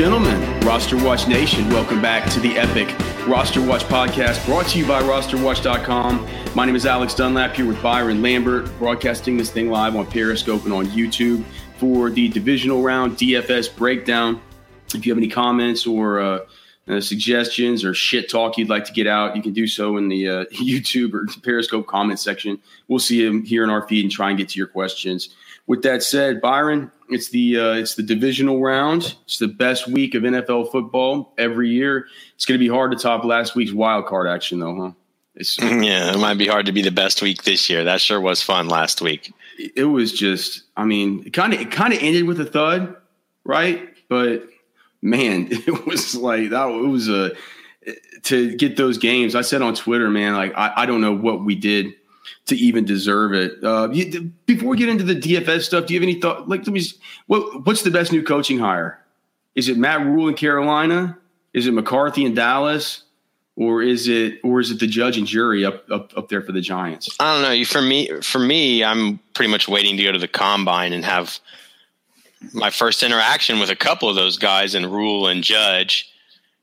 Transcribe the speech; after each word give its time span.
gentlemen, 0.00 0.60
Roster 0.60 0.96
Watch 0.96 1.28
Nation, 1.28 1.68
welcome 1.68 2.00
back 2.00 2.26
to 2.30 2.40
the 2.40 2.56
epic 2.56 2.88
Roster 3.28 3.60
Watch 3.60 3.82
podcast 3.82 4.42
brought 4.46 4.66
to 4.68 4.78
you 4.78 4.86
by 4.86 5.02
rosterwatch.com. 5.02 6.26
My 6.54 6.64
name 6.64 6.74
is 6.74 6.86
Alex 6.86 7.12
Dunlap 7.12 7.54
here 7.54 7.66
with 7.66 7.82
Byron 7.82 8.22
Lambert, 8.22 8.70
broadcasting 8.78 9.36
this 9.36 9.50
thing 9.50 9.68
live 9.68 9.96
on 9.96 10.06
Periscope 10.06 10.64
and 10.64 10.72
on 10.72 10.86
YouTube 10.86 11.44
for 11.76 12.08
the 12.08 12.30
divisional 12.30 12.82
round 12.82 13.18
DFS 13.18 13.76
breakdown. 13.76 14.40
If 14.94 15.04
you 15.04 15.12
have 15.12 15.18
any 15.18 15.28
comments 15.28 15.86
or 15.86 16.18
uh, 16.18 16.38
uh, 16.88 17.02
suggestions 17.02 17.84
or 17.84 17.92
shit 17.92 18.30
talk 18.30 18.56
you'd 18.56 18.70
like 18.70 18.86
to 18.86 18.94
get 18.94 19.06
out, 19.06 19.36
you 19.36 19.42
can 19.42 19.52
do 19.52 19.66
so 19.66 19.98
in 19.98 20.08
the 20.08 20.26
uh, 20.26 20.44
YouTube 20.54 21.12
or 21.12 21.26
Periscope 21.42 21.86
comment 21.86 22.18
section. 22.18 22.58
We'll 22.88 23.00
see 23.00 23.22
them 23.22 23.44
here 23.44 23.64
in 23.64 23.68
our 23.68 23.86
feed 23.86 24.06
and 24.06 24.10
try 24.10 24.30
and 24.30 24.38
get 24.38 24.48
to 24.48 24.56
your 24.56 24.66
questions. 24.66 25.28
With 25.66 25.82
that 25.82 26.02
said, 26.02 26.40
Byron, 26.40 26.90
it's 27.10 27.30
the 27.30 27.58
uh, 27.58 27.72
it's 27.72 27.94
the 27.94 28.02
divisional 28.02 28.60
round. 28.60 29.16
It's 29.24 29.38
the 29.38 29.48
best 29.48 29.88
week 29.88 30.14
of 30.14 30.22
NFL 30.22 30.70
football 30.70 31.32
every 31.36 31.70
year. 31.70 32.06
It's 32.34 32.44
going 32.44 32.58
to 32.58 32.64
be 32.64 32.68
hard 32.68 32.92
to 32.92 32.98
top 32.98 33.24
last 33.24 33.54
week's 33.54 33.72
wild 33.72 34.06
card 34.06 34.26
action, 34.26 34.60
though, 34.60 34.80
huh? 34.80 34.92
It's, 35.34 35.58
yeah, 35.62 36.12
it 36.12 36.18
might 36.18 36.38
be 36.38 36.46
hard 36.46 36.66
to 36.66 36.72
be 36.72 36.82
the 36.82 36.90
best 36.90 37.22
week 37.22 37.42
this 37.44 37.68
year. 37.68 37.84
That 37.84 38.00
sure 38.00 38.20
was 38.20 38.42
fun 38.42 38.68
last 38.68 39.00
week. 39.00 39.32
It 39.58 39.84
was 39.84 40.12
just, 40.12 40.64
I 40.76 40.84
mean, 40.84 41.24
it 41.26 41.32
kind 41.32 41.52
of 41.52 41.60
it 41.60 41.70
kind 41.70 41.92
of 41.92 42.00
ended 42.02 42.24
with 42.24 42.40
a 42.40 42.46
thud, 42.46 42.96
right? 43.44 43.88
But 44.08 44.48
man, 45.02 45.48
it 45.50 45.86
was 45.86 46.14
like 46.14 46.50
that. 46.50 46.68
It 46.68 46.88
was 46.88 47.08
a 47.08 47.32
to 48.24 48.54
get 48.56 48.76
those 48.76 48.98
games. 48.98 49.34
I 49.34 49.40
said 49.42 49.62
on 49.62 49.74
Twitter, 49.74 50.10
man, 50.10 50.34
like 50.34 50.52
I, 50.56 50.72
I 50.76 50.86
don't 50.86 51.00
know 51.00 51.14
what 51.14 51.44
we 51.44 51.54
did 51.54 51.94
to 52.46 52.56
even 52.56 52.84
deserve 52.84 53.32
it. 53.32 53.62
Uh, 53.62 53.88
you, 53.92 54.32
before 54.46 54.68
we 54.68 54.76
get 54.76 54.88
into 54.88 55.04
the 55.04 55.14
DFS 55.14 55.62
stuff, 55.62 55.86
do 55.86 55.94
you 55.94 56.00
have 56.00 56.08
any 56.08 56.20
thought? 56.20 56.48
Like, 56.48 56.60
let 56.60 56.68
me, 56.68 56.82
what, 57.26 57.66
what's 57.66 57.82
the 57.82 57.90
best 57.90 58.12
new 58.12 58.22
coaching 58.22 58.58
hire? 58.58 58.98
Is 59.54 59.68
it 59.68 59.76
Matt 59.76 60.04
Rhule 60.04 60.28
in 60.28 60.34
Carolina? 60.34 61.18
Is 61.52 61.66
it 61.66 61.72
McCarthy 61.72 62.24
in 62.24 62.34
Dallas? 62.34 63.04
Or 63.56 63.82
is 63.82 64.08
it, 64.08 64.40
or 64.42 64.60
is 64.60 64.70
it 64.70 64.80
the 64.80 64.86
judge 64.86 65.18
and 65.18 65.26
jury 65.26 65.66
up, 65.66 65.90
up, 65.90 66.16
up 66.16 66.28
there 66.28 66.40
for 66.40 66.52
the 66.52 66.62
Giants? 66.62 67.14
I 67.20 67.34
don't 67.34 67.42
know. 67.42 67.50
You 67.50 67.66
For 67.66 67.82
me, 67.82 68.08
for 68.22 68.38
me, 68.38 68.82
I'm 68.82 69.18
pretty 69.34 69.50
much 69.50 69.68
waiting 69.68 69.96
to 69.98 70.02
go 70.02 70.12
to 70.12 70.18
the 70.18 70.28
combine 70.28 70.92
and 70.92 71.04
have 71.04 71.38
my 72.54 72.70
first 72.70 73.02
interaction 73.02 73.60
with 73.60 73.68
a 73.68 73.76
couple 73.76 74.08
of 74.08 74.16
those 74.16 74.38
guys 74.38 74.74
and 74.74 74.86
Rhule 74.86 75.26
and 75.26 75.44
Judge 75.44 76.09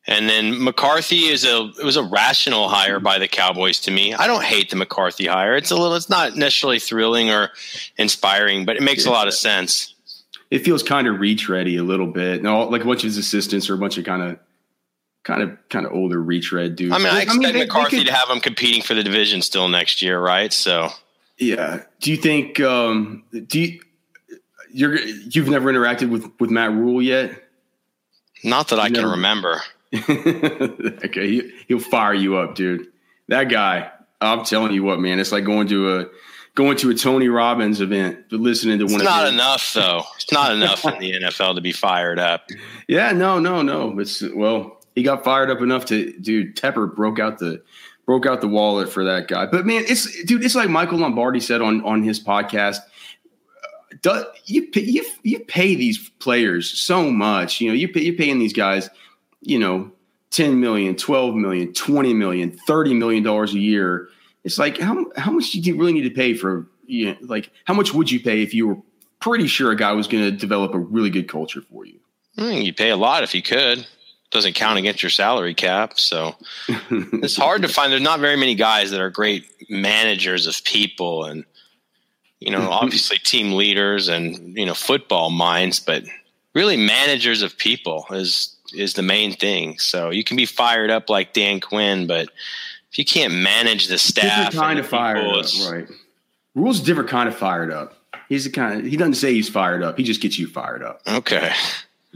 and 0.08 0.30
then 0.30 0.64
McCarthy 0.64 1.26
is 1.26 1.44
a 1.44 1.72
it 1.80 1.84
was 1.84 1.98
a 1.98 2.04
rational 2.04 2.70
hire 2.70 3.00
by 3.00 3.20
the 3.20 3.28
Cowboys 3.28 3.80
to 3.82 3.92
me. 3.92 4.14
I 4.14 4.26
don't 4.26 4.44
hate 4.44 4.70
the 4.70 4.78
McCarthy 4.78 5.28
hire. 5.28 5.56
It's 5.56 5.72
a 5.72 5.76
little 5.76 5.96
it's 5.96 6.10
not 6.10 6.36
necessarily 6.36 6.80
thrilling 6.80 7.30
or 7.30 7.52
inspiring, 7.98 8.66
but 8.66 8.78
it 8.78 8.84
makes 8.84 9.06
a 9.06 9.12
lot 9.12 9.28
of 9.28 9.34
sense. 9.34 9.94
It 10.50 10.64
feels 10.64 10.82
kind 10.82 11.08
of 11.08 11.20
reach 11.20 11.50
ready 11.50 11.76
a 11.76 11.84
little 11.84 12.08
bit. 12.08 12.42
No, 12.42 12.62
like 12.64 12.84
a 12.84 12.86
bunch 12.86 13.00
of 13.00 13.08
his 13.08 13.18
assistants 13.18 13.70
or 13.70 13.74
a 13.74 13.78
bunch 13.78 13.98
of 13.98 14.06
kind 14.06 14.22
of 14.22 14.40
kind 15.26 15.44
of 15.44 15.58
kind 15.68 15.86
of 15.86 15.92
older 15.92 16.22
retread 16.22 16.78
dudes. 16.78 16.96
I 16.96 17.00
mean, 17.00 17.08
I 17.08 17.24
expect 17.24 17.32
I 17.32 17.38
mean, 17.40 17.54
they, 17.54 17.66
McCarthy 17.66 17.98
they 17.98 18.04
could, 18.04 18.08
to 18.08 18.14
have 18.14 18.30
him 18.30 18.40
competing 18.40 18.82
for 18.82 18.94
the 18.94 19.04
division 19.04 19.42
still 19.42 19.68
next 19.68 20.02
year, 20.02 20.20
right? 20.20 20.54
So 20.54 20.90
yeah. 21.38 21.84
Do 22.00 22.12
you 22.12 22.18
think 22.18 22.62
um 22.62 23.24
do 23.48 23.60
you 23.60 23.82
you're 24.72 24.98
you've 24.98 25.50
never 25.50 25.72
interacted 25.72 26.10
with 26.10 26.32
with 26.40 26.50
Matt 26.50 26.72
Rhule 26.72 27.02
yet? 27.02 27.44
Not 28.44 28.70
that 28.70 28.78
you 28.78 28.82
I 28.84 28.88
never, 28.88 29.02
can 29.02 29.12
remember. 29.12 29.62
okay, 30.10 31.28
he, 31.28 31.52
he'll 31.68 31.80
fire 31.80 32.14
you 32.14 32.38
up, 32.38 32.56
dude. 32.56 32.88
That 33.30 33.46
guy, 33.46 33.92
I'm 34.22 34.44
telling 34.44 34.74
you 34.74 34.84
what, 34.84 35.00
man, 35.00 35.20
it's 35.20 35.32
like 35.32 35.46
going 35.46 35.68
to 35.68 36.00
a 36.00 36.06
going 36.56 36.76
to 36.76 36.90
a 36.90 36.96
Tony 36.96 37.30
Robbins 37.30 37.80
event, 37.82 38.26
but 38.30 38.40
listening 38.40 38.80
to 38.80 38.86
it's 38.86 38.94
one. 38.94 39.02
It's 39.02 39.10
not 39.10 39.28
enough, 39.32 39.74
though. 39.74 40.04
It's 40.16 40.32
not 40.32 40.52
enough 40.52 40.84
in 40.86 41.00
the 41.00 41.14
NFL 41.14 41.56
to 41.56 41.62
be 41.62 41.72
fired 41.72 42.20
up. 42.20 42.50
Yeah, 42.90 43.12
no, 43.12 43.38
no, 43.38 43.62
no. 43.62 44.00
It's 44.00 44.24
well, 44.34 44.80
he 44.96 45.04
got 45.04 45.26
fired 45.26 45.52
up 45.52 45.60
enough 45.60 45.84
to, 45.88 46.18
dude. 46.20 46.56
Tepper 46.56 46.96
broke 46.96 47.20
out 47.20 47.38
the 47.38 47.62
broke 48.06 48.26
out 48.26 48.40
the 48.40 48.48
wallet 48.48 48.90
for 48.90 49.04
that 49.04 49.28
guy. 49.28 49.46
But 49.46 49.66
man, 49.66 49.84
it's 49.90 50.24
dude, 50.24 50.42
it's 50.42 50.56
like 50.56 50.70
Michael 50.70 51.00
Lombardi 51.00 51.42
said 51.42 51.62
on 51.62 51.84
on 51.84 52.02
his 52.02 52.24
podcast. 52.24 52.78
Uh, 54.06 54.24
you 54.46 54.68
pay, 54.68 54.84
you 54.84 55.06
you 55.24 55.40
pay 55.40 55.76
these 55.76 56.10
players 56.20 56.70
so 56.80 57.12
much, 57.12 57.60
you 57.60 57.68
know. 57.68 57.74
You 57.74 57.90
pay, 57.90 58.04
you're 58.04 58.16
paying 58.16 58.40
these 58.40 58.54
guys 58.54 58.90
you 59.42 59.60
know, 59.60 59.92
10 60.32 60.60
million, 60.60 60.96
12 60.96 61.36
million, 61.36 61.74
20 61.74 62.14
million, 62.14 62.52
30 62.68 62.94
million 62.94 63.24
dollars 63.24 63.54
a 63.54 63.60
year. 63.60 64.10
It's 64.44 64.58
like 64.58 64.78
how 64.78 65.06
how 65.18 65.32
much 65.32 65.52
do 65.52 65.60
you 65.60 65.78
really 65.78 65.94
need 65.94 66.04
to 66.04 66.10
pay 66.10 66.34
for 66.34 66.68
you 66.86 67.08
know, 67.08 67.18
like 67.22 67.52
how 67.66 67.74
much 67.74 67.94
would 67.94 68.10
you 68.10 68.20
pay 68.20 68.42
if 68.42 68.54
you 68.54 68.68
were 68.68 68.78
pretty 69.20 69.48
sure 69.48 69.72
a 69.72 69.76
guy 69.76 69.92
was 69.94 70.08
going 70.08 70.24
to 70.24 70.32
develop 70.32 70.74
a 70.74 70.80
really 70.80 71.10
good 71.10 71.28
culture 71.28 71.62
for 71.62 71.86
you? 71.86 72.00
Mm, 72.38 72.64
you 72.64 72.74
pay 72.74 72.90
a 72.90 72.98
lot 72.98 73.24
if 73.24 73.34
you 73.34 73.42
could. 73.42 73.86
Doesn't 74.30 74.56
count 74.56 74.78
against 74.78 75.02
your 75.02 75.10
salary 75.10 75.54
cap, 75.54 75.98
so 75.98 76.36
it's 76.68 77.38
hard 77.38 77.62
to 77.62 77.70
find. 77.70 77.92
There's 77.92 78.02
not 78.02 78.20
very 78.20 78.36
many 78.36 78.56
guys 78.56 78.92
that 78.92 79.00
are 79.00 79.10
great 79.10 79.46
managers 79.70 80.48
of 80.48 80.62
people, 80.66 81.24
and 81.24 81.46
you 82.40 82.52
know, 82.52 82.70
obviously 82.70 83.18
team 83.20 83.54
leaders 83.54 84.10
and 84.10 84.58
you 84.58 84.66
know 84.66 84.74
football 84.74 85.30
minds, 85.30 85.80
but 85.80 86.04
really 86.54 86.76
managers 86.76 87.42
of 87.42 87.58
people 87.58 88.06
is 88.12 88.57
is 88.74 88.94
the 88.94 89.02
main 89.02 89.34
thing. 89.34 89.80
So 89.80 90.10
you 90.10 90.24
can 90.24 90.38
be 90.38 90.46
fired 90.46 90.90
up 90.90 91.10
like 91.10 91.34
Dan 91.34 91.60
Quinn, 91.60 92.08
but 92.08 92.30
if 92.92 92.98
you 92.98 93.06
can't 93.06 93.34
manage 93.34 93.88
the 93.88 93.98
staff, 93.98 94.52
different 94.52 94.66
kind 94.66 94.80
of 94.80 94.88
fired 94.88 95.26
up, 95.26 95.46
right? 95.72 95.88
Rhule's 96.56 96.82
different 96.82 97.10
kind 97.10 97.30
of 97.30 97.36
fired 97.36 97.72
up. 97.72 97.94
He's 98.30 98.44
the 98.44 98.50
kind 98.50 98.80
of 98.80 98.86
he 98.86 98.98
doesn't 98.98 99.16
say 99.16 99.34
he's 99.34 99.50
fired 99.50 99.84
up. 99.84 99.98
He 99.98 100.04
just 100.04 100.22
gets 100.22 100.38
you 100.38 100.48
fired 100.48 100.84
up. 100.84 101.02
Okay. 101.08 101.54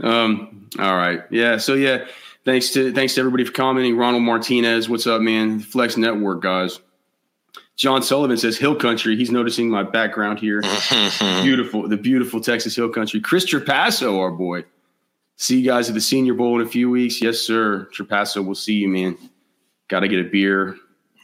Um. 0.02 0.70
All 0.80 0.96
right. 0.96 1.24
Yeah. 1.30 1.58
So 1.58 1.74
yeah. 1.74 2.06
Thanks 2.44 2.72
to 2.72 2.92
thanks 2.92 3.14
to 3.16 3.22
everybody 3.22 3.46
for 3.46 3.52
commenting. 3.52 3.96
Ronald 3.96 4.24
Martinez, 4.24 4.90
what's 4.90 5.06
up, 5.06 5.22
man? 5.22 5.60
Flex 5.60 5.96
Network 5.96 6.42
guys. 6.42 6.80
John 7.76 8.02
Sullivan 8.02 8.38
says 8.38 8.58
Hill 8.58 8.76
Country. 8.76 9.16
He's 9.16 9.32
noticing 9.32 9.70
my 9.70 9.84
background 9.84 10.40
here. 10.40 10.62
beautiful, 11.44 11.88
the 11.88 11.98
beautiful 11.98 12.42
Texas 12.42 12.76
Hill 12.76 12.90
Country. 12.90 13.20
Chris 13.20 13.46
Trapasso, 13.46 14.20
our 14.20 14.32
boy. 14.32 14.64
See 15.42 15.58
you 15.58 15.66
guys 15.66 15.90
at 15.90 15.96
the 15.96 16.02
Senior 16.02 16.36
Bowl 16.36 16.62
in 16.62 16.68
a 16.68 16.70
few 16.70 16.88
weeks. 16.88 17.20
Yes, 17.20 17.40
sir. 17.40 17.90
Trapasso, 17.92 18.46
we'll 18.46 18.54
see 18.54 18.76
you, 18.76 18.88
man. 18.88 19.18
Got 19.88 20.02
to 20.02 20.08
get 20.08 20.20
a 20.20 20.30
beer, 20.30 20.78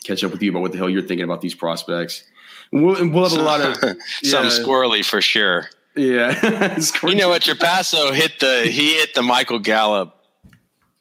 catch 0.04 0.24
up 0.24 0.32
with 0.32 0.42
you 0.42 0.50
about 0.50 0.64
what 0.64 0.72
the 0.72 0.80
hell 0.80 0.90
you're 0.90 1.04
thinking 1.04 1.24
about 1.24 1.40
these 1.40 1.54
prospects. 1.54 2.24
And 2.72 2.84
we'll, 2.84 2.96
and 2.96 3.14
we'll 3.14 3.30
have 3.30 3.38
a 3.38 3.44
lot 3.44 3.62
of 3.62 3.78
yeah. 3.84 3.94
some 4.24 4.46
squirrely 4.48 5.06
for 5.06 5.22
sure. 5.22 5.70
Yeah, 5.96 6.32
you 7.04 7.14
know 7.14 7.30
what? 7.30 7.44
Trapasso 7.44 8.12
hit 8.12 8.40
the 8.40 8.64
he 8.64 8.96
hit 8.96 9.14
the 9.14 9.22
Michael 9.22 9.60
Gallup. 9.60 10.16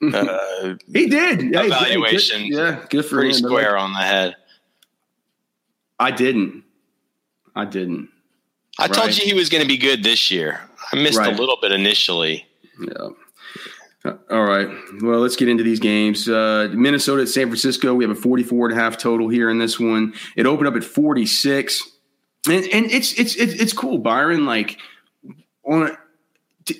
Uh, 0.02 0.74
he 0.92 1.08
did 1.08 1.54
evaluation. 1.54 2.42
Hey, 2.42 2.50
good, 2.50 2.58
yeah, 2.58 2.86
good 2.90 3.04
for 3.06 3.16
pretty 3.16 3.30
him. 3.30 3.46
square 3.46 3.78
on 3.78 3.94
the 3.94 4.00
head. 4.00 4.36
I 5.98 6.10
didn't. 6.10 6.64
I 7.54 7.64
didn't. 7.64 8.10
I 8.78 8.82
right. 8.82 8.92
told 8.92 9.16
you 9.16 9.24
he 9.24 9.32
was 9.32 9.48
going 9.48 9.62
to 9.62 9.68
be 9.68 9.78
good 9.78 10.04
this 10.04 10.30
year. 10.30 10.60
I 10.92 10.96
missed 10.96 11.18
right. 11.18 11.32
a 11.32 11.36
little 11.36 11.56
bit 11.62 11.72
initially. 11.72 12.46
Yeah. 12.80 13.08
All 14.30 14.44
right. 14.44 14.68
Well, 15.00 15.20
let's 15.20 15.36
get 15.36 15.48
into 15.48 15.64
these 15.64 15.80
games. 15.80 16.28
Uh, 16.28 16.68
Minnesota 16.72 17.22
at 17.22 17.28
San 17.28 17.48
Francisco. 17.48 17.94
We 17.94 18.04
have 18.04 18.16
a 18.16 18.20
44 18.20 18.70
and 18.70 18.78
a 18.78 18.80
half 18.80 18.98
total 18.98 19.28
here 19.28 19.50
in 19.50 19.58
this 19.58 19.80
one. 19.80 20.14
It 20.36 20.46
opened 20.46 20.68
up 20.68 20.76
at 20.76 20.84
46. 20.84 21.82
And, 22.48 22.64
and 22.72 22.90
it's, 22.90 23.18
it's, 23.18 23.34
it's, 23.34 23.54
it's 23.54 23.72
cool, 23.72 23.98
Byron. 23.98 24.46
Like, 24.46 24.78
on 25.64 25.96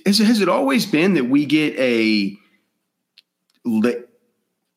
has, 0.05 0.19
has 0.19 0.41
it 0.41 0.49
always 0.49 0.87
been 0.87 1.15
that 1.15 1.25
we 1.25 1.47
get 1.47 1.79
a 1.79 2.37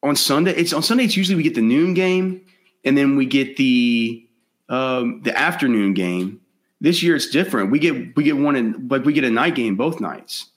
on 0.04 0.16
Sunday? 0.16 0.52
It's 0.52 0.74
on 0.74 0.84
Sunday. 0.84 1.06
It's 1.06 1.18
usually 1.18 1.36
we 1.36 1.44
get 1.44 1.56
the 1.56 1.62
noon 1.62 1.94
game, 1.94 2.46
and 2.84 2.98
then 2.98 3.16
we 3.16 3.26
get 3.26 3.58
the 3.58 4.28
um, 4.68 5.22
the 5.24 5.38
afternoon 5.38 5.94
game. 5.94 6.42
This 6.82 7.04
year 7.04 7.16
it's 7.16 7.30
different. 7.30 7.72
We 7.72 7.80
get 7.80 8.16
we 8.16 8.24
get 8.24 8.38
one 8.38 8.56
in, 8.56 8.88
like 8.90 9.04
we 9.04 9.14
get 9.14 9.24
a 9.24 9.30
night 9.30 9.56
game 9.56 9.76
both 9.76 10.00
nights 10.00 10.50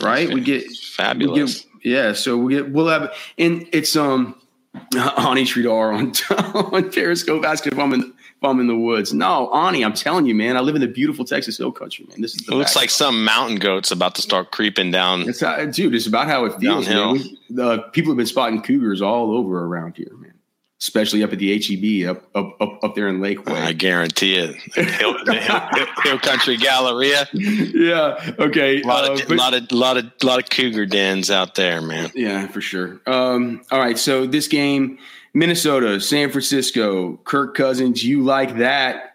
right? 0.00 0.32
We 0.32 0.40
get 0.40 0.70
fabulous. 0.70 1.64
We 1.74 1.80
get, 1.80 1.86
yeah, 1.86 2.12
so 2.12 2.36
we 2.36 2.54
get 2.54 2.70
we'll 2.70 2.88
have 2.88 3.14
and 3.38 3.68
it's 3.72 3.96
um 3.96 4.40
Ani 4.94 5.44
Sridhar 5.44 5.94
on 5.94 6.74
on 6.74 6.90
Periscope 6.90 7.44
asking 7.44 7.72
if 7.72 7.78
I'm 7.78 7.92
in 7.92 8.00
if 8.02 8.44
I'm 8.44 8.60
in 8.60 8.66
the 8.66 8.76
woods. 8.76 9.14
No, 9.14 9.50
Ani, 9.52 9.84
I'm 9.84 9.94
telling 9.94 10.26
you, 10.26 10.34
man, 10.34 10.56
I 10.56 10.60
live 10.60 10.74
in 10.74 10.82
the 10.82 10.88
beautiful 10.88 11.24
Texas 11.24 11.56
Hill 11.56 11.72
Country, 11.72 12.06
man. 12.08 12.20
This 12.20 12.34
is 12.34 12.46
it 12.46 12.54
looks 12.54 12.76
like 12.76 12.90
some 12.90 13.24
mountain 13.24 13.56
goats 13.56 13.90
about 13.90 14.14
to 14.16 14.22
start 14.22 14.50
creeping 14.50 14.90
down. 14.90 15.28
It's 15.28 15.40
how, 15.40 15.64
dude, 15.64 15.94
it's 15.94 16.06
about 16.06 16.26
how 16.28 16.44
it 16.44 16.58
feels. 16.60 16.88
Man. 16.88 17.12
We, 17.48 17.62
uh, 17.62 17.78
people 17.92 18.12
have 18.12 18.18
been 18.18 18.26
spotting 18.26 18.60
cougars 18.60 19.00
all 19.00 19.32
over 19.32 19.64
around 19.64 19.96
here, 19.96 20.14
man 20.18 20.35
especially 20.80 21.22
up 21.22 21.32
at 21.32 21.38
the 21.38 21.58
HEB 21.58 22.08
up 22.08 22.24
up 22.34 22.60
up, 22.60 22.84
up 22.84 22.94
there 22.94 23.08
in 23.08 23.20
Lakeway. 23.20 23.52
I 23.52 23.72
guarantee 23.72 24.36
it. 24.36 24.56
Hill, 24.74 25.16
Hill, 25.24 25.60
Hill, 26.02 26.18
Country 26.18 26.56
Galleria. 26.56 27.26
Yeah. 27.32 28.34
Okay. 28.38 28.82
A 28.82 28.86
lot, 28.86 29.08
uh, 29.08 29.14
of, 29.14 29.28
but, 29.28 29.36
lot 29.38 29.54
of 29.54 29.72
lot 29.72 29.96
of 29.96 30.04
lot 30.22 30.42
of 30.42 30.50
cougar 30.50 30.86
dens 30.86 31.30
out 31.30 31.54
there, 31.54 31.80
man. 31.80 32.10
Yeah, 32.14 32.46
for 32.48 32.60
sure. 32.60 33.00
Um, 33.06 33.62
all 33.70 33.78
right. 33.78 33.98
So 33.98 34.26
this 34.26 34.48
game, 34.48 34.98
Minnesota, 35.34 36.00
San 36.00 36.30
Francisco, 36.30 37.16
Kirk 37.24 37.54
Cousins. 37.54 38.04
You 38.04 38.22
like 38.22 38.58
that? 38.58 39.14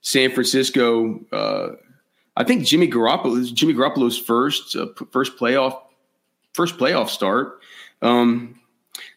San 0.00 0.30
Francisco. 0.32 1.20
Uh, 1.32 1.76
I 2.36 2.44
think 2.44 2.64
Jimmy 2.64 2.88
Garoppolo. 2.88 3.52
Jimmy 3.52 3.74
Garoppolo's 3.74 4.18
first 4.18 4.76
uh, 4.76 4.86
first 5.10 5.36
playoff 5.36 5.80
first 6.54 6.76
playoff 6.76 7.08
start. 7.08 7.60
Um, 8.00 8.57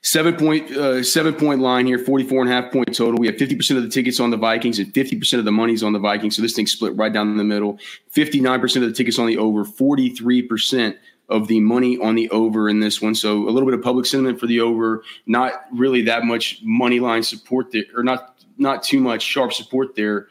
Seven 0.04 0.36
point 0.36 0.72
uh, 0.72 1.04
seven 1.04 1.36
point 1.36 1.62
line 1.62 1.86
here, 1.86 2.00
44 2.00 2.42
and 2.42 2.52
a 2.52 2.54
half 2.54 2.72
point 2.72 2.96
total. 2.96 3.20
We 3.20 3.28
have 3.28 3.36
50% 3.36 3.78
of 3.78 3.84
the 3.84 3.90
tickets 3.90 4.20
on 4.20 4.32
the 4.32 4.38
Vikings 4.38 4.80
and 4.80 4.92
50% 4.92 5.38
of 5.38 5.46
the 5.46 5.52
money's 5.52 5.84
on 5.84 5.94
the 5.94 6.00
Vikings. 6.00 6.36
So 6.36 6.42
this 6.42 6.56
thing 6.56 6.66
split 6.66 6.96
right 6.96 7.14
down 7.14 7.38
the 7.38 7.44
middle. 7.44 7.78
59% 8.16 8.76
of 8.78 8.82
the 8.82 8.94
tickets 8.94 9.20
on 9.20 9.28
the 9.28 9.38
over, 9.38 9.64
43% 9.64 10.98
of 11.30 11.48
the 11.48 11.60
money 11.60 12.00
on 12.00 12.16
the 12.16 12.30
over 12.32 12.68
in 12.68 12.80
this 12.80 13.00
one. 13.00 13.14
So 13.14 13.48
a 13.48 13.52
little 13.52 13.70
bit 13.70 13.78
of 13.78 13.84
public 13.84 14.08
sentiment 14.08 14.40
for 14.40 14.48
the 14.48 14.62
over, 14.62 15.04
not 15.28 15.66
really 15.72 16.02
that 16.04 16.26
much 16.26 16.62
money 16.64 17.00
line 17.00 17.22
support 17.22 17.72
there, 17.72 17.84
or 17.96 18.04
not 18.04 18.36
not 18.58 18.82
too 18.82 19.00
much 19.00 19.22
sharp 19.22 19.54
support 19.54 19.96
there 19.96 20.28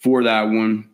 for 0.00 0.24
that 0.24 0.44
one. 0.44 0.90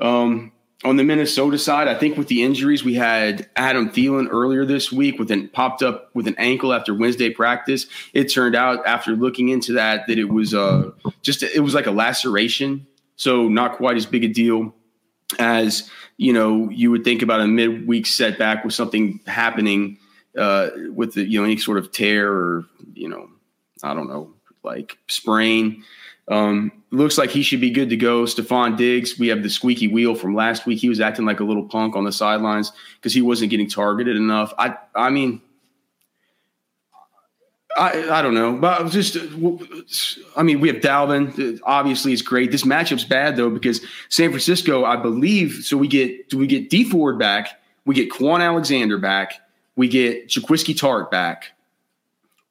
Um, 0.00 0.52
on 0.84 0.96
the 0.96 1.04
Minnesota 1.04 1.58
side, 1.58 1.88
I 1.88 1.94
think 1.94 2.18
with 2.18 2.28
the 2.28 2.42
injuries, 2.42 2.84
we 2.84 2.94
had 2.94 3.48
Adam 3.56 3.88
Thielen 3.90 4.28
earlier 4.30 4.64
this 4.64 4.92
week 4.92 5.18
with 5.18 5.30
an 5.30 5.48
popped 5.48 5.82
up 5.82 6.10
with 6.14 6.26
an 6.26 6.34
ankle 6.36 6.72
after 6.72 6.94
Wednesday 6.94 7.30
practice. 7.30 7.86
It 8.12 8.24
turned 8.24 8.54
out 8.54 8.86
after 8.86 9.12
looking 9.12 9.48
into 9.48 9.72
that 9.74 10.06
that 10.08 10.18
it 10.18 10.28
was 10.28 10.52
uh, 10.52 10.90
just 11.22 11.42
it 11.42 11.60
was 11.60 11.74
like 11.74 11.86
a 11.86 11.90
laceration, 11.90 12.86
so 13.16 13.48
not 13.48 13.76
quite 13.76 13.96
as 13.96 14.06
big 14.06 14.24
a 14.24 14.28
deal 14.28 14.74
as 15.38 15.90
you 16.18 16.32
know 16.32 16.68
you 16.68 16.90
would 16.90 17.02
think 17.02 17.22
about 17.22 17.40
a 17.40 17.46
midweek 17.46 18.06
setback 18.06 18.64
with 18.64 18.74
something 18.74 19.20
happening 19.26 19.98
uh, 20.38 20.68
with 20.90 21.14
the 21.14 21.24
you 21.24 21.40
know 21.40 21.44
any 21.44 21.56
sort 21.56 21.78
of 21.78 21.92
tear 21.92 22.30
or 22.30 22.64
you 22.92 23.08
know 23.08 23.28
I 23.82 23.94
don't 23.94 24.08
know 24.08 24.34
like 24.62 24.98
sprain. 25.08 25.84
Um, 26.28 26.72
looks 26.90 27.18
like 27.18 27.30
he 27.30 27.42
should 27.42 27.60
be 27.60 27.70
good 27.70 27.90
to 27.90 27.96
go. 27.96 28.24
Stefon 28.24 28.76
Diggs, 28.76 29.18
we 29.18 29.28
have 29.28 29.42
the 29.42 29.50
squeaky 29.50 29.88
wheel 29.88 30.14
from 30.14 30.34
last 30.34 30.64
week. 30.64 30.78
He 30.78 30.88
was 30.88 31.00
acting 31.00 31.26
like 31.26 31.40
a 31.40 31.44
little 31.44 31.64
punk 31.64 31.96
on 31.96 32.04
the 32.04 32.12
sidelines 32.12 32.72
because 32.96 33.12
he 33.12 33.20
wasn't 33.20 33.50
getting 33.50 33.68
targeted 33.68 34.16
enough. 34.16 34.54
I, 34.58 34.76
I 34.94 35.10
mean, 35.10 35.42
I, 37.76 38.08
I 38.08 38.22
don't 38.22 38.34
know, 38.34 38.56
but 38.56 38.88
just, 38.90 39.16
I 40.36 40.42
mean, 40.44 40.60
we 40.60 40.68
have 40.68 40.76
Dalvin. 40.78 41.58
Obviously, 41.64 42.12
it's 42.12 42.22
great. 42.22 42.52
This 42.52 42.62
matchup's 42.62 43.04
bad 43.04 43.36
though 43.36 43.50
because 43.50 43.80
San 44.08 44.30
Francisco, 44.30 44.84
I 44.84 44.96
believe. 44.96 45.64
So 45.64 45.76
we 45.76 45.88
get, 45.88 46.30
do 46.30 46.38
we 46.38 46.46
get 46.46 46.70
Dee 46.70 46.84
Ford 46.84 47.18
back? 47.18 47.60
We 47.84 47.94
get 47.94 48.10
Kwon 48.10 48.40
Alexander 48.40 48.96
back. 48.96 49.34
We 49.76 49.88
get 49.88 50.28
Jaquiski 50.28 50.74
Tartt 50.74 51.10
back. 51.10 51.52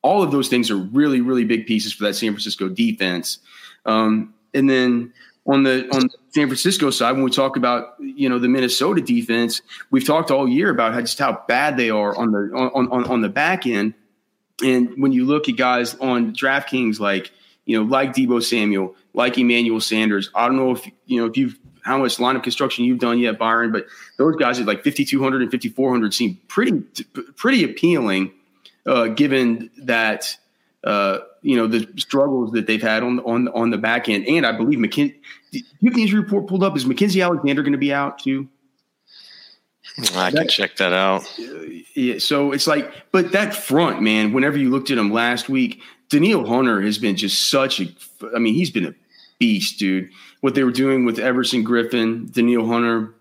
All 0.01 0.21
of 0.21 0.31
those 0.31 0.49
things 0.49 0.69
are 0.69 0.75
really, 0.75 1.21
really 1.21 1.45
big 1.45 1.65
pieces 1.65 1.93
for 1.93 2.03
that 2.03 2.15
San 2.15 2.33
Francisco 2.33 2.67
defense. 2.67 3.39
Um, 3.85 4.33
and 4.53 4.69
then 4.69 5.13
on 5.45 5.63
the 5.63 5.87
on 5.93 6.01
the 6.01 6.09
San 6.29 6.47
Francisco 6.47 6.89
side, 6.89 7.13
when 7.13 7.23
we 7.23 7.31
talk 7.31 7.57
about 7.57 7.95
you 7.99 8.29
know 8.29 8.39
the 8.39 8.47
Minnesota 8.47 9.01
defense, 9.01 9.61
we've 9.91 10.05
talked 10.05 10.31
all 10.31 10.47
year 10.47 10.69
about 10.69 10.93
how, 10.93 11.01
just 11.01 11.19
how 11.19 11.43
bad 11.47 11.77
they 11.77 11.89
are 11.89 12.15
on 12.15 12.31
the 12.31 12.51
on, 12.55 12.87
on 12.91 13.03
on 13.05 13.21
the 13.21 13.29
back 13.29 13.65
end. 13.65 13.93
And 14.63 14.93
when 15.01 15.11
you 15.11 15.25
look 15.25 15.49
at 15.49 15.57
guys 15.57 15.95
on 15.95 16.33
DraftKings 16.33 16.99
like 16.99 17.31
you 17.65 17.77
know 17.77 17.83
like 17.83 18.13
Deebo 18.13 18.41
Samuel, 18.41 18.95
like 19.13 19.37
Emmanuel 19.37 19.81
Sanders, 19.81 20.29
I 20.33 20.47
don't 20.47 20.55
know 20.55 20.71
if 20.71 20.89
you 21.05 21.19
know 21.19 21.25
if 21.25 21.35
you've 21.35 21.57
how 21.83 21.97
much 21.97 22.17
lineup 22.17 22.43
construction 22.43 22.85
you've 22.85 22.99
done 22.99 23.19
yet, 23.19 23.37
Byron, 23.37 23.71
but 23.71 23.87
those 24.17 24.35
guys 24.37 24.59
at 24.59 24.65
like 24.65 24.83
5,200 24.83 25.41
and 25.41 25.51
5,400 25.51 26.13
seem 26.13 26.39
pretty 26.47 26.79
pretty 27.35 27.63
appealing, 27.63 28.31
uh, 28.85 29.07
given 29.07 29.69
that 29.77 30.37
uh, 30.83 31.19
you 31.43 31.55
know 31.55 31.67
the 31.67 31.87
struggles 31.97 32.51
that 32.53 32.65
they've 32.65 32.81
had 32.81 33.03
on 33.03 33.19
on 33.19 33.47
on 33.49 33.69
the 33.69 33.77
back 33.77 34.09
end, 34.09 34.25
and 34.27 34.45
I 34.45 34.51
believe 34.51 34.79
McKin. 34.79 35.13
Do 35.51 35.59
you 35.59 35.89
have 35.89 35.95
the 35.95 36.01
injury 36.01 36.21
report 36.21 36.47
pulled 36.47 36.63
up? 36.63 36.75
Is 36.75 36.85
Mackensie 36.85 37.23
Alexander 37.23 37.61
going 37.61 37.73
to 37.73 37.77
be 37.77 37.93
out 37.93 38.19
too? 38.19 38.47
I 40.15 40.31
that, 40.31 40.33
can 40.33 40.47
check 40.47 40.77
that 40.77 40.93
out. 40.93 41.21
Uh, 41.39 41.65
yeah, 41.93 42.17
so 42.17 42.51
it's 42.51 42.65
like, 42.65 42.91
but 43.11 43.31
that 43.33 43.53
front 43.53 44.01
man. 44.01 44.33
Whenever 44.33 44.57
you 44.57 44.69
looked 44.69 44.89
at 44.89 44.97
him 44.97 45.11
last 45.11 45.49
week, 45.49 45.81
Danielle 46.09 46.45
Hunter 46.45 46.81
has 46.81 46.97
been 46.97 47.15
just 47.15 47.49
such 47.49 47.79
a. 47.79 47.87
I 48.35 48.39
mean, 48.39 48.55
he's 48.55 48.71
been 48.71 48.85
a 48.85 48.95
beast, 49.37 49.77
dude. 49.77 50.09
What 50.41 50.55
they 50.55 50.63
were 50.63 50.71
doing 50.71 51.05
with 51.05 51.19
Everson 51.19 51.65
Griffen, 51.65 52.31
Danielle 52.31 52.65
Hunter. 52.65 53.13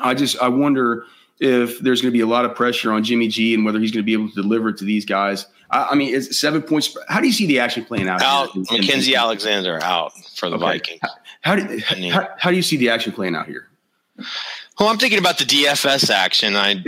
I 0.00 0.14
just 0.14 0.38
I 0.40 0.48
wonder 0.48 1.04
if 1.40 1.80
there's 1.80 2.00
going 2.00 2.12
to 2.12 2.16
be 2.16 2.22
a 2.22 2.26
lot 2.26 2.44
of 2.44 2.54
pressure 2.54 2.92
on 2.92 3.04
Jimmy 3.04 3.28
G 3.28 3.54
and 3.54 3.64
whether 3.64 3.78
he's 3.78 3.90
going 3.90 4.02
to 4.02 4.06
be 4.06 4.12
able 4.12 4.28
to 4.28 4.34
deliver 4.34 4.72
to 4.72 4.84
these 4.84 5.04
guys. 5.04 5.46
I, 5.70 5.88
I 5.90 5.94
mean, 5.94 6.14
it's 6.14 6.38
seven 6.38 6.62
points. 6.62 6.96
How 7.08 7.20
do 7.20 7.26
you 7.26 7.32
see 7.32 7.46
the 7.46 7.60
action 7.60 7.84
playing 7.84 8.08
out? 8.08 8.22
Out, 8.22 8.54
in, 8.54 9.14
Alexander 9.14 9.82
out 9.82 10.12
for 10.36 10.48
the 10.48 10.56
okay. 10.56 10.64
Vikings. 10.64 11.00
How, 11.02 11.10
how, 11.40 11.56
do, 11.56 11.78
how, 12.10 12.28
how 12.38 12.50
do 12.50 12.56
you 12.56 12.62
see 12.62 12.76
the 12.76 12.90
action 12.90 13.12
playing 13.12 13.34
out 13.34 13.46
here? 13.46 13.68
Well, 14.78 14.88
I'm 14.88 14.98
thinking 14.98 15.18
about 15.18 15.38
the 15.38 15.44
DFS 15.44 16.10
action. 16.10 16.54
I 16.56 16.82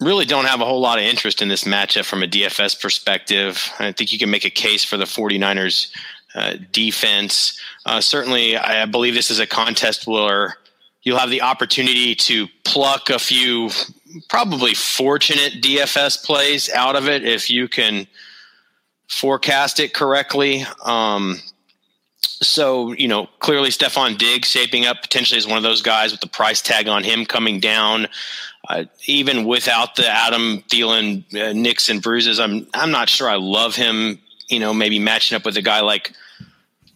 really 0.00 0.24
don't 0.24 0.44
have 0.44 0.60
a 0.60 0.64
whole 0.64 0.80
lot 0.80 0.98
of 0.98 1.04
interest 1.04 1.42
in 1.42 1.48
this 1.48 1.64
matchup 1.64 2.04
from 2.04 2.22
a 2.22 2.26
DFS 2.26 2.80
perspective. 2.80 3.70
I 3.78 3.92
think 3.92 4.12
you 4.12 4.18
can 4.18 4.30
make 4.30 4.44
a 4.44 4.50
case 4.50 4.84
for 4.84 4.96
the 4.96 5.04
49ers 5.04 5.90
uh, 6.34 6.56
defense. 6.72 7.60
Uh, 7.86 8.00
certainly, 8.00 8.56
I 8.56 8.86
believe 8.86 9.14
this 9.14 9.30
is 9.30 9.38
a 9.38 9.46
contest 9.46 10.06
where 10.06 10.56
you'll 11.02 11.18
have 11.18 11.30
the 11.30 11.42
opportunity 11.42 12.14
to 12.14 12.48
pluck 12.64 13.10
a 13.10 13.18
few 13.18 13.70
probably 14.28 14.74
fortunate 14.74 15.62
DFS 15.62 16.24
plays 16.24 16.70
out 16.70 16.96
of 16.96 17.08
it 17.08 17.24
if 17.24 17.50
you 17.50 17.68
can 17.68 18.06
forecast 19.08 19.80
it 19.80 19.94
correctly. 19.94 20.64
Um, 20.84 21.40
so, 22.20 22.92
you 22.92 23.08
know, 23.08 23.28
clearly 23.38 23.70
Stefon 23.70 24.18
Diggs 24.18 24.48
shaping 24.48 24.86
up 24.86 25.02
potentially 25.02 25.38
as 25.38 25.46
one 25.46 25.56
of 25.56 25.62
those 25.62 25.82
guys 25.82 26.12
with 26.12 26.20
the 26.20 26.26
price 26.26 26.60
tag 26.60 26.88
on 26.88 27.04
him 27.04 27.24
coming 27.26 27.60
down. 27.60 28.08
Uh, 28.68 28.84
even 29.06 29.44
without 29.44 29.96
the 29.96 30.08
Adam 30.08 30.62
Thielen 30.68 31.24
uh, 31.34 31.52
nicks 31.52 31.88
and 31.88 32.02
bruises, 32.02 32.40
I'm 32.40 32.66
I'm 32.72 32.90
not 32.90 33.10
sure 33.10 33.28
I 33.28 33.36
love 33.36 33.76
him. 33.76 34.18
You 34.48 34.58
know, 34.58 34.72
maybe 34.72 34.98
matching 34.98 35.36
up 35.36 35.44
with 35.44 35.56
a 35.58 35.62
guy 35.62 35.80
like 35.80 36.12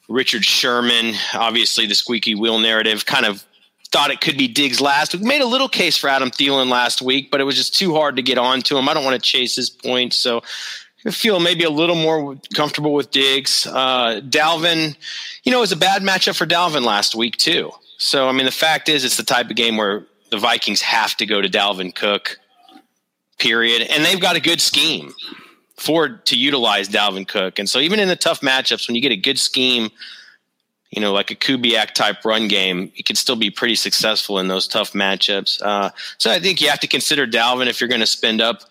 Richard 0.09 0.47
Sherman. 0.47 1.15
Obviously, 1.35 1.87
the 1.87 1.95
squeaky 1.95 2.35
wheel 2.35 2.59
narrative 2.59 3.05
kind 3.05 3.27
of 3.27 3.45
thought 3.91 4.11
it 4.11 4.21
could 4.21 4.37
be 4.37 4.49
Diggs 4.49 4.81
last. 4.81 5.15
We 5.15 5.27
made 5.27 5.41
a 5.41 5.47
little 5.47 5.69
case 5.69 5.97
for 5.97 6.09
Adam 6.09 6.31
Thielen 6.31 6.69
last 6.69 7.01
week, 7.01 7.31
but 7.31 7.41
it 7.41 7.45
was 7.45 7.57
just 7.57 7.75
too 7.75 7.95
hard 7.95 8.17
to 8.17 8.23
get 8.23 8.39
on 8.39 8.61
to 8.63 8.77
him. 8.77 8.89
I 8.89 8.95
don't 8.95 9.05
want 9.05 9.15
to 9.15 9.21
chase 9.21 9.57
his 9.57 9.71
points, 9.71 10.17
so 10.17 10.43
I 11.07 11.11
feel 11.11 11.41
maybe 11.41 11.65
a 11.65 11.71
little 11.71 11.95
more 11.95 12.37
comfortable 12.55 12.93
with 12.93 13.11
Diggs. 13.11 13.67
Uh, 13.67 14.21
Dalvin, 14.23 14.97
you 15.45 15.53
know, 15.53 15.59
it 15.59 15.63
was 15.63 15.73
a 15.73 15.77
bad 15.77 16.03
matchup 16.03 16.37
for 16.37 16.47
Dalvin 16.47 16.85
last 16.85 17.15
week 17.15 17.37
too. 17.37 17.71
So 17.97 18.29
I 18.29 18.33
mean, 18.33 18.47
the 18.47 18.53
fact 18.53 18.89
is, 18.89 19.05
it's 19.05 19.17
the 19.17 19.25
type 19.25 19.49
of 19.51 19.57
game 19.57 19.77
where 19.77 20.07
the 20.31 20.39
Vikings 20.39 20.83
have 20.83 21.17
to 21.17 21.27
go 21.27 21.41
to 21.41 21.49
Dalvin 21.49 21.95
Cook. 21.95 22.39
Period, 23.39 23.83
and 23.83 24.05
they've 24.05 24.21
got 24.21 24.35
a 24.35 24.41
good 24.41 24.61
scheme 24.61 25.15
for 25.77 26.09
to 26.09 26.37
utilize 26.37 26.89
Dalvin 26.89 27.27
Cook. 27.27 27.61
And 27.61 27.71
so 27.71 27.79
even 27.79 28.01
in 28.01 28.09
the 28.09 28.17
tough 28.17 28.41
matchups, 28.41 28.89
when 28.89 28.97
you 28.97 29.01
get 29.01 29.13
a 29.13 29.17
good 29.17 29.39
scheme 29.39 29.91
you 30.91 31.03
know, 31.03 31.13
like 31.13 31.31
a 31.31 31.35
Kubiak 31.35 31.93
type 31.93 32.25
run 32.25 32.49
game, 32.49 32.91
you 32.95 33.05
could 33.05 33.19
still 33.19 33.37
be 33.37 33.51
pretty 33.51 33.75
successful 33.75 34.39
in 34.39 34.49
those 34.49 34.67
tough 34.67 34.93
matchups. 34.93 35.61
Uh, 35.61 35.91
so 36.17 36.31
I 36.31 36.39
think 36.39 36.61
you 36.61 36.71
have 36.71 36.81
to 36.81 36.87
consider 36.87 37.27
Dalvin 37.27 37.67
if 37.67 37.81
you're 37.81 37.89
going 37.89 38.01
to 38.01 38.07
spend 38.07 38.41
up 38.41 38.63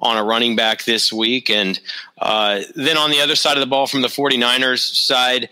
on 0.00 0.16
a 0.16 0.22
running 0.22 0.54
back 0.54 0.84
this 0.84 1.12
week. 1.12 1.50
And 1.50 1.80
uh, 2.18 2.60
then 2.76 2.96
on 2.96 3.10
the 3.10 3.20
other 3.20 3.34
side 3.34 3.56
of 3.56 3.60
the 3.60 3.66
ball 3.66 3.88
from 3.88 4.02
the 4.02 4.08
49ers 4.08 4.94
side, 4.94 5.48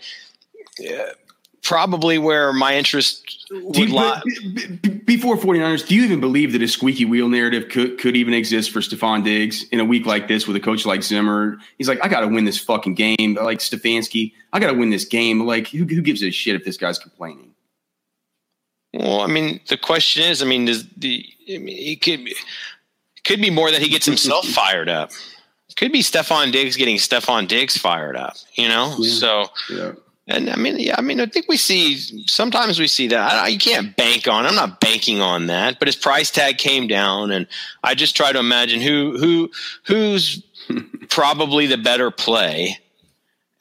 uh, 0.79 1.03
probably 1.61 2.17
where 2.17 2.53
my 2.53 2.77
interest 2.77 3.45
would 3.51 3.75
you, 3.75 3.87
lie. 3.87 4.21
Before 5.05 5.35
49ers, 5.35 5.85
do 5.85 5.95
you 5.95 6.03
even 6.03 6.21
believe 6.21 6.53
that 6.53 6.61
a 6.61 6.67
squeaky 6.69 7.03
wheel 7.03 7.27
narrative 7.27 7.67
could, 7.69 7.99
could 7.99 8.15
even 8.15 8.33
exist 8.33 8.71
for 8.71 8.79
Stefon 8.79 9.25
Diggs 9.25 9.63
in 9.71 9.81
a 9.81 9.85
week 9.85 10.05
like 10.05 10.29
this 10.29 10.47
with 10.47 10.55
a 10.55 10.61
coach 10.61 10.85
like 10.85 11.03
Zimmer? 11.03 11.57
He's 11.77 11.89
like, 11.89 12.03
I 12.03 12.07
got 12.07 12.21
to 12.21 12.27
win 12.27 12.45
this 12.45 12.59
fucking 12.59 12.95
game. 12.95 13.35
Like 13.35 13.59
Stefanski, 13.59 14.33
I 14.53 14.59
got 14.59 14.71
to 14.71 14.77
win 14.77 14.91
this 14.91 15.05
game. 15.05 15.45
Like, 15.45 15.67
who, 15.67 15.79
who 15.79 16.01
gives 16.01 16.23
a 16.23 16.31
shit 16.31 16.55
if 16.55 16.63
this 16.63 16.77
guy's 16.77 16.99
complaining? 16.99 17.53
Well, 18.93 19.21
I 19.21 19.27
mean, 19.27 19.59
the 19.67 19.77
question 19.77 20.23
is, 20.23 20.41
I 20.41 20.45
mean, 20.45 20.65
does 20.65 20.87
the 20.95 21.25
I 21.49 21.57
mean, 21.57 21.75
it 21.75 22.01
could 22.01 22.29
could 23.23 23.41
be 23.41 23.49
more 23.49 23.71
that 23.71 23.81
he 23.81 23.89
gets 23.89 24.05
himself 24.05 24.45
fired 24.49 24.87
up. 24.87 25.11
Could 25.75 25.91
be 25.91 26.01
Stefon 26.01 26.51
Diggs 26.51 26.77
getting 26.77 26.97
Stefon 26.97 27.47
Diggs 27.47 27.75
fired 27.75 28.15
up. 28.15 28.35
You 28.53 28.67
know, 28.67 28.95
yeah. 28.99 29.11
so 29.11 29.45
yeah. 29.71 29.91
And 30.27 30.49
I 30.49 30.55
mean, 30.55 30.79
yeah, 30.79 30.95
I 30.97 31.01
mean, 31.01 31.19
I 31.19 31.25
think 31.25 31.47
we 31.49 31.57
see 31.57 31.97
sometimes 32.27 32.79
we 32.79 32.87
see 32.87 33.07
that. 33.07 33.33
I, 33.33 33.47
you 33.47 33.57
can't 33.57 33.95
bank 33.97 34.27
on. 34.27 34.45
I'm 34.45 34.55
not 34.55 34.79
banking 34.79 35.19
on 35.19 35.47
that, 35.47 35.79
but 35.79 35.87
his 35.87 35.95
price 35.95 36.31
tag 36.31 36.59
came 36.59 36.87
down, 36.87 37.31
and 37.31 37.47
I 37.83 37.95
just 37.95 38.15
try 38.15 38.31
to 38.31 38.39
imagine 38.39 38.79
who 38.79 39.17
who 39.17 39.51
who's 39.85 40.43
probably 41.09 41.65
the 41.65 41.77
better 41.77 42.11
play. 42.11 42.77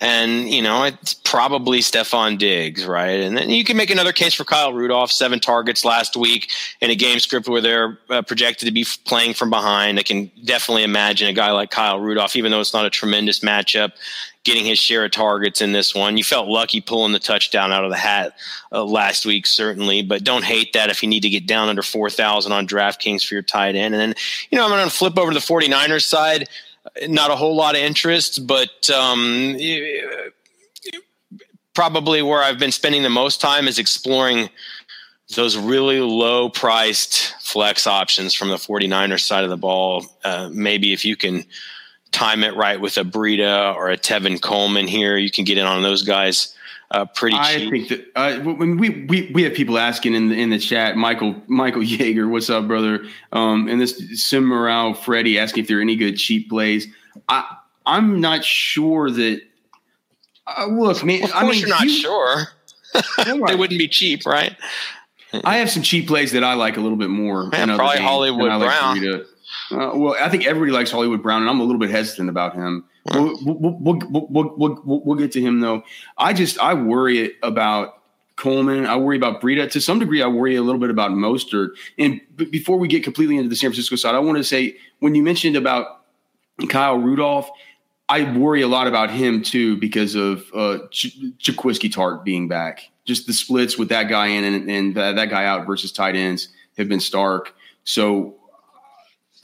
And 0.02 0.50
you 0.50 0.62
know, 0.62 0.82
it's 0.82 1.14
probably 1.14 1.78
Stefon 1.78 2.36
Diggs, 2.36 2.84
right? 2.84 3.20
And 3.20 3.36
then 3.38 3.50
you 3.50 3.62
can 3.62 3.76
make 3.76 3.88
another 3.88 4.12
case 4.12 4.34
for 4.34 4.42
Kyle 4.42 4.72
Rudolph, 4.72 5.12
seven 5.12 5.38
targets 5.38 5.84
last 5.84 6.16
week 6.16 6.50
in 6.80 6.90
a 6.90 6.96
game 6.96 7.20
script 7.20 7.48
where 7.48 7.60
they're 7.60 8.00
uh, 8.10 8.20
projected 8.22 8.66
to 8.66 8.72
be 8.72 8.84
playing 9.04 9.34
from 9.34 9.48
behind. 9.48 10.00
I 10.00 10.02
can 10.02 10.28
definitely 10.44 10.82
imagine 10.82 11.28
a 11.28 11.32
guy 11.32 11.52
like 11.52 11.70
Kyle 11.70 12.00
Rudolph, 12.00 12.34
even 12.34 12.50
though 12.50 12.60
it's 12.60 12.74
not 12.74 12.84
a 12.84 12.90
tremendous 12.90 13.40
matchup, 13.40 13.92
getting 14.42 14.64
his 14.64 14.80
share 14.80 15.04
of 15.04 15.12
targets 15.12 15.60
in 15.60 15.70
this 15.70 15.94
one. 15.94 16.16
You 16.16 16.24
felt 16.24 16.48
lucky 16.48 16.80
pulling 16.80 17.12
the 17.12 17.20
touchdown 17.20 17.70
out 17.70 17.84
of 17.84 17.90
the 17.90 17.96
hat 17.96 18.34
uh, 18.72 18.84
last 18.84 19.24
week, 19.24 19.46
certainly, 19.46 20.02
but 20.02 20.24
don't 20.24 20.44
hate 20.44 20.72
that 20.72 20.90
if 20.90 21.04
you 21.04 21.08
need 21.08 21.22
to 21.22 21.30
get 21.30 21.46
down 21.46 21.68
under 21.68 21.82
4,000 21.82 22.50
on 22.50 22.66
DraftKings 22.66 23.24
for 23.24 23.34
your 23.34 23.42
tight 23.44 23.76
end. 23.76 23.94
And 23.94 24.00
then, 24.00 24.14
you 24.50 24.58
know, 24.58 24.64
I'm 24.64 24.70
going 24.70 24.84
to 24.84 24.90
flip 24.90 25.16
over 25.16 25.32
to 25.32 25.38
the 25.38 25.46
49ers 25.46 26.02
side. 26.02 26.48
Not 27.08 27.30
a 27.30 27.36
whole 27.36 27.56
lot 27.56 27.74
of 27.74 27.80
interest, 27.80 28.46
but 28.46 28.90
um, 28.90 29.56
probably 31.74 32.22
where 32.22 32.42
I've 32.42 32.58
been 32.58 32.72
spending 32.72 33.02
the 33.02 33.10
most 33.10 33.40
time 33.40 33.66
is 33.66 33.78
exploring 33.78 34.50
those 35.34 35.56
really 35.56 36.00
low 36.00 36.50
priced 36.50 37.34
flex 37.40 37.86
options 37.86 38.34
from 38.34 38.48
the 38.48 38.56
49ers 38.56 39.20
side 39.20 39.44
of 39.44 39.50
the 39.50 39.56
ball. 39.56 40.04
Uh, 40.22 40.50
maybe 40.52 40.92
if 40.92 41.04
you 41.04 41.16
can– 41.16 41.44
time 42.12 42.44
it 42.44 42.54
right 42.54 42.80
with 42.80 42.98
a 42.98 43.04
Breida 43.04 43.74
or 43.74 43.90
a 43.90 43.96
Tevin 43.96 44.40
Coleman 44.40 44.86
here. 44.86 45.16
You 45.16 45.30
can 45.30 45.44
get 45.44 45.58
in 45.58 45.64
on 45.64 45.82
those 45.82 46.02
guys 46.02 46.54
uh, 46.92 47.06
pretty 47.06 47.36
cheap. 47.36 47.44
I 47.44 47.70
think 47.70 47.88
that 47.88 48.06
uh, 48.14 48.38
when 48.40 48.76
we, 48.76 49.06
we 49.08 49.30
we 49.32 49.42
have 49.44 49.54
people 49.54 49.78
asking 49.78 50.14
in 50.14 50.28
the 50.28 50.40
in 50.40 50.50
the 50.50 50.58
chat, 50.58 50.96
Michael 50.96 51.34
Michael 51.46 51.82
Yeager, 51.82 52.28
what's 52.28 52.50
up, 52.50 52.66
brother? 52.66 53.04
Um, 53.32 53.68
and 53.68 53.80
this 53.80 54.22
Sim 54.28 54.44
Morale 54.44 54.94
Freddie 54.94 55.38
asking 55.38 55.62
if 55.62 55.68
there 55.68 55.78
are 55.78 55.82
any 55.82 55.96
good 55.96 56.16
cheap 56.16 56.48
plays. 56.48 56.86
I 57.28 57.56
I'm 57.86 58.20
not 58.20 58.44
sure 58.44 59.10
that. 59.10 59.40
Uh, 60.46 60.66
look, 60.66 61.04
man. 61.04 61.20
Well, 61.20 61.28
of 61.28 61.34
course, 61.34 61.44
I 61.44 61.50
mean, 61.50 61.60
you're 61.60 61.68
not 61.68 61.82
you, 61.82 61.90
sure. 61.90 62.48
they 63.46 63.54
wouldn't 63.54 63.78
be 63.78 63.88
cheap, 63.88 64.26
right? 64.26 64.56
I 65.44 65.58
have 65.58 65.70
some 65.70 65.82
cheap 65.82 66.06
plays 66.06 66.32
that 66.32 66.44
I 66.44 66.54
like 66.54 66.76
a 66.76 66.80
little 66.80 66.98
bit 66.98 67.08
more. 67.08 67.46
Man, 67.46 67.74
probably 67.74 67.98
Hollywood 68.00 68.50
Brown. 68.60 69.24
Uh, 69.70 69.92
well, 69.94 70.16
I 70.20 70.28
think 70.28 70.46
everybody 70.46 70.72
likes 70.72 70.90
Hollywood 70.90 71.22
Brown, 71.22 71.40
and 71.42 71.50
I'm 71.50 71.60
a 71.60 71.64
little 71.64 71.78
bit 71.78 71.90
hesitant 71.90 72.28
about 72.28 72.54
him. 72.54 72.84
We'll, 73.04 73.36
we'll, 73.42 73.78
we'll, 73.80 74.54
we'll, 74.56 75.02
we'll, 75.04 75.16
get 75.16 75.32
to 75.32 75.40
him 75.40 75.60
though. 75.60 75.82
I 76.16 76.32
just 76.32 76.58
I 76.60 76.74
worry 76.74 77.32
about 77.42 77.98
Coleman. 78.36 78.86
I 78.86 78.96
worry 78.96 79.16
about 79.16 79.40
Breida. 79.40 79.70
To 79.72 79.80
some 79.80 79.98
degree, 79.98 80.22
I 80.22 80.28
worry 80.28 80.54
a 80.56 80.62
little 80.62 80.80
bit 80.80 80.90
about 80.90 81.10
Mostert. 81.10 81.70
And 81.98 82.20
before 82.36 82.78
we 82.78 82.88
get 82.88 83.02
completely 83.02 83.36
into 83.36 83.48
the 83.48 83.56
San 83.56 83.70
Francisco 83.70 83.96
side, 83.96 84.14
I 84.14 84.20
want 84.20 84.38
to 84.38 84.44
say 84.44 84.76
when 85.00 85.14
you 85.14 85.22
mentioned 85.22 85.56
about 85.56 86.02
Kyle 86.68 86.96
Rudolph, 86.96 87.50
I 88.08 88.36
worry 88.36 88.62
a 88.62 88.68
lot 88.68 88.86
about 88.86 89.10
him 89.10 89.42
too 89.42 89.76
because 89.78 90.14
of 90.14 90.44
uh, 90.54 90.78
Ch- 90.90 91.16
Tartt 91.40 92.24
being 92.24 92.46
back. 92.46 92.90
Just 93.04 93.26
the 93.26 93.32
splits 93.32 93.76
with 93.76 93.88
that 93.88 94.08
guy 94.08 94.28
in 94.28 94.44
and, 94.44 94.70
and 94.70 94.94
that 94.94 95.28
guy 95.28 95.44
out 95.44 95.66
versus 95.66 95.90
tight 95.90 96.14
ends 96.14 96.48
have 96.78 96.88
been 96.88 97.00
stark. 97.00 97.54
So 97.84 98.36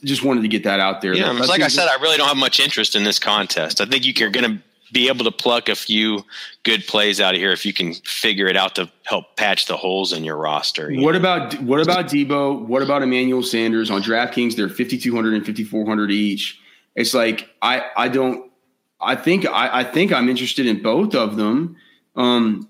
just 0.03 0.23
wanted 0.23 0.41
to 0.41 0.47
get 0.47 0.63
that 0.63 0.79
out 0.79 1.01
there. 1.01 1.13
Yeah, 1.13 1.31
like 1.31 1.61
I 1.61 1.67
said, 1.67 1.87
I 1.87 2.01
really 2.01 2.17
don't 2.17 2.27
have 2.27 2.37
much 2.37 2.59
interest 2.59 2.95
in 2.95 3.03
this 3.03 3.19
contest. 3.19 3.81
I 3.81 3.85
think 3.85 4.05
you're 4.19 4.29
going 4.29 4.57
to 4.57 4.63
be 4.91 5.07
able 5.07 5.25
to 5.25 5.31
pluck 5.31 5.69
a 5.69 5.75
few 5.75 6.25
good 6.63 6.85
plays 6.87 7.21
out 7.21 7.35
of 7.35 7.39
here 7.39 7.51
if 7.51 7.65
you 7.65 7.73
can 7.73 7.93
figure 7.93 8.47
it 8.47 8.57
out 8.57 8.75
to 8.75 8.89
help 9.03 9.35
patch 9.35 9.67
the 9.67 9.77
holes 9.77 10.13
in 10.13 10.23
your 10.23 10.37
roster. 10.37 10.91
You 10.91 11.01
what 11.01 11.13
know? 11.13 11.19
about 11.19 11.61
what 11.61 11.81
about 11.81 12.07
Deebo? 12.07 12.65
What 12.65 12.81
about 12.81 13.03
Emmanuel 13.03 13.43
Sanders 13.43 13.91
on 13.91 14.01
DraftKings? 14.01 14.55
They're 14.55 14.69
5200 14.69 15.33
and 15.33 15.45
5400 15.45 16.11
each. 16.11 16.59
It's 16.95 17.13
like 17.13 17.49
I 17.61 17.83
I 17.95 18.07
don't 18.07 18.49
I 19.01 19.15
think 19.15 19.45
I, 19.45 19.79
I 19.79 19.83
think 19.83 20.11
I'm 20.11 20.29
interested 20.29 20.65
in 20.65 20.81
both 20.81 21.15
of 21.15 21.35
them. 21.37 21.77
Um, 22.15 22.69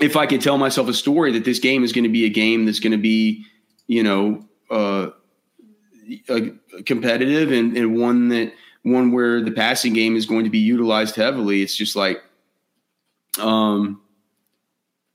if 0.00 0.16
I 0.16 0.26
could 0.26 0.40
tell 0.40 0.58
myself 0.58 0.88
a 0.88 0.94
story 0.94 1.32
that 1.32 1.44
this 1.44 1.58
game 1.58 1.84
is 1.84 1.92
going 1.92 2.04
to 2.04 2.10
be 2.10 2.24
a 2.24 2.28
game 2.28 2.64
that's 2.64 2.80
going 2.80 2.92
to 2.92 2.98
be, 2.98 3.44
you 3.86 4.02
know, 4.02 4.44
uh, 4.70 5.10
uh, 6.28 6.40
competitive 6.84 7.52
and, 7.52 7.76
and 7.76 7.98
one 7.98 8.28
that 8.28 8.52
one 8.82 9.12
where 9.12 9.40
the 9.40 9.50
passing 9.50 9.92
game 9.92 10.16
is 10.16 10.26
going 10.26 10.44
to 10.44 10.50
be 10.50 10.58
utilized 10.58 11.16
heavily. 11.16 11.62
It's 11.62 11.74
just 11.74 11.96
like, 11.96 12.22
um, 13.38 14.00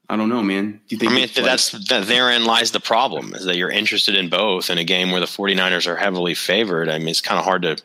I 0.09 0.15
don't 0.15 0.29
know, 0.29 0.41
man. 0.41 0.81
Do 0.87 0.95
you 0.95 0.97
think? 0.97 1.11
I 1.11 1.15
mean, 1.15 1.29
that's 1.35 1.71
that 1.89 2.07
therein 2.07 2.43
lies 2.45 2.71
the 2.71 2.79
problem 2.79 3.33
is 3.35 3.45
that 3.45 3.57
you're 3.57 3.69
interested 3.69 4.15
in 4.15 4.29
both 4.29 4.69
in 4.69 4.79
a 4.79 4.83
game 4.83 5.11
where 5.11 5.19
the 5.19 5.27
49ers 5.27 5.85
are 5.85 5.95
heavily 5.95 6.33
favored. 6.33 6.89
I 6.89 6.97
mean, 6.97 7.09
it's 7.09 7.21
kind 7.21 7.37
of 7.39 7.45
hard 7.45 7.61
to. 7.61 7.77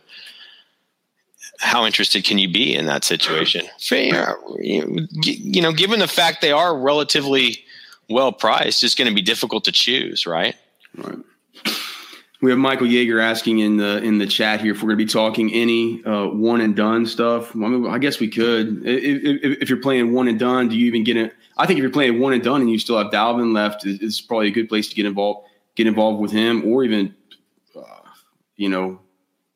How 1.61 1.87
interested 1.87 2.25
can 2.25 2.38
you 2.38 2.49
be 2.49 2.75
in 2.75 2.87
that 2.87 3.04
situation? 3.04 3.66
You 4.59 5.62
know, 5.62 5.73
given 5.73 6.00
the 6.00 6.09
fact 6.09 6.40
they 6.40 6.50
are 6.50 6.76
relatively 6.76 7.64
well 8.09 8.33
priced, 8.33 8.83
it's 8.83 8.95
going 8.95 9.09
to 9.09 9.14
be 9.14 9.23
difficult 9.23 9.64
to 9.64 9.73
choose, 9.73 10.26
right? 10.26 10.57
Right. 10.97 11.19
We 12.45 12.51
have 12.51 12.59
Michael 12.59 12.87
Yeager 12.87 13.23
asking 13.23 13.61
in 13.61 13.79
the 13.79 14.03
in 14.03 14.19
the 14.19 14.27
chat 14.27 14.61
here 14.61 14.73
if 14.73 14.83
we're 14.83 14.89
going 14.89 14.99
to 14.99 15.05
be 15.07 15.11
talking 15.11 15.51
any 15.55 16.05
uh, 16.05 16.27
one 16.27 16.61
and 16.61 16.77
done 16.77 17.07
stuff. 17.07 17.57
I, 17.57 17.59
mean, 17.59 17.87
I 17.87 17.97
guess 17.97 18.21
we 18.21 18.29
could. 18.29 18.87
If, 18.87 19.43
if, 19.43 19.63
if, 19.63 19.71
you're 19.71 19.81
playing 19.81 20.13
one 20.13 20.29
and 20.29 20.39
done, 20.39 20.69
do 20.69 20.77
you 20.77 20.87
even 20.87 21.05
get 21.05 21.17
it? 21.17 21.33
I 21.57 21.65
think 21.65 21.79
if 21.79 21.83
you're 21.83 21.91
playing 21.91 22.21
one 22.21 22.35
and 22.35 22.43
done 22.43 22.61
and 22.61 22.69
you 22.69 22.79
still 22.79 22.99
have 22.99 23.11
Dalvin 23.11 23.55
left, 23.55 23.87
it's 23.87 24.21
probably 24.21 24.49
a 24.49 24.51
good 24.51 24.69
place 24.69 24.91
to 24.91 24.95
get 24.95 25.07
involved. 25.07 25.49
Get 25.75 25.87
involved 25.87 26.21
with 26.21 26.33
him, 26.33 26.67
or 26.67 26.85
even, 26.85 27.15
uh, 27.75 27.81
you 28.57 28.69
know, 28.69 29.01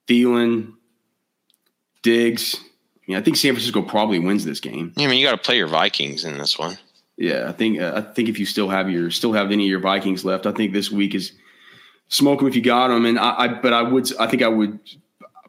Thielen, 0.07 0.73
Diggs. 2.01 2.57
I, 2.57 2.61
mean, 3.07 3.19
I 3.19 3.21
think 3.21 3.37
San 3.37 3.53
Francisco 3.53 3.83
probably 3.83 4.19
wins 4.19 4.47
this 4.47 4.61
game. 4.61 4.95
Yeah, 4.97 5.09
I 5.09 5.11
mean, 5.11 5.19
you 5.19 5.27
got 5.27 5.33
to 5.33 5.47
play 5.47 5.59
your 5.59 5.69
Vikings 5.69 6.25
in 6.25 6.39
this 6.39 6.59
one. 6.59 6.79
Yeah, 7.19 7.51
I 7.51 7.53
think 7.53 7.81
uh, 7.81 7.93
I 7.97 8.01
think 8.15 8.31
if 8.31 8.39
you 8.39 8.47
still 8.47 8.71
have 8.71 8.89
your 8.89 9.11
still 9.11 9.35
have 9.35 9.51
any 9.53 9.65
of 9.65 9.69
your 9.69 9.81
Vikings 9.81 10.25
left, 10.25 10.47
I 10.47 10.53
think 10.53 10.73
this 10.73 10.91
week 10.91 11.15
is 11.15 11.33
smoke 12.09 12.41
them 12.41 12.49
if 12.49 12.57
you 12.57 12.63
got 12.63 12.89
them. 12.89 13.07
And 13.07 13.19
I, 13.19 13.35
I, 13.39 13.49
but 13.49 13.73
I 13.73 13.83
would, 13.83 14.11
I 14.19 14.27
think 14.27 14.43
I 14.43 14.49
would 14.49 14.79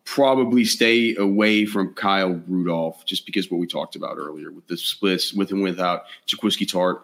probably 0.05 0.65
stay 0.65 1.15
away 1.15 1.65
from 1.65 1.93
Kyle 1.93 2.41
Rudolph 2.47 3.05
just 3.05 3.25
because 3.25 3.51
what 3.51 3.59
we 3.59 3.67
talked 3.67 3.95
about 3.95 4.17
earlier 4.17 4.51
with 4.51 4.67
the 4.67 4.77
splits 4.77 5.33
with 5.33 5.51
and 5.51 5.61
without 5.61 6.05
Jaquiski 6.27 6.67
Tartt 6.67 7.01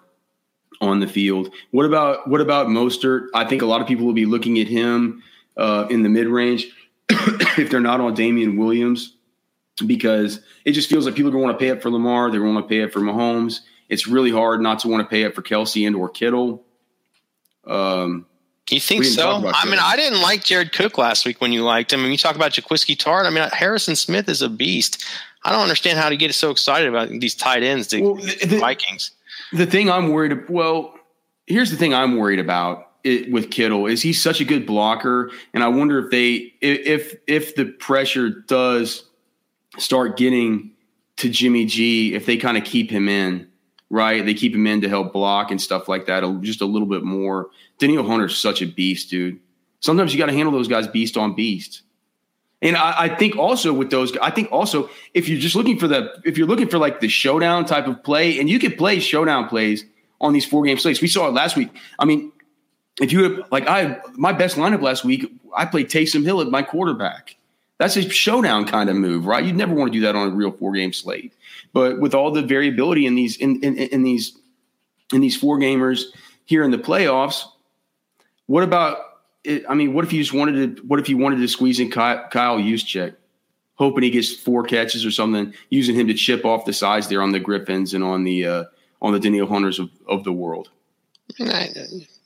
on 0.82 1.00
the 1.00 1.08
field. 1.08 1.54
What 1.72 1.86
about 1.86 2.28
what 2.28 2.42
about 2.42 2.68
Mostert? 2.68 3.28
I 3.34 3.46
think 3.46 3.62
a 3.62 3.66
lot 3.66 3.82
of 3.82 3.88
people 3.88 4.06
will 4.06 4.14
be 4.14 4.26
looking 4.26 4.60
at 4.60 4.68
him 4.68 5.24
uh, 5.58 5.88
in 5.90 6.04
the 6.04 6.10
mid 6.10 6.28
range 6.28 6.68
if 7.10 7.70
they're 7.70 7.80
not 7.80 8.02
on 8.02 8.14
Damien 8.14 8.58
Williams 8.58 9.16
because 9.86 10.42
it 10.64 10.72
just 10.72 10.90
feels 10.90 11.06
like 11.06 11.16
people 11.16 11.30
are 11.30 11.32
going 11.32 11.44
to 11.44 11.46
want 11.48 11.60
to 11.60 11.64
pay 11.64 11.72
up 11.72 11.82
for 11.82 11.92
Lamar. 11.92 12.32
They're 12.32 12.40
going 12.40 12.54
to 12.54 12.56
want 12.56 12.70
to 12.70 12.76
pay 12.76 12.84
up 12.84 12.92
for 12.92 13.02
Mahomes. 13.02 13.62
It's 13.90 14.08
really 14.08 14.32
hard 14.32 14.62
not 14.62 14.80
to 14.80 14.88
want 14.88 15.04
to 15.04 15.10
pay 15.10 15.26
up 15.26 15.36
for 15.36 15.42
Kelce 15.42 15.86
and 15.86 15.96
or 15.96 16.10
Kittle. 16.10 16.64
Um, 17.68 18.26
you 18.72 18.80
think 18.80 19.04
so? 19.04 19.52
I 19.54 19.66
mean, 19.66 19.80
I 19.80 19.96
didn't 19.96 20.22
like 20.22 20.44
Jared 20.44 20.74
Cook 20.74 20.98
last 20.98 21.26
week 21.26 21.40
when 21.40 21.52
you 21.52 21.64
liked 21.64 21.94
him. 21.94 22.00
I 22.00 22.04
mean, 22.04 22.12
you 22.12 22.18
talk 22.18 22.36
about 22.36 22.52
Jaquiski 22.52 22.98
Tartt. 22.98 23.26
I 23.26 23.30
mean, 23.30 23.48
Harrison 23.52 23.96
Smith 23.96 24.28
is 24.28 24.42
a 24.42 24.50
beast. 24.50 25.06
I 25.44 25.52
don't 25.52 25.62
understand 25.62 26.00
how 26.00 26.10
to 26.10 26.18
get 26.18 26.34
so 26.34 26.50
excited 26.50 26.90
about 26.90 27.10
these 27.10 27.36
tight 27.36 27.62
ends, 27.62 27.90
the, 27.90 28.02
well, 28.02 28.16
the 28.16 28.58
Vikings. 28.60 29.12
The 29.54 29.68
thing 29.68 29.92
I'm 29.92 30.10
worried. 30.10 30.32
About, 30.32 30.50
well, 30.50 30.96
here's 31.46 31.70
the 31.70 31.78
thing 31.78 31.94
I'm 31.94 32.18
worried 32.18 32.40
about 32.40 32.94
it, 33.04 33.32
with 33.32 33.52
Kittle 33.52 33.86
is 33.86 34.02
he's 34.02 34.20
such 34.20 34.42
a 34.42 34.46
good 34.46 34.66
blocker, 34.66 35.30
and 35.54 35.64
I 35.64 35.68
wonder 35.68 36.00
if 36.04 36.10
they 36.10 36.54
if 36.62 37.16
if 37.28 37.56
the 37.56 37.66
pressure 37.66 38.30
does 38.48 39.04
start 39.78 40.18
getting 40.18 40.72
to 41.18 41.30
Jimmy 41.30 41.66
G, 41.66 42.16
if 42.16 42.26
they 42.26 42.38
kind 42.38 42.58
of 42.58 42.64
keep 42.64 42.90
him 42.90 43.08
in 43.08 43.48
right? 43.90 44.26
They 44.26 44.34
keep 44.34 44.54
him 44.54 44.68
in 44.68 44.82
to 44.82 44.90
help 44.90 45.14
block 45.14 45.52
and 45.52 45.62
stuff 45.62 45.88
like 45.88 46.06
that, 46.08 46.24
just 46.42 46.62
a 46.62 46.66
little 46.66 46.88
bit 46.88 47.04
more. 47.04 47.50
Danielle 47.78 48.06
Hunter's 48.06 48.38
such 48.38 48.62
a 48.62 48.66
beast, 48.66 49.10
dude. 49.10 49.40
Sometimes 49.80 50.14
you 50.14 50.20
got 50.20 50.28
to 50.28 50.34
handle 50.34 50.52
those 50.52 50.68
guys 50.68 50.88
beast 50.88 51.18
on 51.18 51.36
beast. 51.36 51.84
And 52.62 52.76
I, 52.76 53.04
I, 53.04 53.16
think 53.16 53.38
also 53.38 53.74
with 53.74 53.92
those, 53.92 54.16
I 54.18 54.32
think 54.32 54.52
also 54.52 54.90
if 55.14 55.30
you're 55.30 55.40
just 55.40 55.56
looking 55.56 55.78
for 55.78 55.88
the, 55.88 56.14
if 56.24 56.38
you're 56.38 56.48
looking 56.48 56.68
for 56.68 56.80
like 56.80 57.00
the 57.00 57.08
showdown 57.08 57.66
type 57.66 57.86
of 57.86 58.02
play, 58.04 58.40
and 58.40 58.50
you 58.50 58.58
can 58.58 58.72
play 58.74 59.00
showdown 59.00 59.48
plays 59.48 59.86
on 60.22 60.34
these 60.34 60.46
four 60.46 60.64
game 60.64 60.78
slates. 60.78 61.02
We 61.02 61.08
saw 61.08 61.28
it 61.28 61.34
last 61.34 61.56
week. 61.56 61.70
I 62.00 62.06
mean, 62.06 62.32
if 63.02 63.12
you 63.12 63.24
have, 63.24 63.52
like 63.52 63.68
I, 63.68 64.00
my 64.14 64.32
best 64.32 64.56
lineup 64.56 64.82
last 64.82 65.04
week, 65.04 65.32
I 65.56 65.66
played 65.66 65.90
Taysom 65.90 66.24
Hill 66.24 66.42
at 66.42 66.48
my 66.48 66.64
quarterback. 66.64 67.36
That's 67.78 67.98
a 67.98 68.10
showdown 68.10 68.66
kind 68.66 68.90
of 68.90 68.96
move, 68.96 69.26
right? 69.26 69.44
You'd 69.44 69.58
never 69.58 69.74
want 69.74 69.92
to 69.92 70.00
do 70.00 70.06
that 70.06 70.16
on 70.16 70.30
a 70.30 70.32
real 70.32 70.52
four 70.52 70.74
game 70.74 70.94
slate. 70.94 71.34
But 71.76 72.00
with 72.00 72.16
all 72.16 72.32
the 72.32 72.42
variability 72.42 73.06
in 73.06 73.16
these 73.16 73.36
in, 73.36 73.62
in, 73.62 73.78
in 73.78 74.04
these 74.04 74.40
in 75.14 75.20
these 75.20 75.36
four 75.36 75.60
gamers 75.60 76.04
here 76.46 76.64
in 76.64 76.72
the 76.72 76.78
playoffs, 76.78 77.44
what 78.46 78.64
about? 78.64 78.98
I 79.68 79.74
mean, 79.74 79.94
what 79.94 80.06
if 80.06 80.14
you 80.14 80.22
just 80.22 80.34
wanted 80.34 80.78
to? 80.78 80.84
What 80.84 81.02
if 81.02 81.10
you 81.10 81.18
wanted 81.18 81.40
to 81.40 81.50
squeeze 81.50 81.82
in 81.82 81.92
Kyle, 81.92 82.30
Kyle 82.30 82.60
Juszczyk, 82.60 83.16
hoping 83.74 84.04
he 84.04 84.10
gets 84.10 84.34
four 84.34 84.64
catches 84.64 85.06
or 85.06 85.12
something, 85.12 85.54
using 85.70 85.96
him 85.96 86.08
to 86.08 86.14
chip 86.14 86.46
off 86.46 86.64
the 86.64 86.72
sides 86.72 87.10
there 87.10 87.22
on 87.22 87.34
the 87.34 87.42
Griffins 87.42 87.94
and 87.94 88.06
on 88.06 88.24
the 88.24 88.46
uh, 88.46 88.64
on 89.02 89.12
the 89.12 89.20
Danielle 89.20 89.48
Hunters 89.48 89.78
of, 89.78 89.90
of 90.08 90.24
the 90.24 90.32
world. 90.32 90.70
I 91.42 91.68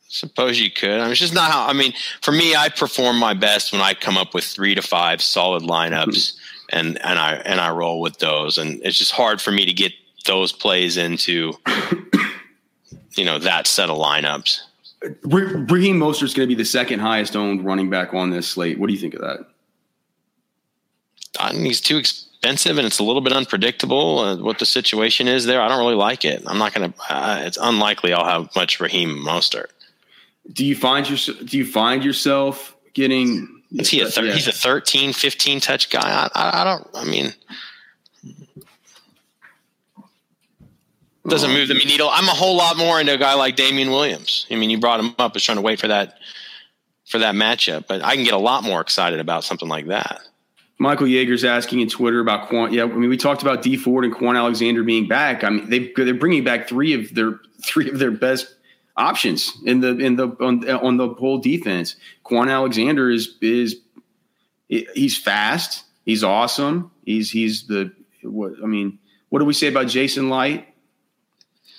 suppose 0.09 0.59
you 0.59 0.69
could. 0.69 0.91
I 0.91 1.01
mean, 1.05 1.11
it's 1.11 1.21
just 1.21 1.33
not 1.33 1.49
how. 1.49 1.65
I 1.65 1.73
mean, 1.73 1.93
for 2.21 2.33
me, 2.33 2.55
I 2.55 2.69
perform 2.69 3.17
my 3.17 3.33
best 3.33 3.71
when 3.71 3.81
I 3.81 3.95
come 3.95 4.15
up 4.15 4.35
with 4.35 4.43
three 4.43 4.75
to 4.75 4.83
five 4.83 5.23
solid 5.23 5.63
lineups. 5.63 6.05
Mm-hmm 6.05 6.45
and 6.69 7.03
and 7.03 7.19
I 7.19 7.33
and 7.35 7.59
I 7.59 7.71
roll 7.71 8.01
with 8.01 8.19
those. 8.19 8.57
And 8.57 8.81
it's 8.83 8.97
just 8.97 9.11
hard 9.11 9.41
for 9.41 9.51
me 9.51 9.65
to 9.65 9.73
get 9.73 9.93
those 10.25 10.51
plays 10.51 10.97
into 10.97 11.53
you 13.15 13.25
know 13.25 13.39
that 13.39 13.67
set 13.67 13.89
of 13.89 13.97
lineups. 13.97 14.61
Raheem 15.23 15.97
Mostert's 15.99 16.33
going 16.33 16.47
to 16.47 16.53
be 16.53 16.55
the 16.55 16.65
second 16.65 16.99
highest 16.99 17.35
owned 17.35 17.63
running 17.63 17.89
back 17.89 18.13
on 18.13 18.31
this 18.31 18.49
slate. 18.49 18.77
What 18.77 18.87
do 18.87 18.93
you 18.93 18.99
think 18.99 19.13
of 19.13 19.21
that? 19.21 19.47
I 21.39 21.53
mean, 21.53 21.65
he's 21.65 21.79
too 21.79 21.97
expensive, 21.97 22.77
and 22.77 22.85
it's 22.85 22.99
a 22.99 23.03
little 23.03 23.21
bit 23.21 23.31
unpredictable 23.31 24.19
uh, 24.19 24.37
what 24.37 24.59
the 24.59 24.65
situation 24.65 25.27
is 25.27 25.45
there. 25.45 25.61
I 25.61 25.69
don't 25.69 25.79
really 25.79 25.95
like 25.95 26.25
it. 26.25 26.43
I'm 26.45 26.57
not 26.57 26.73
going 26.73 26.91
to. 26.91 26.99
Uh, 27.09 27.41
it's 27.45 27.57
unlikely 27.61 28.13
I'll 28.13 28.25
have 28.25 28.53
much 28.55 28.79
Raheem 28.79 29.23
Mostert. 29.23 29.67
Do 30.51 30.65
you 30.65 30.75
find 30.75 31.07
your 31.09 31.35
Do 31.45 31.57
you 31.57 31.65
find 31.65 32.03
yourself 32.03 32.75
getting 32.93 33.58
is 33.71 33.89
he 33.89 34.01
a 34.01 34.07
thir- 34.07 34.25
yeah. 34.25 34.33
he's 34.33 34.47
a 34.47 34.51
13, 34.51 35.13
15 35.13 35.59
touch 35.59 35.89
guy? 35.89 35.99
I, 36.01 36.29
I, 36.33 36.61
I 36.61 36.63
don't. 36.63 36.87
I 36.95 37.05
mean, 37.05 37.33
doesn't 41.27 41.51
move 41.51 41.67
the 41.67 41.75
mm. 41.75 41.85
needle. 41.85 42.09
I'm 42.11 42.27
a 42.27 42.31
whole 42.31 42.57
lot 42.57 42.77
more 42.77 42.99
into 42.99 43.13
a 43.13 43.17
guy 43.17 43.35
like 43.35 43.55
Damien 43.55 43.91
Williams. 43.91 44.47
I 44.49 44.55
mean, 44.55 44.69
you 44.69 44.79
brought 44.79 44.99
him 44.99 45.13
up, 45.19 45.33
was 45.33 45.43
trying 45.43 45.57
to 45.57 45.61
wait 45.61 45.79
for 45.79 45.87
that 45.87 46.17
for 47.07 47.19
that 47.19 47.33
matchup, 47.33 47.87
but 47.87 48.03
I 48.03 48.15
can 48.15 48.23
get 48.23 48.33
a 48.33 48.39
lot 48.39 48.63
more 48.63 48.81
excited 48.81 49.19
about 49.19 49.43
something 49.43 49.67
like 49.67 49.87
that. 49.87 50.21
Michael 50.77 51.07
Yeager's 51.07 51.43
asking 51.43 51.81
in 51.81 51.89
Twitter 51.89 52.19
about 52.19 52.49
Kwon. 52.49 52.71
Yeah, 52.71 52.83
I 52.83 52.87
mean, 52.87 53.09
we 53.09 53.17
talked 53.17 53.41
about 53.41 53.63
Dee 53.63 53.77
Ford 53.77 54.05
and 54.05 54.13
Kwon 54.13 54.37
Alexander 54.37 54.83
being 54.83 55.07
back. 55.07 55.43
I 55.43 55.49
mean, 55.49 55.69
they 55.69 55.91
they're 55.95 56.13
bringing 56.13 56.43
back 56.43 56.67
three 56.67 56.93
of 56.93 57.13
their 57.13 57.39
three 57.63 57.89
of 57.89 57.99
their 57.99 58.11
best 58.11 58.55
options 58.99 59.57
in 59.65 59.79
the 59.79 59.97
in 59.97 60.15
the 60.15 60.27
on, 60.39 60.69
on 60.69 60.97
the 60.97 61.09
whole 61.09 61.39
defense. 61.39 61.95
Kwon 62.25 62.51
Alexander 62.51 63.09
is 63.09 63.37
is 63.41 63.77
he's 64.67 65.17
fast. 65.17 65.85
He's 66.05 66.23
awesome. 66.23 66.91
He's 67.05 67.31
he's 67.31 67.67
the 67.67 67.91
what 68.23 68.53
I 68.61 68.67
mean. 68.67 68.99
What 69.29 69.39
do 69.39 69.45
we 69.45 69.53
say 69.53 69.67
about 69.67 69.87
Jason 69.87 70.29
Licht? 70.29 70.65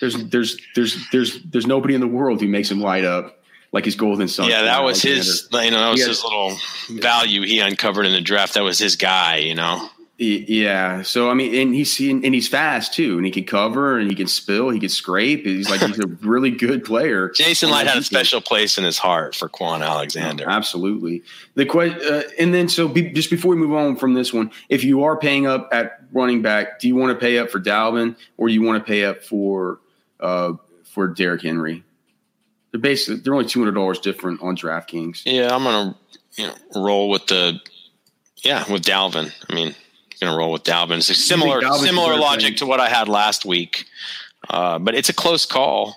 There's 0.01 0.17
there's 0.31 0.57
there's 0.75 1.11
there's 1.11 1.43
there's 1.43 1.67
nobody 1.67 1.95
in 1.95 2.01
the 2.01 2.09
world 2.09 2.41
who 2.41 2.49
makes 2.49 2.71
him 2.71 2.81
light 2.81 3.05
up 3.05 3.43
like 3.73 3.85
his 3.85 3.97
golden 3.97 4.29
son. 4.29 4.49
Yeah, 4.49 4.63
that 4.63 4.83
was 4.83 5.05
Alexander. 5.05 5.17
his. 5.17 5.49
You 5.53 5.71
know, 5.71 5.81
that 5.81 5.91
was 5.91 6.07
his 6.07 6.25
little 6.25 6.57
value 6.91 7.43
he 7.43 7.61
uncovered 7.61 8.07
in 8.07 8.13
the 8.13 8.21
draft. 8.21 8.55
That 8.55 8.63
was 8.63 8.79
his 8.79 8.97
guy. 8.97 9.37
You 9.37 9.55
know. 9.55 9.89
Yeah. 10.23 11.01
So 11.01 11.31
I 11.31 11.35
mean, 11.35 11.55
and 11.55 11.75
he's 11.75 11.99
and 11.99 12.23
he's 12.23 12.47
fast 12.47 12.93
too, 12.93 13.17
and 13.17 13.25
he 13.25 13.33
can 13.33 13.45
cover 13.45 13.99
and 13.99 14.11
he 14.11 14.15
can 14.15 14.27
spill, 14.27 14.69
he 14.69 14.79
can 14.79 14.91
scrape. 14.91 15.47
He's 15.47 15.71
like 15.71 15.81
he's 15.81 15.99
a 15.99 16.07
really 16.21 16.51
good 16.51 16.85
player. 16.85 17.31
Jason 17.31 17.71
Licht 17.71 17.87
had 17.87 17.97
a 17.97 18.03
special 18.03 18.43
place 18.43 18.77
in 18.77 18.85
his 18.85 18.99
heart 18.99 19.35
for 19.35 19.49
Kwon 19.49 19.83
Alexander. 19.83 20.45
Oh, 20.47 20.53
absolutely. 20.53 21.23
The 21.55 21.67
uh, 21.71 22.23
and 22.39 22.53
then 22.53 22.69
so 22.69 22.87
be, 22.87 23.11
just 23.13 23.31
before 23.31 23.53
we 23.53 23.57
move 23.57 23.73
on 23.73 23.97
from 23.97 24.13
this 24.13 24.31
one, 24.31 24.51
if 24.69 24.85
you 24.85 25.05
are 25.05 25.17
paying 25.17 25.47
up 25.47 25.71
at 25.73 26.03
running 26.13 26.43
back, 26.43 26.81
do 26.81 26.89
you 26.89 26.97
want 26.97 27.19
to 27.19 27.19
pay 27.19 27.39
up 27.39 27.51
for 27.51 27.59
Dalvin 27.59 28.15
or 28.37 28.49
do 28.49 28.53
you 28.53 28.63
want 28.63 28.85
to 28.85 28.87
pay 28.87 29.07
up 29.07 29.25
for 29.25 29.81
uh, 30.21 30.53
for 30.85 31.09
Derrick 31.09 31.41
Henry? 31.41 31.83
They're 32.73 32.81
basically 32.81 33.23
they're 33.23 33.33
only 33.33 33.47
two 33.47 33.61
hundred 33.61 33.73
dollars 33.73 34.01
different 34.01 34.43
on 34.43 34.55
DraftKings. 34.55 35.23
Yeah, 35.25 35.55
I'm 35.55 35.65
gonna 35.65 35.97
you 36.37 36.47
know 36.47 36.55
roll 36.77 37.09
with 37.09 37.27
the 37.27 37.59
yeah 38.37 38.71
with 38.71 38.83
Dalvin. 38.83 39.33
I 39.49 39.55
mean 39.55 39.75
going 40.21 40.31
to 40.33 40.37
roll 40.37 40.53
with 40.53 40.65
Dalvin. 40.65 40.99
It's 40.99 41.25
similar 41.25 41.61
similar 41.79 42.17
logic 42.17 42.59
to 42.59 42.67
what 42.67 42.79
I 42.79 42.89
had 42.89 43.09
last 43.09 43.45
week, 43.45 43.87
uh, 44.49 44.79
but 44.79 44.95
it's 44.95 45.09
a 45.09 45.15
close 45.15 45.47
call. 45.47 45.97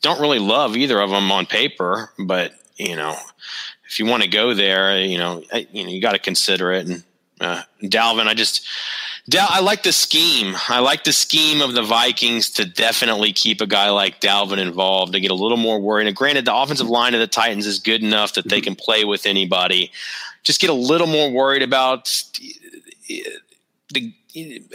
Don't 0.00 0.20
really 0.20 0.38
love 0.38 0.76
either 0.76 1.00
of 1.00 1.10
them 1.10 1.30
on 1.30 1.46
paper, 1.46 2.10
but 2.18 2.52
you 2.76 2.96
know, 2.96 3.16
if 3.88 3.98
you 3.98 4.06
want 4.06 4.22
to 4.22 4.28
go 4.28 4.54
there, 4.54 5.00
you 5.00 5.18
know, 5.18 5.42
I, 5.52 5.66
you 5.72 5.84
know, 5.84 5.90
you 5.90 6.00
got 6.00 6.12
to 6.12 6.18
consider 6.18 6.72
it. 6.72 6.86
And 6.86 7.02
uh, 7.40 7.62
Dalvin, 7.82 8.26
I 8.26 8.34
just. 8.34 8.66
I 9.38 9.60
like 9.60 9.82
the 9.82 9.92
scheme. 9.92 10.54
I 10.70 10.78
like 10.78 11.04
the 11.04 11.12
scheme 11.12 11.60
of 11.60 11.74
the 11.74 11.82
Vikings 11.82 12.48
to 12.52 12.64
definitely 12.64 13.34
keep 13.34 13.60
a 13.60 13.66
guy 13.66 13.90
like 13.90 14.22
Dalvin 14.22 14.56
involved 14.56 15.12
to 15.12 15.20
get 15.20 15.30
a 15.30 15.34
little 15.34 15.58
more 15.58 15.78
worried. 15.78 16.06
And 16.06 16.16
granted, 16.16 16.46
the 16.46 16.54
offensive 16.54 16.88
line 16.88 17.12
of 17.12 17.20
the 17.20 17.26
Titans 17.26 17.66
is 17.66 17.78
good 17.78 18.02
enough 18.02 18.32
that 18.34 18.48
they 18.48 18.62
can 18.62 18.74
play 18.74 19.04
with 19.04 19.26
anybody. 19.26 19.92
Just 20.44 20.62
get 20.62 20.70
a 20.70 20.72
little 20.72 21.06
more 21.06 21.30
worried 21.30 21.62
about 21.62 22.08
the 23.92 24.12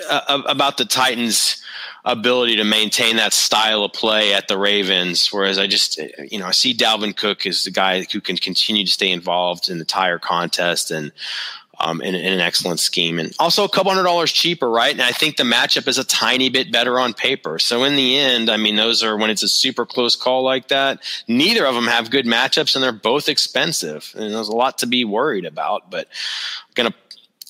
uh, 0.09 0.41
about 0.47 0.77
the 0.77 0.85
Titans' 0.85 1.61
ability 2.03 2.55
to 2.57 2.63
maintain 2.63 3.15
that 3.17 3.33
style 3.33 3.83
of 3.83 3.93
play 3.93 4.33
at 4.33 4.47
the 4.47 4.57
Ravens. 4.57 5.31
Whereas 5.31 5.57
I 5.57 5.67
just, 5.67 5.99
you 6.31 6.39
know, 6.39 6.47
I 6.47 6.51
see 6.51 6.73
Dalvin 6.73 7.15
Cook 7.15 7.45
as 7.45 7.63
the 7.63 7.71
guy 7.71 8.03
who 8.11 8.19
can 8.19 8.35
continue 8.37 8.85
to 8.85 8.91
stay 8.91 9.11
involved 9.11 9.69
in 9.69 9.77
the 9.77 9.83
entire 9.83 10.19
contest 10.19 10.91
and. 10.91 11.11
Um, 11.79 12.01
in, 12.01 12.13
in, 12.13 12.31
an 12.31 12.39
excellent 12.39 12.79
scheme, 12.79 13.17
and 13.17 13.35
also 13.39 13.63
a 13.65 13.67
couple 13.67 13.91
hundred 13.91 14.03
dollars 14.03 14.31
cheaper, 14.31 14.69
right? 14.69 14.93
And 14.93 15.01
I 15.01 15.09
think 15.09 15.37
the 15.37 15.43
matchup 15.43 15.87
is 15.87 15.97
a 15.97 16.03
tiny 16.03 16.47
bit 16.49 16.71
better 16.71 16.99
on 16.99 17.13
paper. 17.15 17.57
So 17.57 17.83
in 17.83 17.95
the 17.95 18.15
end, 18.15 18.49
I 18.51 18.57
mean, 18.57 18.75
those 18.75 19.03
are 19.03 19.17
when 19.17 19.31
it's 19.31 19.41
a 19.41 19.49
super 19.49 19.83
close 19.83 20.15
call 20.15 20.43
like 20.43 20.67
that. 20.67 21.01
Neither 21.27 21.65
of 21.65 21.73
them 21.73 21.87
have 21.87 22.11
good 22.11 22.25
matchups, 22.25 22.75
and 22.75 22.83
they're 22.83 22.91
both 22.91 23.27
expensive, 23.27 24.13
and 24.15 24.33
there's 24.33 24.49
a 24.49 24.55
lot 24.55 24.77
to 24.77 24.85
be 24.85 25.03
worried 25.03 25.45
about. 25.45 25.89
But 25.89 26.07
I'm 26.67 26.73
gonna 26.75 26.95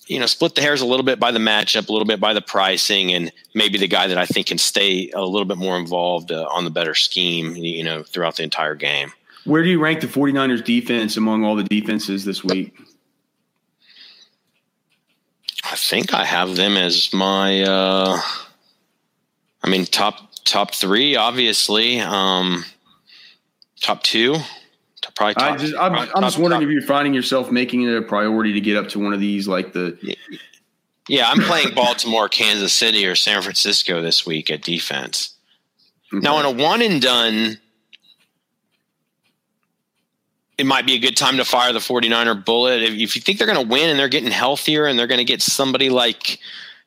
you 0.08 0.20
know, 0.20 0.26
split 0.26 0.56
the 0.56 0.62
hairs 0.62 0.82
a 0.82 0.86
little 0.86 1.06
bit 1.06 1.20
by 1.20 1.32
the 1.32 1.40
matchup, 1.40 1.88
a 1.88 1.92
little 1.92 2.08
bit 2.08 2.20
by 2.20 2.34
the 2.34 2.42
pricing, 2.42 3.14
and 3.14 3.32
maybe 3.54 3.78
the 3.78 3.88
guy 3.88 4.08
that 4.08 4.18
I 4.18 4.26
think 4.26 4.48
can 4.48 4.58
stay 4.58 5.10
a 5.12 5.24
little 5.24 5.46
bit 5.46 5.58
more 5.58 5.78
involved 5.78 6.32
uh, 6.32 6.48
on 6.52 6.66
the 6.66 6.70
better 6.70 6.94
scheme, 6.94 7.56
you 7.56 7.84
know, 7.84 8.04
throughout 8.04 8.36
the 8.36 8.44
entire 8.44 8.76
game. 8.76 9.14
Where 9.46 9.64
do 9.64 9.70
you 9.70 9.80
rank 9.80 10.02
the 10.02 10.08
49ers 10.08 10.64
defense 10.64 11.18
among 11.18 11.44
all 11.44 11.56
the 11.56 11.64
defenses 11.64 12.26
this 12.26 12.44
week? 12.44 12.76
I 15.64 15.76
think 15.76 16.14
I 16.14 16.26
have 16.26 16.56
them 16.56 16.76
as 16.78 17.14
my, 17.14 17.62
uh, 17.64 18.20
I 19.64 19.70
mean, 19.70 19.86
top 19.86 20.34
top 20.44 20.76
three, 20.76 21.16
obviously. 21.16 22.00
Um, 22.00 22.66
top 23.82 24.04
two, 24.04 24.38
probably. 25.16 25.36
Top, 25.36 25.54
I 25.54 25.58
just, 25.58 25.76
I'm, 25.76 25.96
I'm 25.96 26.24
just 26.24 26.38
wondering 26.38 26.62
top. 26.62 26.70
if 26.70 26.74
you're 26.74 26.82
finding 26.82 27.14
yourself 27.14 27.52
making 27.52 27.84
it 27.84 27.96
a 27.96 28.02
priority 28.02 28.54
to 28.54 28.62
get 28.62 28.78
up 28.78 28.90
to 28.90 29.00
one 29.00 29.14
of 29.14 29.20
these, 29.20 29.48
like 29.48 29.74
the. 29.74 30.16
Yeah, 31.08 31.30
I'm 31.30 31.42
playing 31.42 31.74
Baltimore, 31.76 32.30
Kansas 32.30 32.74
City, 32.74 33.06
or 33.06 33.16
San 33.16 33.42
Francisco 33.42 34.02
this 34.02 34.26
week 34.26 34.50
at 34.50 34.62
defense. 34.62 35.36
Okay. 36.14 36.22
Now, 36.22 36.40
in 36.40 36.46
a 36.46 36.52
one 36.52 36.82
and 36.82 37.02
done, 37.02 37.58
it 40.58 40.66
might 40.66 40.86
be 40.86 40.94
a 40.94 41.00
good 41.00 41.18
time 41.18 41.38
to 41.38 41.46
fire 41.46 41.74
the 41.74 41.80
49er 41.80 42.46
bullet. 42.46 42.84
If, 42.84 42.94
if 42.94 43.16
you 43.16 43.22
think 43.22 43.38
they're 43.38 43.48
going 43.48 43.62
to 43.62 43.68
win 43.68 43.90
and 43.90 43.98
they're 43.98 44.08
getting 44.08 44.32
healthier 44.32 44.86
and 44.86 44.98
they're 44.98 45.08
going 45.08 45.20
to 45.20 45.26
get 45.26 45.42
somebody 45.42 45.90
like 45.90 46.40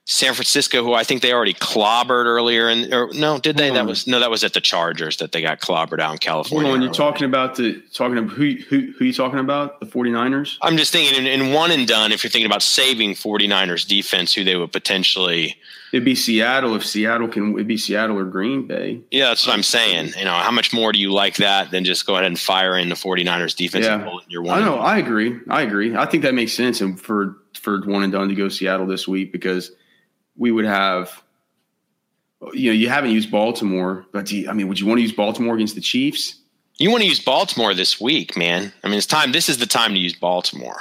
San 0.08 0.34
Francisco, 0.34 0.84
who 0.84 0.94
I 0.94 1.02
think 1.02 1.20
they 1.20 1.32
already 1.32 1.52
clobbered 1.52 2.26
earlier, 2.26 2.68
and 2.68 2.94
or 2.94 3.10
no, 3.12 3.40
did 3.40 3.56
they? 3.56 3.70
That 3.70 3.82
hmm. 3.82 3.88
was 3.88 4.06
no, 4.06 4.20
that 4.20 4.30
was 4.30 4.44
at 4.44 4.52
the 4.52 4.60
Chargers 4.60 5.16
that 5.16 5.32
they 5.32 5.42
got 5.42 5.60
clobbered 5.60 5.98
out 5.98 6.12
in 6.12 6.18
California. 6.18 6.70
When 6.70 6.80
you're 6.80 6.92
talking 6.92 7.24
about 7.24 7.56
the 7.56 7.82
talking 7.92 8.16
about 8.16 8.30
who 8.30 8.52
who 8.54 8.92
who 8.96 9.04
you 9.04 9.12
talking 9.12 9.40
about 9.40 9.80
the 9.80 9.86
49ers? 9.86 10.58
I'm 10.62 10.76
just 10.76 10.92
thinking 10.92 11.18
in, 11.18 11.26
in, 11.26 11.52
one 11.52 11.72
and 11.72 11.88
done. 11.88 12.12
If 12.12 12.22
you're 12.22 12.30
thinking 12.30 12.46
about 12.46 12.62
saving 12.62 13.14
49ers 13.14 13.84
defense, 13.84 14.32
who 14.32 14.44
they 14.44 14.54
would 14.54 14.70
potentially 14.70 15.56
it'd 15.92 16.04
be 16.04 16.14
Seattle 16.14 16.76
if 16.76 16.86
Seattle 16.86 17.26
can 17.26 17.54
it'd 17.54 17.66
be 17.66 17.76
Seattle 17.76 18.16
or 18.16 18.24
Green 18.26 18.64
Bay. 18.64 19.00
Yeah, 19.10 19.30
that's 19.30 19.44
what 19.44 19.54
I'm 19.54 19.64
saying. 19.64 20.12
You 20.16 20.24
know, 20.24 20.34
how 20.34 20.52
much 20.52 20.72
more 20.72 20.92
do 20.92 21.00
you 21.00 21.12
like 21.12 21.34
that 21.38 21.72
than 21.72 21.84
just 21.84 22.06
go 22.06 22.14
ahead 22.14 22.26
and 22.26 22.38
fire 22.38 22.78
in 22.78 22.90
the 22.90 22.94
49ers 22.94 23.56
defense? 23.56 23.86
Yeah, 23.86 24.08
I 24.52 24.60
know. 24.60 24.78
I 24.78 24.98
agree. 24.98 25.40
I 25.48 25.62
agree. 25.62 25.96
I 25.96 26.06
think 26.06 26.22
that 26.22 26.34
makes 26.34 26.52
sense, 26.52 26.80
and 26.80 27.00
for 27.00 27.38
for 27.54 27.80
one 27.80 28.04
and 28.04 28.12
done 28.12 28.28
to 28.28 28.36
go 28.36 28.48
Seattle 28.48 28.86
this 28.86 29.08
week 29.08 29.32
because 29.32 29.72
we 30.36 30.50
would 30.50 30.64
have 30.64 31.22
you 32.52 32.70
know, 32.70 32.74
you 32.74 32.88
haven't 32.88 33.10
used 33.10 33.30
Baltimore, 33.30 34.06
but 34.12 34.30
you, 34.30 34.48
I 34.48 34.52
mean, 34.52 34.68
would 34.68 34.78
you 34.78 34.86
want 34.86 34.98
to 34.98 35.02
use 35.02 35.12
Baltimore 35.12 35.54
against 35.54 35.74
the 35.74 35.80
Chiefs? 35.80 36.36
You 36.78 36.90
want 36.90 37.02
to 37.02 37.08
use 37.08 37.20
Baltimore 37.20 37.74
this 37.74 38.00
week, 38.00 38.36
man. 38.36 38.72
I 38.84 38.88
mean, 38.88 38.98
it's 38.98 39.06
time. 39.06 39.32
This 39.32 39.48
is 39.48 39.58
the 39.58 39.66
time 39.66 39.92
to 39.94 39.98
use 39.98 40.14
Baltimore. 40.14 40.78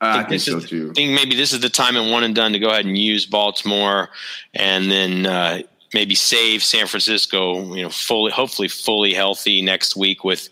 I 0.00 0.14
think, 0.14 0.26
I 0.26 0.28
think 0.30 0.40
so 0.42 0.56
is, 0.56 0.68
too. 0.68 0.90
I 0.90 0.94
think 0.94 1.12
maybe 1.12 1.36
this 1.36 1.52
is 1.52 1.60
the 1.60 1.68
time 1.68 1.96
in 1.96 2.10
one 2.10 2.24
and 2.24 2.34
done 2.34 2.52
to 2.52 2.58
go 2.58 2.70
ahead 2.70 2.86
and 2.86 2.96
use 2.96 3.26
Baltimore, 3.26 4.08
and 4.54 4.90
then 4.90 5.26
uh, 5.26 5.62
maybe 5.92 6.14
save 6.14 6.64
San 6.64 6.86
Francisco. 6.86 7.74
You 7.74 7.84
know, 7.84 7.90
fully, 7.90 8.32
hopefully, 8.32 8.68
fully 8.68 9.12
healthy 9.12 9.60
next 9.60 9.94
week. 9.94 10.24
With, 10.24 10.48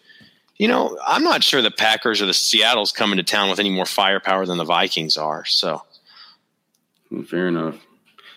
you 0.59 0.69
know, 0.69 0.97
I'm 1.05 1.25
not 1.25 1.43
sure 1.43 1.63
the 1.63 1.71
Packers 1.71 2.21
or 2.21 2.27
the 2.27 2.35
Seattle's 2.35 2.93
coming 2.93 3.17
to 3.17 3.25
town 3.25 3.49
with 3.49 3.59
any 3.59 3.71
more 3.71 3.87
firepower 3.87 4.45
than 4.47 4.59
the 4.59 4.65
Vikings 4.65 5.17
are. 5.17 5.45
So, 5.47 5.83
fair 7.27 7.49
enough. 7.49 7.77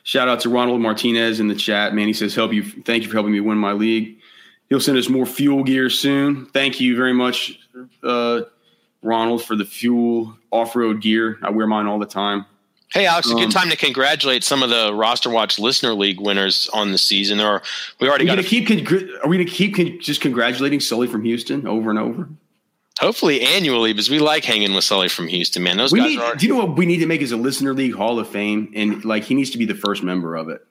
Shout 0.03 0.27
out 0.27 0.41
to 0.41 0.49
Ronald 0.49 0.81
Martinez 0.81 1.39
in 1.39 1.47
the 1.47 1.55
chat. 1.55 1.95
Man, 1.95 2.07
he 2.07 2.13
says, 2.13 2.35
"Help 2.35 2.53
you. 2.53 2.63
Thank 2.63 3.03
you 3.03 3.09
for 3.09 3.15
helping 3.15 3.31
me 3.31 3.39
win 3.39 3.57
my 3.57 3.71
league." 3.71 4.17
He'll 4.69 4.79
send 4.79 4.97
us 4.97 5.09
more 5.09 5.25
fuel 5.25 5.63
gear 5.63 5.89
soon. 5.89 6.45
Thank 6.47 6.79
you 6.79 6.95
very 6.95 7.13
much, 7.13 7.59
uh, 8.03 8.41
Ronald, 9.01 9.43
for 9.43 9.55
the 9.55 9.65
fuel 9.65 10.37
off 10.51 10.75
road 10.75 11.01
gear. 11.01 11.37
I 11.41 11.51
wear 11.51 11.67
mine 11.67 11.85
all 11.85 11.99
the 11.99 12.05
time. 12.05 12.45
Hey, 12.93 13.07
Alex, 13.07 13.27
um, 13.27 13.37
a 13.37 13.39
good 13.39 13.45
um, 13.45 13.51
time 13.51 13.69
to 13.69 13.75
congratulate 13.75 14.43
some 14.43 14.61
of 14.61 14.69
the 14.69 14.93
Roster 14.93 15.29
Watch 15.29 15.57
Listener 15.57 15.93
League 15.93 16.19
winners 16.19 16.69
on 16.73 16.91
the 16.91 16.97
season. 16.97 17.39
Or 17.39 17.61
we 17.99 18.07
already 18.07 18.29
are 18.29 18.35
got. 18.35 18.45
Keep 18.45 18.69
are 18.69 19.27
we 19.27 19.37
going 19.37 19.47
to 19.47 19.51
keep 19.51 19.75
con- 19.75 19.99
just 19.99 20.21
congratulating 20.21 20.79
Sully 20.79 21.07
from 21.07 21.23
Houston 21.23 21.65
over 21.65 21.89
and 21.89 21.97
over? 21.97 22.29
Hopefully 22.99 23.41
annually, 23.41 23.91
because 23.91 24.09
we 24.09 24.19
like 24.19 24.45
hanging 24.45 24.73
with 24.73 24.83
Sully 24.83 25.09
from 25.09 25.27
Houston, 25.27 25.63
man. 25.63 25.77
Those 25.77 25.91
we 25.91 25.99
guys 25.99 26.09
need, 26.09 26.19
are. 26.19 26.35
Do 26.35 26.45
you 26.45 26.53
know 26.53 26.65
what 26.65 26.77
we 26.77 26.85
need 26.85 26.99
to 26.99 27.07
make 27.07 27.21
is 27.21 27.31
a 27.31 27.37
Listener 27.37 27.73
League 27.73 27.95
Hall 27.95 28.19
of 28.19 28.29
Fame, 28.29 28.71
and 28.75 29.03
like 29.03 29.23
he 29.23 29.33
needs 29.33 29.49
to 29.51 29.57
be 29.57 29.65
the 29.65 29.75
first 29.75 30.03
member 30.03 30.35
of 30.35 30.49
it. 30.49 30.65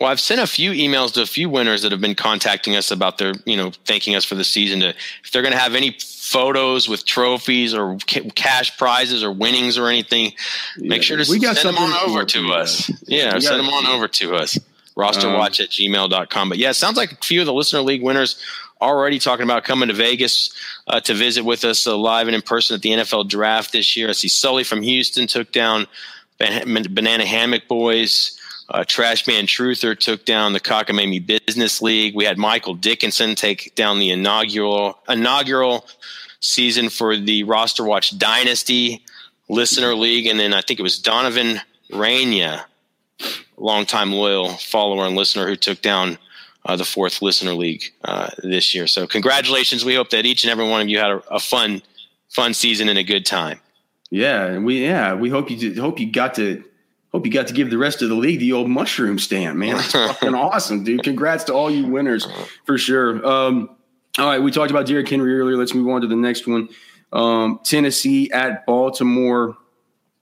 Well, 0.00 0.10
I've 0.10 0.20
sent 0.20 0.42
a 0.42 0.46
few 0.46 0.72
emails 0.72 1.14
to 1.14 1.22
a 1.22 1.26
few 1.26 1.48
winners 1.48 1.82
that 1.82 1.92
have 1.92 2.02
been 2.02 2.14
contacting 2.14 2.76
us 2.76 2.90
about 2.90 3.16
their, 3.16 3.32
you 3.46 3.56
know, 3.56 3.70
thanking 3.86 4.14
us 4.14 4.26
for 4.26 4.34
the 4.34 4.44
season. 4.44 4.80
To 4.80 4.88
if 4.88 5.30
they're 5.32 5.42
going 5.42 5.54
to 5.54 5.58
have 5.58 5.74
any 5.74 5.96
photos 6.00 6.88
with 6.88 7.06
trophies 7.06 7.72
or 7.72 7.96
ca- 8.06 8.28
cash 8.34 8.76
prizes 8.76 9.22
or 9.22 9.32
winnings 9.32 9.78
or 9.78 9.88
anything, 9.88 10.32
yeah, 10.76 10.88
make 10.88 11.02
sure 11.02 11.16
to 11.16 11.30
we 11.30 11.40
send 11.40 11.56
them 11.56 11.78
on 11.78 12.08
over 12.08 12.24
to 12.24 12.52
us. 12.52 12.90
Yeah, 13.06 13.34
yeah 13.34 13.38
send 13.38 13.60
them 13.60 13.72
on 13.72 13.86
over 13.86 14.08
to 14.08 14.34
us. 14.34 14.58
Rosterwatch 14.96 15.60
um, 15.60 15.64
at 15.64 15.70
gmail.com. 15.70 16.48
But 16.48 16.58
yeah, 16.58 16.70
it 16.70 16.74
sounds 16.74 16.96
like 16.96 17.12
a 17.12 17.16
few 17.16 17.40
of 17.40 17.46
the 17.46 17.52
listener 17.52 17.82
league 17.82 18.02
winners 18.02 18.42
already 18.80 19.18
talking 19.18 19.44
about 19.44 19.64
coming 19.64 19.88
to 19.88 19.94
Vegas 19.94 20.52
uh, 20.86 21.00
to 21.00 21.14
visit 21.14 21.44
with 21.44 21.64
us 21.64 21.86
uh, 21.86 21.96
live 21.96 22.28
and 22.28 22.34
in 22.34 22.42
person 22.42 22.74
at 22.74 22.82
the 22.82 22.90
NFL 22.90 23.28
draft 23.28 23.72
this 23.72 23.96
year. 23.96 24.08
I 24.08 24.12
see 24.12 24.28
Sully 24.28 24.64
from 24.64 24.82
Houston 24.82 25.26
took 25.26 25.52
down 25.52 25.86
Banana 26.38 27.24
Hammock 27.24 27.68
Boys. 27.68 28.38
Uh, 28.68 28.80
Trashman 28.80 29.44
Truther 29.44 29.96
took 29.98 30.24
down 30.24 30.52
the 30.52 30.60
Cockamamie 30.60 31.24
Business 31.24 31.80
League. 31.80 32.14
We 32.16 32.24
had 32.24 32.36
Michael 32.36 32.74
Dickinson 32.74 33.34
take 33.36 33.74
down 33.76 34.00
the 34.00 34.10
inaugural 34.10 34.98
inaugural 35.08 35.86
season 36.40 36.88
for 36.88 37.16
the 37.16 37.44
Roster 37.44 37.84
Watch 37.84 38.18
Dynasty 38.18 39.04
Listener 39.48 39.94
League, 39.94 40.26
and 40.26 40.38
then 40.38 40.52
I 40.52 40.60
think 40.60 40.80
it 40.80 40.82
was 40.82 40.98
Donovan 40.98 41.60
Raina, 41.90 42.64
longtime 43.56 44.12
loyal 44.12 44.48
follower 44.48 45.06
and 45.06 45.14
listener, 45.14 45.46
who 45.46 45.54
took 45.54 45.80
down 45.80 46.18
the 46.74 46.84
fourth 46.84 47.22
Listener 47.22 47.52
League 47.52 47.94
uh, 48.02 48.30
this 48.42 48.74
year. 48.74 48.88
So 48.88 49.06
congratulations! 49.06 49.84
We 49.84 49.94
hope 49.94 50.10
that 50.10 50.26
each 50.26 50.42
and 50.42 50.50
every 50.50 50.68
one 50.68 50.80
of 50.80 50.88
you 50.88 50.98
had 50.98 51.12
a, 51.12 51.22
a 51.30 51.38
fun, 51.38 51.82
fun 52.28 52.54
season 52.54 52.88
and 52.88 52.98
a 52.98 53.04
good 53.04 53.24
time. 53.24 53.60
Yeah, 54.10 54.46
and 54.46 54.64
we 54.64 54.82
yeah 54.82 55.14
we 55.14 55.28
hope 55.28 55.50
you 55.50 55.80
hope 55.80 56.00
you 56.00 56.10
got 56.10 56.34
to 56.34 56.64
Hope 57.16 57.24
you 57.24 57.32
got 57.32 57.46
to 57.46 57.54
give 57.54 57.70
the 57.70 57.78
rest 57.78 58.02
of 58.02 58.10
the 58.10 58.14
league 58.14 58.40
the 58.40 58.52
old 58.52 58.68
mushroom 58.68 59.18
stand, 59.18 59.58
man. 59.58 59.76
That's 59.76 59.92
fucking 59.92 60.34
awesome, 60.34 60.84
dude. 60.84 61.02
Congrats 61.02 61.44
to 61.44 61.54
all 61.54 61.70
you 61.70 61.86
winners 61.86 62.28
for 62.66 62.76
sure. 62.76 63.26
Um, 63.26 63.70
all 64.18 64.26
right, 64.26 64.42
we 64.42 64.50
talked 64.50 64.70
about 64.70 64.84
Derrick 64.84 65.08
Henry 65.08 65.34
earlier. 65.38 65.56
Let's 65.56 65.72
move 65.72 65.88
on 65.88 66.02
to 66.02 66.06
the 66.06 66.14
next 66.14 66.46
one. 66.46 66.68
Um, 67.14 67.58
Tennessee 67.64 68.30
at 68.32 68.66
Baltimore. 68.66 69.56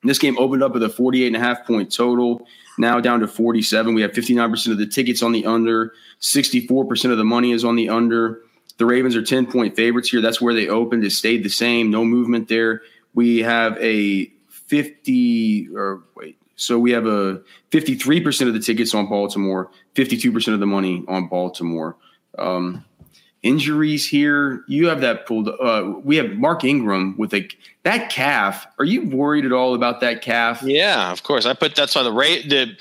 This 0.05 0.21
game 0.21 0.39
opened 0.39 0.63
up 0.63 0.73
with 0.73 0.85
a 0.85 0.89
48 0.89 1.27
and 1.27 1.35
a 1.35 1.41
half 1.41 1.67
point 1.67 1.93
total, 1.93 2.47
now 2.79 3.01
down 3.01 3.21
to 3.21 3.29
47. 3.29 3.95
We 3.95 4.03
have 4.03 4.13
59% 4.13 4.73
of 4.73 4.79
the 4.79 4.87
tickets 4.87 5.23
on 5.23 5.33
the 5.33 5.47
under, 5.47 5.93
64% 6.21 7.11
of 7.11 7.19
the 7.19 7.25
money 7.25 7.53
is 7.53 7.65
on 7.65 7.77
the 7.77 7.89
under. 7.89 8.43
The 8.79 8.87
Ravens 8.87 9.15
are 9.17 9.23
10 9.23 9.47
point 9.47 9.77
favorites 9.77 10.09
here. 10.09 10.21
That's 10.21 10.41
where 10.41 10.55
they 10.55 10.69
opened. 10.69 11.05
It 11.05 11.13
stayed 11.13 11.45
the 11.45 11.51
same, 11.51 11.91
no 11.91 12.05
movement 12.05 12.49
there. 12.49 12.83
We 13.15 13.39
have 13.39 13.79
a 13.81 14.27
50 14.49 15.69
or 15.75 16.03
wait, 16.17 16.37
so 16.57 16.79
we 16.79 16.91
have 16.91 17.07
a 17.07 17.41
53% 17.71 18.49
of 18.49 18.55
the 18.55 18.61
tickets 18.61 18.95
on 18.95 19.09
Baltimore, 19.09 19.71
52% 19.95 20.53
of 20.53 20.61
the 20.61 20.67
money 20.67 21.05
on 21.07 21.29
Baltimore. 21.29 21.97
Um, 22.39 22.85
injuries 23.45 24.09
here, 24.09 24.65
you 24.67 24.89
have 24.89 25.03
that 25.03 25.27
pulled. 25.27 25.49
Uh, 25.49 25.95
we 26.03 26.17
have 26.17 26.31
Mark 26.31 26.65
Ingram 26.65 27.17
with 27.17 27.33
a 27.35 27.49
that 27.85 28.11
calf. 28.11 28.67
Are 28.79 28.85
you 28.85 29.09
worried 29.09 29.45
at 29.45 29.53
all 29.53 29.75
about 29.75 30.01
that 30.01 30.23
calf? 30.23 30.63
Yeah, 30.63 31.13
of 31.13 31.23
course. 31.23 31.47
I 31.47 31.53
put 31.53 31.77
that's 31.77 31.95
why 31.95 32.03
the 32.03 32.13
rate 32.13 32.49
the 32.49 32.77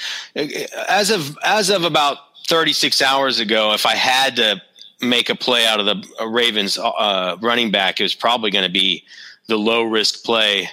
as 0.89 1.11
of 1.11 1.37
as 1.43 1.69
of 1.69 1.83
about 1.83 2.17
36 2.47 3.01
hours 3.01 3.39
ago, 3.39 3.73
if 3.73 3.85
I 3.85 3.95
had 3.95 4.35
to 4.37 4.61
make 5.01 5.29
a 5.29 5.35
play 5.35 5.67
out 5.67 5.79
of 5.79 5.85
the 5.85 6.25
Ravens 6.25 6.79
uh, 6.79 7.37
running 7.41 7.69
back, 7.69 7.99
it 7.99 8.03
was 8.03 8.15
probably 8.15 8.49
going 8.49 8.65
to 8.65 8.71
be 8.71 9.03
the 9.47 9.57
low 9.57 9.83
risk 9.83 10.23
play 10.23 10.69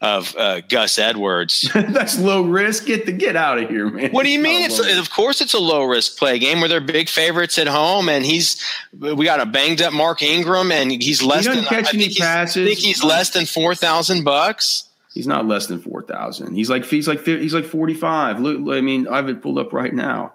of 0.00 0.36
uh, 0.36 0.60
Gus 0.60 0.98
Edwards. 0.98 1.70
That's 1.74 2.18
low 2.18 2.42
risk. 2.42 2.86
Get 2.86 3.06
the 3.06 3.12
get 3.12 3.36
out 3.36 3.58
of 3.58 3.70
here, 3.70 3.88
man. 3.88 4.10
What 4.10 4.24
do 4.24 4.30
you 4.30 4.38
mean? 4.38 4.62
It's 4.62 4.78
of 4.78 5.10
course 5.10 5.40
it's 5.40 5.54
a 5.54 5.58
low 5.58 5.84
risk 5.84 6.18
play 6.18 6.38
game 6.38 6.60
where 6.60 6.68
they're 6.68 6.80
big 6.80 7.08
favorites 7.08 7.58
at 7.58 7.66
home, 7.66 8.08
and 8.08 8.24
he's 8.24 8.62
we 8.98 9.24
got 9.24 9.40
a 9.40 9.46
banged 9.46 9.80
up 9.80 9.92
Mark 9.92 10.22
Ingram, 10.22 10.70
and 10.70 10.90
he's 10.90 11.22
less 11.22 11.46
he 11.46 11.54
than 11.54 11.64
catch 11.64 11.86
I 11.86 11.96
any 11.96 12.08
think 12.08 12.18
passes. 12.18 12.64
I 12.64 12.68
think 12.68 12.78
he's 12.78 13.02
less 13.02 13.30
than 13.30 13.46
four 13.46 13.74
thousand 13.74 14.24
bucks. 14.24 14.88
He's 15.14 15.26
not 15.26 15.46
less 15.46 15.66
than 15.66 15.80
four 15.80 16.02
thousand. 16.02 16.54
He's 16.54 16.68
like 16.68 16.84
he's 16.84 17.08
like 17.08 17.24
he's 17.24 17.54
like 17.54 17.64
forty 17.64 17.94
five. 17.94 18.38
Look, 18.38 18.76
I 18.76 18.82
mean, 18.82 19.08
I 19.08 19.16
have 19.16 19.28
it 19.30 19.40
pulled 19.40 19.58
up 19.58 19.72
right 19.72 19.94
now. 19.94 20.34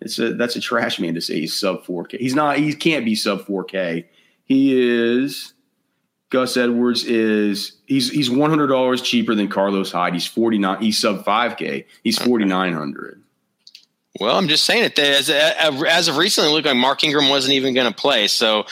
It's 0.00 0.18
a 0.18 0.34
that's 0.34 0.54
a 0.54 0.60
trash 0.60 1.00
man 1.00 1.14
to 1.14 1.20
say 1.20 1.40
he's 1.40 1.58
sub 1.58 1.84
four 1.84 2.04
K. 2.04 2.18
He's 2.18 2.34
not. 2.34 2.58
He 2.58 2.74
can't 2.74 3.06
be 3.06 3.14
sub 3.14 3.46
four 3.46 3.64
K. 3.64 4.06
He 4.44 4.78
is 4.78 5.54
Gus 6.30 6.56
Edwards 6.56 7.04
is 7.04 7.72
he's 7.86 8.10
he's 8.10 8.30
one 8.30 8.50
hundred 8.50 8.66
dollars 8.66 9.00
cheaper 9.00 9.34
than 9.34 9.48
Carlos 9.48 9.90
Hyde. 9.90 10.14
He's 10.14 10.26
forty 10.26 10.58
nine. 10.58 10.82
He's 10.82 10.98
sub 10.98 11.24
five 11.24 11.56
k. 11.56 11.86
He's 12.04 12.18
forty 12.18 12.44
nine 12.44 12.74
hundred. 12.74 13.22
Well, 14.20 14.36
I'm 14.36 14.48
just 14.48 14.64
saying 14.64 14.84
it. 14.84 14.98
As 14.98 15.30
as 15.30 16.08
of 16.08 16.16
recently, 16.16 16.50
look 16.50 16.64
like 16.64 16.76
Mark 16.76 17.04
Ingram 17.04 17.28
wasn't 17.28 17.54
even 17.54 17.72
going 17.72 17.90
to 17.90 17.94
play. 17.94 18.26
So 18.26 18.66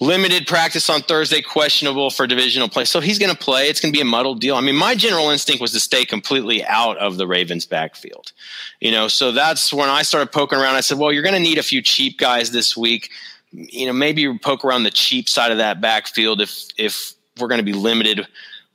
limited 0.00 0.46
practice 0.46 0.90
on 0.90 1.00
Thursday, 1.02 1.40
questionable 1.40 2.10
for 2.10 2.26
divisional 2.26 2.68
play. 2.68 2.84
So 2.84 3.00
he's 3.00 3.18
going 3.18 3.30
to 3.30 3.36
play. 3.36 3.68
It's 3.68 3.80
going 3.80 3.92
to 3.92 3.96
be 3.96 4.02
a 4.02 4.06
muddled 4.06 4.40
deal. 4.40 4.56
I 4.56 4.60
mean, 4.60 4.76
my 4.76 4.94
general 4.94 5.30
instinct 5.30 5.60
was 5.60 5.72
to 5.72 5.80
stay 5.80 6.04
completely 6.04 6.64
out 6.64 6.98
of 6.98 7.16
the 7.16 7.26
Ravens' 7.26 7.66
backfield. 7.66 8.32
You 8.80 8.90
know, 8.90 9.08
so 9.08 9.32
that's 9.32 9.72
when 9.72 9.88
I 9.88 10.02
started 10.02 10.32
poking 10.32 10.58
around. 10.58 10.74
I 10.74 10.80
said, 10.80 10.98
well, 10.98 11.12
you're 11.12 11.22
going 11.22 11.34
to 11.34 11.40
need 11.40 11.58
a 11.58 11.62
few 11.62 11.82
cheap 11.82 12.18
guys 12.18 12.50
this 12.50 12.76
week 12.76 13.10
you 13.50 13.86
know, 13.86 13.92
maybe 13.92 14.38
poke 14.38 14.64
around 14.64 14.82
the 14.82 14.90
cheap 14.90 15.28
side 15.28 15.52
of 15.52 15.58
that 15.58 15.80
backfield 15.80 16.40
if 16.40 16.68
if 16.76 17.14
we're 17.38 17.48
going 17.48 17.58
to 17.58 17.64
be 17.64 17.72
limited 17.72 18.26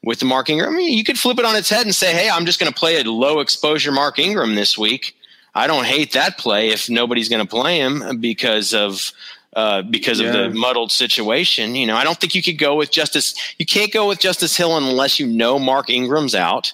with 0.03 0.19
the 0.19 0.25
Mark 0.25 0.49
Ingram. 0.49 0.73
I 0.73 0.77
mean, 0.77 0.97
you 0.97 1.03
could 1.03 1.19
flip 1.19 1.39
it 1.39 1.45
on 1.45 1.55
its 1.55 1.69
head 1.69 1.85
and 1.85 1.93
say, 1.93 2.13
hey, 2.13 2.29
I'm 2.29 2.45
just 2.45 2.59
going 2.59 2.71
to 2.71 2.77
play 2.77 2.99
a 2.99 3.03
low 3.03 3.39
exposure 3.39 3.91
Mark 3.91 4.19
Ingram 4.19 4.55
this 4.55 4.77
week. 4.77 5.15
I 5.53 5.67
don't 5.67 5.85
hate 5.85 6.13
that 6.13 6.37
play 6.37 6.69
if 6.69 6.89
nobody's 6.89 7.29
going 7.29 7.45
to 7.45 7.49
play 7.49 7.79
him 7.79 8.19
because 8.19 8.73
of 8.73 9.11
uh, 9.53 9.81
because 9.81 10.21
yeah. 10.21 10.27
of 10.27 10.33
the 10.33 10.57
muddled 10.57 10.91
situation. 10.91 11.75
You 11.75 11.87
know, 11.87 11.97
I 11.97 12.03
don't 12.03 12.17
think 12.17 12.35
you 12.35 12.41
could 12.41 12.57
go 12.57 12.75
with 12.75 12.91
Justice. 12.91 13.35
You 13.57 13.65
can't 13.65 13.91
go 13.91 14.07
with 14.07 14.19
Justice 14.19 14.55
Hill 14.55 14.77
unless 14.77 15.19
you 15.19 15.27
know 15.27 15.59
Mark 15.59 15.89
Ingram's 15.89 16.35
out. 16.35 16.73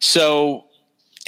So 0.00 0.66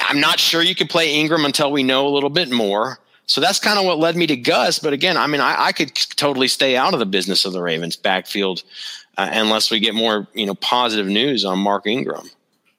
I'm 0.00 0.20
not 0.20 0.38
sure 0.38 0.62
you 0.62 0.74
could 0.74 0.90
play 0.90 1.14
Ingram 1.14 1.46
until 1.46 1.72
we 1.72 1.82
know 1.82 2.06
a 2.06 2.10
little 2.10 2.30
bit 2.30 2.50
more. 2.50 2.98
So 3.26 3.40
that's 3.40 3.58
kind 3.58 3.78
of 3.78 3.84
what 3.84 3.98
led 3.98 4.16
me 4.16 4.26
to 4.28 4.36
Gus. 4.36 4.78
But 4.78 4.92
again, 4.92 5.16
I 5.16 5.26
mean, 5.26 5.40
I, 5.40 5.66
I 5.66 5.72
could 5.72 5.94
totally 5.94 6.48
stay 6.48 6.76
out 6.76 6.94
of 6.94 7.00
the 7.00 7.06
business 7.06 7.44
of 7.44 7.52
the 7.52 7.60
Ravens 7.60 7.96
backfield 7.96 8.62
uh, 9.18 9.28
unless 9.32 9.70
we 9.70 9.80
get 9.80 9.94
more, 9.94 10.28
you 10.32 10.46
know, 10.46 10.54
positive 10.54 11.06
news 11.06 11.44
on 11.44 11.58
Mark 11.58 11.86
Ingram. 11.86 12.30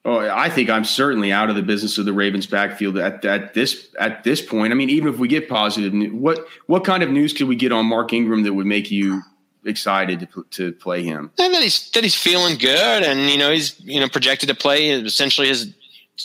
Oh, 0.05 0.19
I 0.19 0.49
think 0.49 0.69
I'm 0.69 0.85
certainly 0.85 1.33
out 1.33 1.49
of 1.49 1.57
the 1.57 1.61
business 1.61 1.97
of 1.97 2.05
the 2.05 2.13
Ravens 2.13 2.47
backfield 2.47 2.97
at, 2.97 3.25
at 3.25 3.53
this 3.53 3.89
at 3.99 4.23
this 4.23 4.41
point. 4.41 4.71
I 4.71 4.75
mean, 4.75 4.89
even 4.89 5.13
if 5.13 5.19
we 5.19 5.27
get 5.27 5.49
positive, 5.49 5.93
what 6.13 6.47
what 6.67 6.85
kind 6.85 7.03
of 7.03 7.09
news 7.09 7.33
could 7.33 7.49
we 7.49 7.57
get 7.57 7.73
on 7.73 7.85
Mark 7.85 8.13
Ingram 8.13 8.43
that 8.43 8.53
would 8.53 8.65
make 8.65 8.89
you 8.89 9.21
excited 9.65 10.29
to, 10.31 10.45
to 10.51 10.71
play 10.71 11.03
him? 11.03 11.29
And 11.37 11.53
that 11.53 11.61
he's 11.61 11.91
that 11.91 12.05
he's 12.05 12.15
feeling 12.15 12.57
good, 12.57 13.03
and 13.03 13.29
you 13.29 13.37
know 13.37 13.51
he's 13.51 13.77
you 13.81 13.99
know 13.99 14.07
projected 14.07 14.47
to 14.47 14.55
play 14.55 14.91
essentially 14.91 15.49
his 15.49 15.73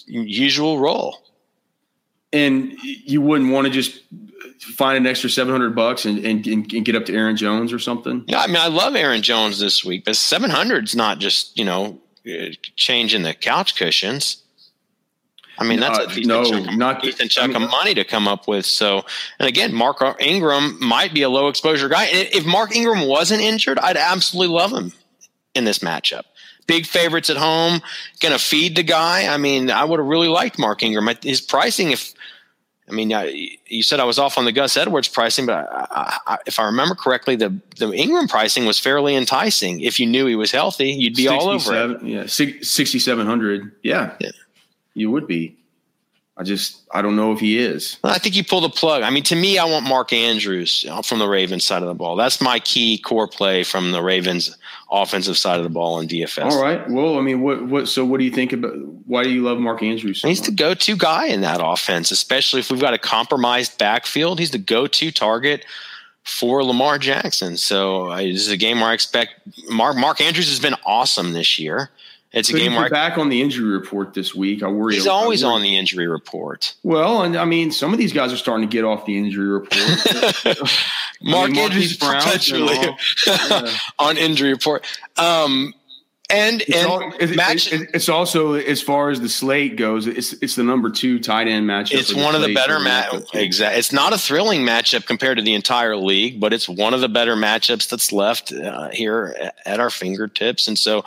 usual 0.07 0.79
role 0.79 1.22
and 2.33 2.73
you 2.83 3.21
wouldn't 3.21 3.53
want 3.53 3.67
to 3.67 3.73
just 3.73 4.01
find 4.59 4.97
an 4.97 5.07
extra 5.07 5.29
700 5.29 5.75
bucks 5.75 6.05
and, 6.05 6.19
and, 6.25 6.47
and, 6.47 6.85
get 6.85 6.95
up 6.95 7.05
to 7.07 7.15
Aaron 7.15 7.37
Jones 7.37 7.73
or 7.73 7.79
something? 7.79 8.25
Yeah, 8.27 8.41
I 8.41 8.47
mean, 8.47 8.57
I 8.57 8.69
love 8.69 8.95
Aaron 8.95 9.23
Jones 9.23 9.59
this 9.59 9.85
week, 9.85 10.05
but 10.05 10.17
700 10.17 10.85
is 10.85 10.97
not 10.97 11.19
just, 11.19 11.59
you 11.59 11.65
know, 11.65 12.01
uh, 12.27 12.47
changing 12.77 13.23
the 13.23 13.35
couch 13.35 13.77
cushions. 13.77 14.43
I 15.59 15.65
mean, 15.65 15.81
that's 15.81 15.99
a 15.99 16.03
uh, 16.03 16.07
decent 16.07 16.27
no, 16.27 16.45
chunk, 16.45 16.77
not 16.77 17.03
decent 17.03 17.31
chunk 17.31 17.55
I 17.55 17.59
mean, 17.59 17.67
of 17.67 17.71
money 17.71 17.95
to 17.95 18.05
come 18.05 18.27
up 18.27 18.49
with. 18.49 18.65
So, 18.65 19.05
and 19.39 19.49
again, 19.49 19.75
Mark 19.75 20.03
Ingram 20.21 20.79
might 20.81 21.13
be 21.13 21.23
a 21.23 21.29
low 21.29 21.49
exposure 21.49 21.89
guy. 21.89 22.05
And 22.07 22.29
if 22.33 22.47
Mark 22.47 22.75
Ingram 22.75 23.07
wasn't 23.07 23.43
injured, 23.43 23.79
I'd 23.79 23.97
absolutely 23.97 24.55
love 24.55 24.73
him 24.73 24.93
in 25.55 25.65
this 25.65 25.81
matchup. 25.81 26.23
Big 26.67 26.87
favorites 26.87 27.31
at 27.31 27.37
home, 27.37 27.81
going 28.21 28.33
to 28.33 28.39
feed 28.39 28.77
the 28.77 28.83
guy. 28.83 29.33
I 29.33 29.37
mean, 29.37 29.71
I 29.71 29.85
would 29.85 29.99
have 29.99 30.07
really 30.07 30.29
liked 30.29 30.59
Mark 30.59 30.83
Ingram. 30.83 31.09
His 31.23 31.41
pricing, 31.41 31.91
if 31.91 32.15
I 32.89 32.93
mean, 32.93 33.11
you 33.67 33.83
said 33.83 34.01
I 34.01 34.05
was 34.05 34.19
off 34.19 34.37
on 34.37 34.45
the 34.45 34.53
Gus 34.53 34.77
Edwards 34.77 35.09
pricing, 35.09 35.47
but 35.47 35.67
I, 35.71 36.19
I, 36.27 36.39
if 36.47 36.59
I 36.59 36.65
remember 36.65 36.95
correctly, 36.95 37.37
the 37.37 37.59
the 37.79 37.93
Ingram 37.93 38.29
pricing 38.29 38.67
was 38.67 38.79
fairly 38.79 39.15
enticing. 39.17 39.81
If 39.81 39.99
you 39.99 40.07
knew 40.07 40.27
he 40.27 40.35
was 40.35 40.51
healthy, 40.51 40.91
you'd 40.91 41.15
be 41.15 41.29
all 41.29 41.49
over 41.49 41.75
it. 41.75 42.03
Yeah, 42.03 42.27
sixty 42.27 42.99
seven 42.99 43.27
hundred. 43.27 43.73
Yeah. 43.83 44.15
yeah, 44.21 44.31
you 44.95 45.11
would 45.11 45.27
be. 45.27 45.57
I 46.37 46.45
just 46.45 46.83
I 46.93 47.03
don't 47.03 47.15
know 47.15 47.33
if 47.33 47.41
he 47.41 47.59
is. 47.59 47.99
I 48.03 48.19
think 48.19 48.35
you 48.35 48.43
pull 48.43 48.63
the 48.63 48.71
plug. 48.71 49.03
I 49.03 49.11
mean, 49.11 49.23
to 49.25 49.37
me, 49.37 49.59
I 49.59 49.65
want 49.67 49.87
Mark 49.87 50.13
Andrews 50.15 50.87
from 51.05 51.19
the 51.19 51.29
Ravens 51.29 51.65
side 51.65 51.83
of 51.83 51.89
the 51.89 51.95
ball. 51.95 52.17
That's 52.17 52.41
my 52.41 52.59
key 52.59 52.97
core 52.99 53.29
play 53.29 53.65
from 53.65 53.93
the 53.93 54.03
Ravens 54.03 54.57
offensive 54.91 55.37
side 55.37 55.59
of 55.59 55.65
the 55.65 55.71
ball 55.71 56.01
in 56.01 56.09
DFS. 56.09 56.51
All 56.53 56.63
right. 56.63 56.89
Well, 56.89 57.19
I 57.19 57.21
mean, 57.21 57.43
what 57.43 57.67
what? 57.67 57.89
So, 57.89 58.05
what 58.05 58.19
do 58.19 58.25
you 58.25 58.31
think 58.31 58.55
about? 58.55 58.73
Why 59.07 59.25
do 59.25 59.31
you 59.31 59.43
love 59.43 59.59
Mark 59.59 59.83
Andrews? 59.83 60.23
So 60.23 60.29
He's 60.29 60.41
much? 60.41 60.49
the 60.49 60.55
go-to 60.55 60.97
guy 60.97 61.27
in 61.27 61.43
that 61.43 61.61
offense, 61.63 62.11
especially 62.11 62.61
if 62.61 62.71
we've 62.71 62.81
got 62.81 62.95
a 62.95 62.99
compromised 62.99 63.77
backfield. 63.77 64.39
He's 64.39 64.53
the 64.53 64.59
go-to 64.59 65.11
target 65.11 65.67
for 66.25 66.65
Lamar 66.65 66.99
Jackson. 66.99 67.59
So, 67.59 68.11
uh, 68.11 68.19
this 68.19 68.41
is 68.41 68.49
a 68.49 68.57
game 68.57 68.81
where 68.81 68.89
I 68.89 68.95
expect 68.95 69.33
Mark 69.69 69.97
Mark 69.97 70.21
Andrews 70.23 70.49
has 70.49 70.61
been 70.61 70.77
awesome 70.87 71.35
this 71.35 71.59
year. 71.59 71.91
It's 72.33 72.49
a 72.49 72.55
game 72.55 72.75
where 72.75 72.89
back 72.89 73.19
on 73.19 73.29
the 73.29 73.43
injury 73.43 73.71
report 73.71 74.15
this 74.15 74.35
week. 74.35 74.63
I 74.63 74.69
worry. 74.69 74.95
He's 74.95 75.07
always 75.07 75.45
worry. 75.45 75.55
on 75.55 75.63
the 75.63 75.77
injury 75.77 76.07
report. 76.07 76.75
Well, 76.83 77.23
and 77.23 77.37
I 77.37 77.45
mean, 77.45 77.71
some 77.71 77.93
of 77.93 77.99
these 77.99 78.13
guys 78.13 78.33
are 78.33 78.39
starting 78.39 78.67
to 78.69 78.73
get 78.73 78.85
off 78.85 79.05
the 79.05 79.19
injury 79.19 79.49
report. 79.49 80.57
Mark 81.23 81.51
I 81.51 81.53
mean, 81.53 81.59
Andrews 81.59 81.99
yeah. 83.27 83.77
on 83.99 84.17
injury 84.17 84.51
report. 84.51 84.85
Um, 85.19 85.75
and 86.33 86.63
it's, 86.63 86.77
and 86.77 86.87
all, 86.87 87.13
it, 87.21 87.37
match, 87.37 87.73
it, 87.73 87.91
it's 87.95 88.09
also 88.09 88.55
as 88.55 88.81
far 88.83 89.11
as 89.11 89.21
the 89.21 89.29
slate 89.29 89.77
goes, 89.77 90.07
it's 90.07 90.33
it's 90.35 90.57
the 90.57 90.63
number 90.63 90.91
two 90.91 91.19
tight 91.19 91.49
end 91.49 91.69
matchup. 91.69 91.95
It's 91.95 92.15
one 92.15 92.35
of 92.35 92.41
the 92.41 92.55
better 92.55 92.81
match. 92.81 93.15
Exactly. 93.35 93.79
It's 93.79 93.93
not 93.93 94.13
a 94.13 94.19
thrilling 94.19 94.63
matchup 94.63 95.07
compared 95.07 95.39
to 95.39 95.45
the 95.45 95.55
entire 95.55 95.97
league, 95.97 96.41
but 96.41 96.53
it's 96.53 96.69
one 96.69 96.95
of 96.95 97.01
the 97.01 97.09
better 97.09 97.37
matchups 97.37 97.89
that's 97.89 98.13
left 98.13 98.53
uh, 98.53 98.89
here 98.91 99.53
at 99.67 99.79
our 99.79 99.91
fingertips. 99.91 100.69
And 100.69 100.79
so, 100.79 101.05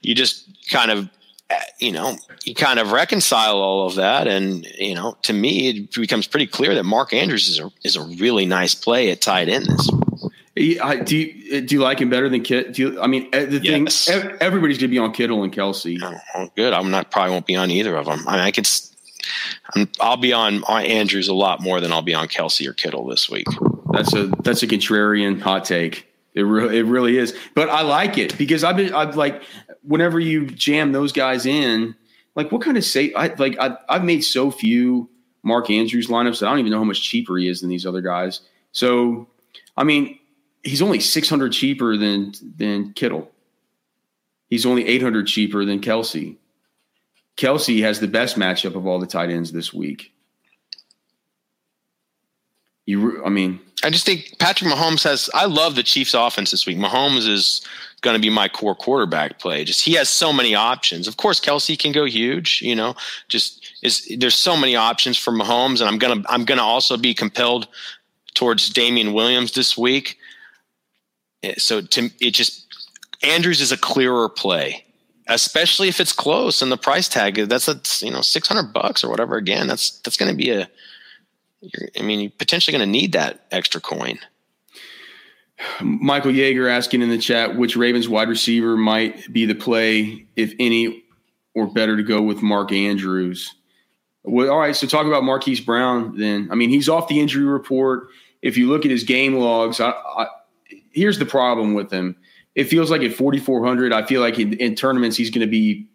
you 0.00 0.14
just 0.14 0.48
kind 0.70 0.90
of 0.90 1.08
uh, 1.50 1.56
you 1.78 1.92
know, 1.92 2.16
you 2.44 2.54
kind 2.54 2.78
of 2.78 2.92
reconcile 2.92 3.56
all 3.56 3.86
of 3.86 3.96
that, 3.96 4.26
and 4.28 4.66
you 4.78 4.94
know, 4.94 5.16
to 5.22 5.32
me, 5.32 5.68
it 5.68 5.94
becomes 5.94 6.26
pretty 6.26 6.46
clear 6.46 6.74
that 6.74 6.84
Mark 6.84 7.12
Andrews 7.12 7.48
is 7.48 7.58
a 7.58 7.70
is 7.82 7.96
a 7.96 8.02
really 8.02 8.46
nice 8.46 8.74
play 8.74 9.10
at 9.10 9.20
tight 9.20 9.48
end 9.48 9.66
this 9.66 9.90
I, 10.58 10.96
do 10.96 11.16
you 11.16 11.60
do 11.60 11.76
you 11.76 11.80
like 11.80 12.00
him 12.00 12.10
better 12.10 12.28
than 12.28 12.42
Kit? 12.42 12.74
Do 12.74 12.82
you, 12.82 13.00
I 13.00 13.06
mean, 13.06 13.28
eh, 13.32 13.44
the 13.44 13.60
thing 13.60 13.84
yes. 13.84 14.08
everybody's 14.40 14.78
going 14.78 14.90
to 14.90 14.94
be 14.94 14.98
on 14.98 15.12
Kittle 15.12 15.42
and 15.42 15.52
Kelce. 15.52 15.98
Oh, 16.34 16.50
good. 16.56 16.72
I'm 16.72 16.90
not 16.90 17.10
probably 17.10 17.32
won't 17.32 17.46
be 17.46 17.56
on 17.56 17.70
either 17.70 17.96
of 17.96 18.06
them. 18.06 18.26
I 18.26 18.32
mean, 18.32 18.40
I 18.40 18.50
could. 18.50 18.68
i 20.00 20.08
will 20.08 20.16
be 20.16 20.32
on, 20.32 20.64
on 20.64 20.84
Andrews 20.84 21.28
a 21.28 21.34
lot 21.34 21.60
more 21.60 21.80
than 21.80 21.92
I'll 21.92 22.02
be 22.02 22.14
on 22.14 22.28
Kelce 22.28 22.66
or 22.66 22.72
Kittle 22.72 23.06
this 23.06 23.30
week. 23.30 23.46
That's 23.92 24.14
a 24.14 24.26
that's 24.42 24.62
a 24.62 24.66
contrarian 24.66 25.40
hot 25.40 25.64
take. 25.64 26.06
It 26.34 26.42
really 26.42 26.78
it 26.78 26.84
really 26.84 27.18
is. 27.18 27.36
But 27.54 27.68
I 27.68 27.82
like 27.82 28.18
it 28.18 28.36
because 28.38 28.64
I've 28.64 28.76
been 28.76 28.94
I've 28.94 29.16
like 29.16 29.42
whenever 29.82 30.20
you 30.20 30.46
jam 30.46 30.92
those 30.92 31.12
guys 31.12 31.46
in, 31.46 31.94
like 32.34 32.52
what 32.52 32.62
kind 32.62 32.76
of 32.76 32.84
say 32.84 33.12
I 33.14 33.28
like 33.34 33.58
I, 33.58 33.76
I've 33.88 34.04
made 34.04 34.22
so 34.22 34.50
few 34.50 35.08
Mark 35.42 35.70
Andrews 35.70 36.08
lineups 36.08 36.40
that 36.40 36.46
I 36.46 36.50
don't 36.50 36.60
even 36.60 36.72
know 36.72 36.78
how 36.78 36.84
much 36.84 37.02
cheaper 37.02 37.36
he 37.38 37.48
is 37.48 37.60
than 37.60 37.70
these 37.70 37.86
other 37.86 38.00
guys. 38.00 38.40
So 38.72 39.28
I 39.76 39.84
mean, 39.84 40.18
he's 40.62 40.82
only 40.82 41.00
600 41.00 41.52
cheaper 41.52 41.96
than 41.96 42.32
than 42.56 42.92
Kittle. 42.92 43.30
He's 44.48 44.66
only 44.66 44.86
800 44.86 45.26
cheaper 45.26 45.64
than 45.64 45.80
Kelce. 45.80 46.36
Kelce 47.36 47.82
has 47.82 48.00
the 48.00 48.08
best 48.08 48.36
matchup 48.36 48.74
of 48.74 48.86
all 48.86 48.98
the 48.98 49.06
tight 49.06 49.30
ends 49.30 49.52
this 49.52 49.72
week. 49.72 50.12
You, 52.86 53.22
I 53.24 53.28
mean, 53.28 53.60
I 53.84 53.90
just 53.90 54.06
think 54.06 54.38
Patrick 54.38 54.70
Mahomes 54.70 55.04
has. 55.04 55.28
I 55.34 55.44
love 55.44 55.76
the 55.76 55.82
Chiefs' 55.82 56.14
offense 56.14 56.50
this 56.50 56.66
week. 56.66 56.78
Mahomes 56.78 57.28
is 57.28 57.60
going 58.00 58.14
to 58.14 58.20
be 58.20 58.30
my 58.30 58.48
core 58.48 58.74
quarterback 58.74 59.38
play. 59.38 59.64
Just 59.64 59.84
he 59.84 59.92
has 59.92 60.08
so 60.08 60.32
many 60.32 60.54
options. 60.54 61.06
Of 61.06 61.18
course, 61.18 61.38
Kelce 61.38 61.78
can 61.78 61.92
go 61.92 62.06
huge. 62.06 62.62
You 62.62 62.74
know, 62.74 62.94
just 63.28 63.74
is 63.82 64.10
there's 64.18 64.34
so 64.34 64.56
many 64.56 64.74
options 64.74 65.18
for 65.18 65.32
Mahomes, 65.32 65.80
and 65.80 65.88
I'm 65.88 65.98
gonna 65.98 66.24
I'm 66.28 66.44
gonna 66.44 66.62
also 66.62 66.96
be 66.96 67.14
compelled 67.14 67.68
towards 68.34 68.70
Damien 68.70 69.12
Williams 69.12 69.52
this 69.52 69.76
week. 69.76 70.17
Eh, 71.42 71.54
so 71.58 71.80
to 71.80 72.10
it 72.20 72.32
just 72.32 72.66
Andrews 73.22 73.60
is 73.60 73.72
a 73.72 73.76
clearer 73.76 74.28
play, 74.28 74.84
especially 75.26 75.88
if 75.88 76.00
it's 76.00 76.12
close 76.12 76.62
and 76.62 76.70
the 76.70 76.76
price 76.76 77.08
tag 77.08 77.36
that's 77.48 77.68
a 77.68 77.80
you 78.04 78.12
know 78.12 78.22
six 78.22 78.48
hundred 78.48 78.72
bucks 78.72 79.04
or 79.04 79.10
whatever. 79.10 79.36
Again, 79.36 79.66
that's 79.66 79.98
that's 80.00 80.16
going 80.16 80.30
to 80.30 80.36
be 80.36 80.50
a. 80.50 80.68
I 81.98 82.02
mean, 82.02 82.20
you're 82.20 82.30
potentially 82.30 82.76
going 82.76 82.86
to 82.86 82.90
need 82.90 83.12
that 83.12 83.46
extra 83.50 83.80
coin. 83.80 84.20
Michael 85.80 86.30
Yeager 86.30 86.70
asking 86.70 87.02
in 87.02 87.08
the 87.08 87.18
chat 87.18 87.56
which 87.56 87.76
Ravens 87.76 88.08
wide 88.08 88.28
receiver 88.28 88.76
might 88.76 89.32
be 89.32 89.44
the 89.44 89.56
play, 89.56 90.26
if 90.36 90.54
any, 90.60 91.02
or 91.54 91.66
better 91.66 91.96
to 91.96 92.02
go 92.04 92.22
with 92.22 92.42
Mark 92.42 92.70
Andrews. 92.70 93.52
Well, 94.22 94.50
all 94.50 94.58
right, 94.58 94.76
so 94.76 94.86
talk 94.86 95.06
about 95.06 95.24
Marquise 95.24 95.60
Brown 95.60 96.16
then. 96.16 96.48
I 96.52 96.54
mean, 96.54 96.70
he's 96.70 96.88
off 96.88 97.08
the 97.08 97.18
injury 97.18 97.44
report. 97.44 98.08
If 98.40 98.56
you 98.56 98.68
look 98.68 98.84
at 98.84 98.90
his 98.90 99.02
game 99.02 99.34
logs, 99.34 99.80
I, 99.80 99.90
I, 99.90 100.26
here's 100.98 101.18
the 101.18 101.26
problem 101.26 101.74
with 101.74 101.90
him. 101.90 102.16
It 102.54 102.64
feels 102.64 102.90
like 102.90 103.02
at 103.02 103.14
4,400, 103.14 103.92
I 103.92 104.04
feel 104.04 104.20
like 104.20 104.38
in, 104.38 104.54
in 104.54 104.74
tournaments, 104.74 105.16
he's 105.16 105.30
going 105.30 105.46
to 105.46 105.50
be 105.50 105.86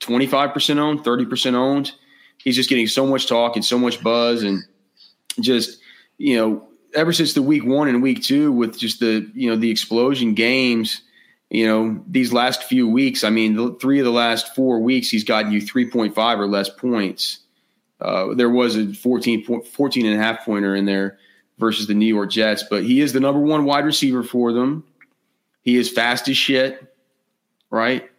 25% 0.00 0.78
owned, 0.78 1.00
30% 1.00 1.54
owned. 1.54 1.92
He's 2.38 2.56
just 2.56 2.70
getting 2.70 2.86
so 2.86 3.06
much 3.06 3.26
talk 3.26 3.56
and 3.56 3.64
so 3.64 3.78
much 3.78 4.02
buzz 4.02 4.42
and 4.42 4.62
just, 5.40 5.80
you 6.16 6.36
know, 6.36 6.68
ever 6.94 7.12
since 7.12 7.34
the 7.34 7.42
week 7.42 7.64
one 7.64 7.88
and 7.88 8.02
week 8.02 8.22
two 8.22 8.52
with 8.52 8.78
just 8.78 9.00
the, 9.00 9.30
you 9.34 9.50
know, 9.50 9.56
the 9.56 9.70
explosion 9.70 10.34
games, 10.34 11.02
you 11.50 11.66
know, 11.66 12.02
these 12.06 12.32
last 12.32 12.64
few 12.64 12.88
weeks, 12.88 13.24
I 13.24 13.30
mean, 13.30 13.56
the, 13.56 13.76
three 13.80 13.98
of 13.98 14.04
the 14.04 14.12
last 14.12 14.54
four 14.54 14.80
weeks, 14.80 15.08
he's 15.08 15.24
gotten 15.24 15.50
you 15.50 15.60
3.5 15.60 16.38
or 16.38 16.46
less 16.46 16.68
points. 16.68 17.40
Uh, 18.00 18.34
there 18.34 18.48
was 18.48 18.76
a 18.76 18.94
14, 18.94 19.44
point, 19.44 19.66
14 19.66 20.06
and 20.06 20.14
a 20.14 20.22
half 20.22 20.44
pointer 20.44 20.74
in 20.74 20.86
there 20.86 21.18
versus 21.60 21.86
the 21.86 21.94
New 21.94 22.06
York 22.06 22.30
Jets. 22.30 22.64
But 22.68 22.82
he 22.82 23.00
is 23.00 23.12
the 23.12 23.20
number 23.20 23.40
one 23.40 23.64
wide 23.64 23.84
receiver 23.84 24.22
for 24.22 24.52
them. 24.52 24.84
He 25.62 25.76
is 25.76 25.90
fast 25.90 26.28
as 26.28 26.36
shit, 26.36 26.92
right? 27.70 28.10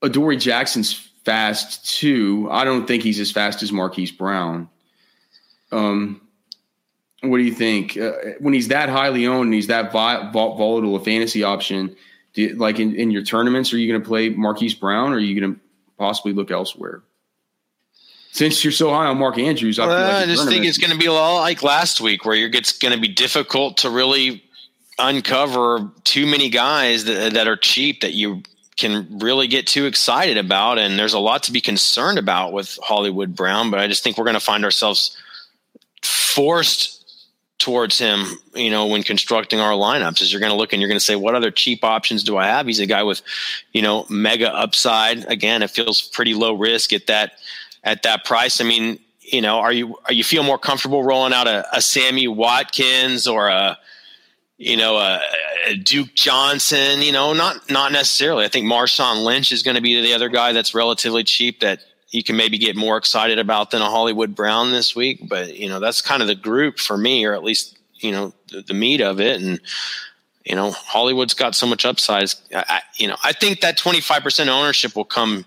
Adoree 0.00 0.36
Jackson's 0.36 0.94
fast 1.24 1.98
too. 1.98 2.48
I 2.50 2.64
don't 2.64 2.86
think 2.86 3.02
he's 3.02 3.20
as 3.20 3.30
fast 3.30 3.62
as 3.62 3.72
Marquise 3.72 4.10
Brown. 4.10 4.68
Um, 5.70 6.20
what 7.22 7.38
do 7.38 7.44
you 7.44 7.54
think? 7.54 7.96
Uh, 7.96 8.12
when 8.40 8.54
he's 8.54 8.68
that 8.68 8.88
highly 8.88 9.26
owned 9.26 9.46
and 9.46 9.54
he's 9.54 9.68
that 9.68 9.92
vi- 9.92 10.30
volatile 10.32 10.96
a 10.96 11.00
fantasy 11.00 11.42
option, 11.44 11.94
you, 12.34 12.54
like 12.56 12.80
in, 12.80 12.94
in 12.96 13.10
your 13.10 13.22
tournaments, 13.22 13.72
are 13.72 13.78
you 13.78 13.90
going 13.90 14.02
to 14.02 14.06
play 14.06 14.28
Marquise 14.30 14.74
Brown 14.74 15.12
or 15.12 15.16
are 15.16 15.20
you 15.20 15.40
going 15.40 15.54
to 15.54 15.60
possibly 15.98 16.32
look 16.32 16.50
elsewhere? 16.50 17.02
Since 18.32 18.64
you're 18.64 18.72
so 18.72 18.88
high 18.88 19.06
on 19.06 19.18
Mark 19.18 19.36
Andrews, 19.38 19.78
I, 19.78 19.86
well, 19.86 20.14
like 20.14 20.24
I 20.24 20.26
just 20.26 20.48
think 20.48 20.64
it's 20.64 20.78
going 20.78 20.90
to 20.90 20.98
be 20.98 21.04
a 21.04 21.12
lot 21.12 21.40
like 21.40 21.62
last 21.62 22.00
week, 22.00 22.24
where 22.24 22.34
it's 22.34 22.78
going 22.78 22.94
to 22.94 23.00
be 23.00 23.08
difficult 23.08 23.76
to 23.78 23.90
really 23.90 24.42
uncover 24.98 25.90
too 26.04 26.26
many 26.26 26.48
guys 26.48 27.04
that, 27.04 27.34
that 27.34 27.46
are 27.46 27.56
cheap 27.56 28.00
that 28.00 28.14
you 28.14 28.42
can 28.78 29.18
really 29.18 29.48
get 29.48 29.66
too 29.66 29.84
excited 29.84 30.38
about. 30.38 30.78
And 30.78 30.98
there's 30.98 31.12
a 31.12 31.18
lot 31.18 31.42
to 31.44 31.52
be 31.52 31.60
concerned 31.60 32.18
about 32.18 32.54
with 32.54 32.78
Hollywood 32.82 33.36
Brown, 33.36 33.70
but 33.70 33.80
I 33.80 33.86
just 33.86 34.02
think 34.02 34.16
we're 34.16 34.24
going 34.24 34.32
to 34.34 34.40
find 34.40 34.64
ourselves 34.64 35.14
forced 36.02 37.00
towards 37.58 37.98
him, 37.98 38.24
you 38.54 38.70
know, 38.70 38.86
when 38.86 39.02
constructing 39.02 39.60
our 39.60 39.72
lineups 39.72 40.22
is 40.22 40.32
you're 40.32 40.40
going 40.40 40.50
to 40.50 40.56
look 40.56 40.72
and 40.72 40.80
you're 40.80 40.88
going 40.88 40.98
to 40.98 41.04
say, 41.04 41.16
what 41.16 41.34
other 41.34 41.50
cheap 41.50 41.84
options 41.84 42.24
do 42.24 42.38
I 42.38 42.46
have? 42.46 42.66
He's 42.66 42.80
a 42.80 42.86
guy 42.86 43.02
with, 43.02 43.20
you 43.72 43.82
know, 43.82 44.06
mega 44.08 44.52
upside. 44.52 45.26
Again, 45.26 45.62
it 45.62 45.70
feels 45.70 46.00
pretty 46.00 46.32
low 46.32 46.54
risk 46.54 46.94
at 46.94 47.06
that 47.08 47.32
at 47.84 48.02
that 48.02 48.24
price. 48.24 48.60
I 48.60 48.64
mean, 48.64 48.98
you 49.20 49.40
know, 49.40 49.58
are 49.58 49.72
you 49.72 49.96
are 50.06 50.12
you 50.12 50.24
feel 50.24 50.42
more 50.42 50.58
comfortable 50.58 51.02
rolling 51.02 51.32
out 51.32 51.46
a, 51.46 51.66
a 51.76 51.80
Sammy 51.80 52.28
Watkins 52.28 53.26
or 53.26 53.48
a 53.48 53.78
you 54.58 54.76
know 54.76 54.96
a, 54.96 55.20
a, 55.66 55.76
Duke 55.76 56.14
Johnson? 56.14 57.02
You 57.02 57.12
know, 57.12 57.32
not 57.32 57.70
not 57.70 57.92
necessarily. 57.92 58.44
I 58.44 58.48
think 58.48 58.66
Marshawn 58.66 59.24
Lynch 59.24 59.52
is 59.52 59.62
going 59.62 59.76
to 59.76 59.82
be 59.82 60.00
the 60.00 60.14
other 60.14 60.28
guy 60.28 60.52
that's 60.52 60.74
relatively 60.74 61.24
cheap 61.24 61.60
that 61.60 61.80
you 62.10 62.22
can 62.22 62.36
maybe 62.36 62.58
get 62.58 62.76
more 62.76 62.96
excited 62.96 63.38
about 63.38 63.70
than 63.70 63.80
a 63.80 63.88
Hollywood 63.88 64.34
Brown 64.34 64.72
this 64.72 64.94
week. 64.94 65.28
But 65.28 65.56
you 65.56 65.68
know, 65.68 65.80
that's 65.80 66.00
kind 66.00 66.20
of 66.20 66.28
the 66.28 66.34
group 66.34 66.78
for 66.78 66.98
me, 66.98 67.24
or 67.24 67.32
at 67.32 67.42
least 67.42 67.78
you 68.02 68.12
know 68.12 68.32
the, 68.50 68.62
the 68.62 68.74
meat 68.74 69.00
of 69.00 69.20
it 69.20 69.40
and 69.40 69.60
you 70.44 70.54
know 70.54 70.70
hollywood's 70.70 71.34
got 71.34 71.54
so 71.54 71.66
much 71.66 71.84
upside 71.84 72.28
I, 72.54 72.82
you 72.96 73.08
know 73.08 73.16
i 73.22 73.32
think 73.32 73.60
that 73.60 73.78
25% 73.78 74.48
ownership 74.48 74.94
will 74.96 75.04
come 75.04 75.44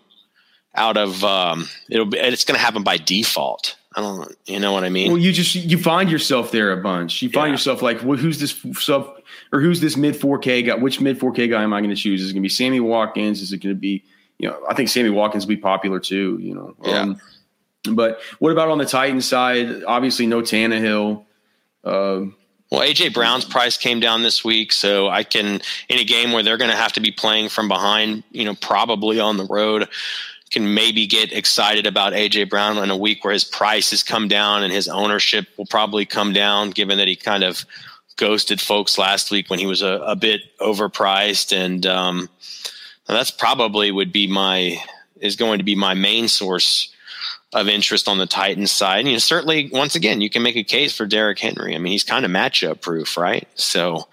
out 0.76 0.98
of 0.98 1.24
um, 1.24 1.68
it'll 1.90 2.06
be 2.06 2.18
it's 2.18 2.46
going 2.46 2.58
to 2.58 2.64
happen 2.64 2.84
by 2.84 2.98
default. 2.98 3.76
I 3.96 4.02
don't, 4.02 4.36
you 4.46 4.60
know 4.60 4.74
what 4.74 4.84
I 4.84 4.90
mean? 4.90 5.12
Well, 5.12 5.22
you 5.22 5.32
just 5.32 5.56
you 5.56 5.78
find 5.78 6.12
yourself 6.12 6.52
there 6.52 6.74
a 6.74 6.78
bunch. 6.78 7.22
You 7.22 7.30
find 7.30 7.48
yeah. 7.48 7.54
yourself 7.54 7.82
like, 7.82 8.04
well, 8.04 8.18
who's 8.18 8.40
this 8.40 8.62
sub 8.84 9.22
or 9.54 9.62
who's 9.62 9.80
this 9.80 9.96
mid 9.96 10.16
4K 10.16 10.66
guy? 10.66 10.76
Which 10.76 11.00
mid 11.00 11.18
4K 11.18 11.50
guy 11.50 11.64
am 11.64 11.74
I 11.74 11.80
going 11.80 11.92
to 11.92 11.96
choose? 11.96 12.22
Is 12.22 12.32
it 12.32 12.34
going 12.34 12.42
to 12.42 12.46
be 12.46 12.50
Sammy 12.50 12.82
Watkins? 12.82 13.42
Is 13.42 13.54
it 13.54 13.64
going 13.64 13.74
to 13.74 13.80
be, 13.80 14.04
you 14.38 14.50
know, 14.50 14.60
I 14.70 14.74
think 14.74 14.90
Sammy 14.90 15.10
Watkins 15.12 15.46
will 15.46 15.56
be 15.56 15.62
popular 15.62 16.02
too. 16.02 16.38
You 16.42 16.56
know, 16.56 16.76
yeah. 16.84 17.02
Um, 17.02 17.22
but 17.92 18.20
what 18.40 18.52
about 18.52 18.68
on 18.68 18.80
the 18.80 18.86
Titan 18.86 19.22
side? 19.22 19.84
Obviously, 19.86 20.28
no 20.28 20.42
Tannehill. 20.42 21.24
Uh, 21.84 22.26
well, 22.72 22.82
AJ 22.82 23.14
Brown's 23.14 23.46
price 23.46 23.78
came 23.78 24.02
down 24.02 24.24
this 24.24 24.44
week, 24.44 24.74
so 24.74 25.08
I 25.08 25.24
can 25.24 25.62
in 25.88 26.00
a 26.00 26.04
game 26.04 26.34
where 26.34 26.44
they're 26.44 26.58
going 26.58 26.72
to 26.72 26.76
have 26.76 26.94
to 26.94 27.00
be 27.00 27.12
playing 27.12 27.48
from 27.48 27.70
behind, 27.70 28.24
you 28.32 28.44
know, 28.44 28.56
probably 28.56 29.22
on 29.22 29.38
the 29.38 29.46
road 29.46 29.88
can 30.56 30.74
maybe 30.74 31.06
get 31.06 31.34
excited 31.34 31.86
about 31.86 32.14
AJ 32.14 32.50
Brown 32.50 32.78
in 32.78 32.90
a 32.90 32.96
week 32.96 33.26
where 33.26 33.34
his 33.34 33.44
price 33.44 33.92
has 33.92 34.04
come 34.04 34.30
down 34.30 34.64
and 34.64 34.72
his 34.72 34.88
ownership 34.88 35.48
will 35.58 35.66
probably 35.66 36.06
come 36.06 36.32
down, 36.32 36.70
given 36.70 36.98
that 36.98 37.10
he 37.10 37.18
kind 37.18 37.44
of 37.44 37.66
ghosted 38.16 38.62
folks 38.62 38.98
last 38.98 39.32
week 39.32 39.50
when 39.50 39.60
he 39.60 39.66
was 39.66 39.82
a, 39.82 40.00
a 40.06 40.16
bit 40.16 40.44
overpriced. 40.62 41.54
And 41.54 41.86
um, 41.86 42.30
that's 43.06 43.32
probably 43.32 43.92
would 43.92 44.14
be 44.14 44.28
my 44.28 44.82
is 45.20 45.36
going 45.36 45.58
to 45.58 45.66
be 45.66 45.76
my 45.76 45.94
main 45.94 46.30
source 46.30 46.94
of 47.52 47.68
interest 47.68 48.08
on 48.08 48.18
the 48.18 48.26
Titans 48.26 48.72
side. 48.72 49.00
And 49.00 49.10
you 49.10 49.16
know, 49.16 49.20
certainly, 49.20 49.70
once 49.74 49.96
again, 49.96 50.22
you 50.22 50.30
can 50.30 50.42
make 50.42 50.56
a 50.56 50.64
case 50.64 50.96
for 50.96 51.06
Derrick 51.06 51.40
Henry. 51.40 51.76
I 51.76 51.80
mean, 51.80 51.92
he's 51.92 52.06
kind 52.06 52.24
of 52.24 52.32
matchup 52.32 52.80
proof, 52.80 53.18
right? 53.18 53.46
So 53.56 54.08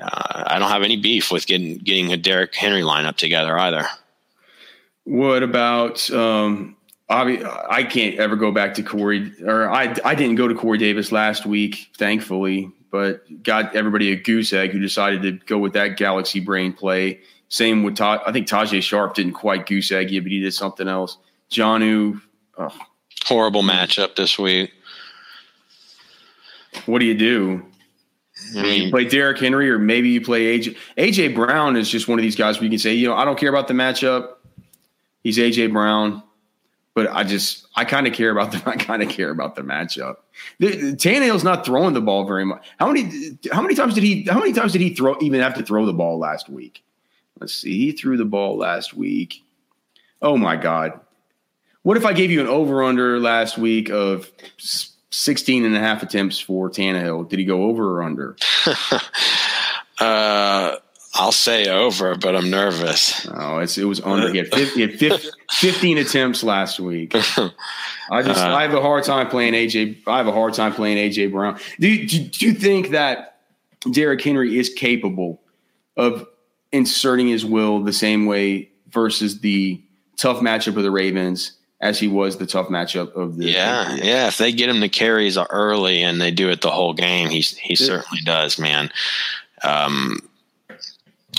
uh, 0.00 0.44
I 0.46 0.60
don't 0.60 0.70
have 0.70 0.84
any 0.84 0.96
beef 0.96 1.32
with 1.32 1.48
getting 1.48 1.78
getting 1.78 2.12
a 2.12 2.16
Derrick 2.16 2.54
Henry 2.54 2.82
lineup 2.82 3.16
together 3.16 3.58
either. 3.58 3.86
What 5.06 5.44
about 5.44 6.10
um, 6.10 6.76
I 7.08 7.86
can't 7.88 8.16
ever 8.16 8.34
go 8.34 8.50
back 8.50 8.74
to 8.74 8.82
Corey, 8.82 9.32
or 9.44 9.70
I 9.70 9.94
I 10.04 10.16
didn't 10.16 10.34
go 10.34 10.48
to 10.48 10.54
Corey 10.54 10.78
Davis 10.78 11.12
last 11.12 11.46
week, 11.46 11.90
thankfully, 11.96 12.72
but 12.90 13.22
got 13.44 13.76
everybody 13.76 14.10
a 14.10 14.16
goose 14.16 14.52
egg 14.52 14.72
who 14.72 14.80
decided 14.80 15.22
to 15.22 15.32
go 15.46 15.58
with 15.58 15.74
that 15.74 15.96
Galaxy 15.96 16.40
Brain 16.40 16.72
play. 16.72 17.20
Same 17.48 17.84
with 17.84 17.94
Todd. 17.94 18.20
I 18.26 18.32
think 18.32 18.48
Tajae 18.48 18.82
Sharpe 18.82 19.14
didn't 19.14 19.34
quite 19.34 19.66
goose 19.66 19.92
egg 19.92 20.10
you, 20.10 20.20
but 20.20 20.32
he 20.32 20.40
did 20.40 20.52
something 20.52 20.88
else. 20.88 21.18
Jonnu, 21.52 22.20
oh. 22.58 22.78
horrible 23.26 23.62
matchup 23.62 24.16
this 24.16 24.36
week. 24.36 24.72
What 26.86 26.98
do 26.98 27.04
you 27.04 27.16
do? 27.16 27.64
I 28.56 28.62
mean, 28.62 28.82
you 28.82 28.90
play 28.90 29.04
Derrick 29.04 29.38
Henry, 29.38 29.70
or 29.70 29.78
maybe 29.78 30.08
you 30.08 30.20
play 30.20 30.58
AJ. 30.58 30.76
AJ 30.98 31.34
Brown 31.34 31.76
is 31.76 31.88
just 31.88 32.08
one 32.08 32.18
of 32.18 32.22
these 32.22 32.36
guys 32.36 32.56
where 32.56 32.64
you 32.64 32.70
can 32.70 32.78
say, 32.78 32.92
you 32.92 33.06
know, 33.06 33.14
I 33.14 33.24
don't 33.24 33.38
care 33.38 33.48
about 33.48 33.68
the 33.68 33.74
matchup. 33.74 34.35
He's 35.26 35.38
AJ 35.38 35.72
Brown, 35.72 36.22
but 36.94 37.10
I 37.10 37.24
just 37.24 37.66
I 37.74 37.84
kind 37.84 38.06
of 38.06 38.12
care 38.12 38.30
about 38.30 38.52
the 38.52 38.62
I 38.70 38.76
kind 38.76 39.02
of 39.02 39.08
care 39.08 39.30
about 39.30 39.56
the 39.56 39.62
matchup. 39.62 40.18
The, 40.60 40.68
Tannehill's 40.94 41.42
not 41.42 41.66
throwing 41.66 41.94
the 41.94 42.00
ball 42.00 42.28
very 42.28 42.44
much. 42.44 42.64
How 42.78 42.92
many 42.92 43.36
how 43.50 43.60
many 43.60 43.74
times 43.74 43.94
did 43.94 44.04
he 44.04 44.22
how 44.22 44.38
many 44.38 44.52
times 44.52 44.70
did 44.70 44.82
he 44.82 44.94
throw 44.94 45.16
even 45.20 45.40
have 45.40 45.54
to 45.54 45.64
throw 45.64 45.84
the 45.84 45.92
ball 45.92 46.20
last 46.20 46.48
week? 46.48 46.84
Let's 47.40 47.52
see. 47.52 47.76
He 47.76 47.90
threw 47.90 48.16
the 48.16 48.24
ball 48.24 48.56
last 48.56 48.94
week. 48.94 49.42
Oh 50.22 50.36
my 50.36 50.54
god. 50.54 51.00
What 51.82 51.96
if 51.96 52.06
I 52.06 52.12
gave 52.12 52.30
you 52.30 52.40
an 52.40 52.46
over 52.46 52.84
under 52.84 53.18
last 53.18 53.58
week 53.58 53.90
of 53.90 54.30
16 55.10 55.64
and 55.64 55.74
a 55.74 55.80
half 55.80 56.04
attempts 56.04 56.38
for 56.38 56.70
Tannehill? 56.70 57.28
Did 57.28 57.40
he 57.40 57.44
go 57.44 57.64
over 57.64 57.98
or 57.98 58.04
under? 58.04 58.36
uh 59.98 60.76
I'll 61.18 61.32
say 61.32 61.68
over, 61.68 62.14
but 62.14 62.36
I'm 62.36 62.50
nervous. 62.50 63.26
Oh, 63.32 63.58
it's, 63.58 63.78
it 63.78 63.84
was 63.84 64.00
under. 64.00 64.30
He 64.30 64.38
had, 64.38 64.48
50, 64.48 64.86
he 64.96 65.08
had 65.08 65.20
15 65.50 65.98
attempts 65.98 66.42
last 66.42 66.78
week. 66.78 67.14
I 67.14 68.22
just 68.22 68.44
uh, 68.44 68.54
I 68.54 68.62
have 68.62 68.74
a 68.74 68.82
hard 68.82 69.04
time 69.04 69.28
playing 69.28 69.54
AJ. 69.54 70.02
I 70.06 70.18
have 70.18 70.26
a 70.26 70.32
hard 70.32 70.54
time 70.54 70.72
playing 70.72 70.98
AJ 70.98 71.32
Brown. 71.32 71.58
Do, 71.80 72.06
do, 72.06 72.24
do 72.24 72.46
you 72.46 72.54
think 72.54 72.90
that 72.90 73.40
Derrick 73.90 74.22
Henry 74.22 74.58
is 74.58 74.68
capable 74.68 75.40
of 75.96 76.26
inserting 76.72 77.28
his 77.28 77.44
will 77.44 77.82
the 77.82 77.92
same 77.92 78.26
way 78.26 78.70
versus 78.90 79.40
the 79.40 79.80
tough 80.16 80.38
matchup 80.38 80.76
of 80.76 80.82
the 80.82 80.90
Ravens 80.90 81.52
as 81.80 81.98
he 81.98 82.08
was 82.08 82.38
the 82.38 82.46
tough 82.46 82.68
matchup 82.68 83.14
of 83.14 83.36
the 83.36 83.44
yeah 83.44 83.94
yeah 83.96 84.28
if 84.28 84.38
they 84.38 84.50
get 84.50 84.70
him 84.70 84.80
the 84.80 84.88
carries 84.88 85.36
early 85.36 86.02
and 86.02 86.20
they 86.20 86.30
do 86.30 86.48
it 86.48 86.62
the 86.62 86.70
whole 86.70 86.94
game 86.94 87.28
he 87.28 87.40
he 87.40 87.76
certainly 87.76 88.20
does 88.24 88.58
man 88.58 88.90
um, 89.62 90.18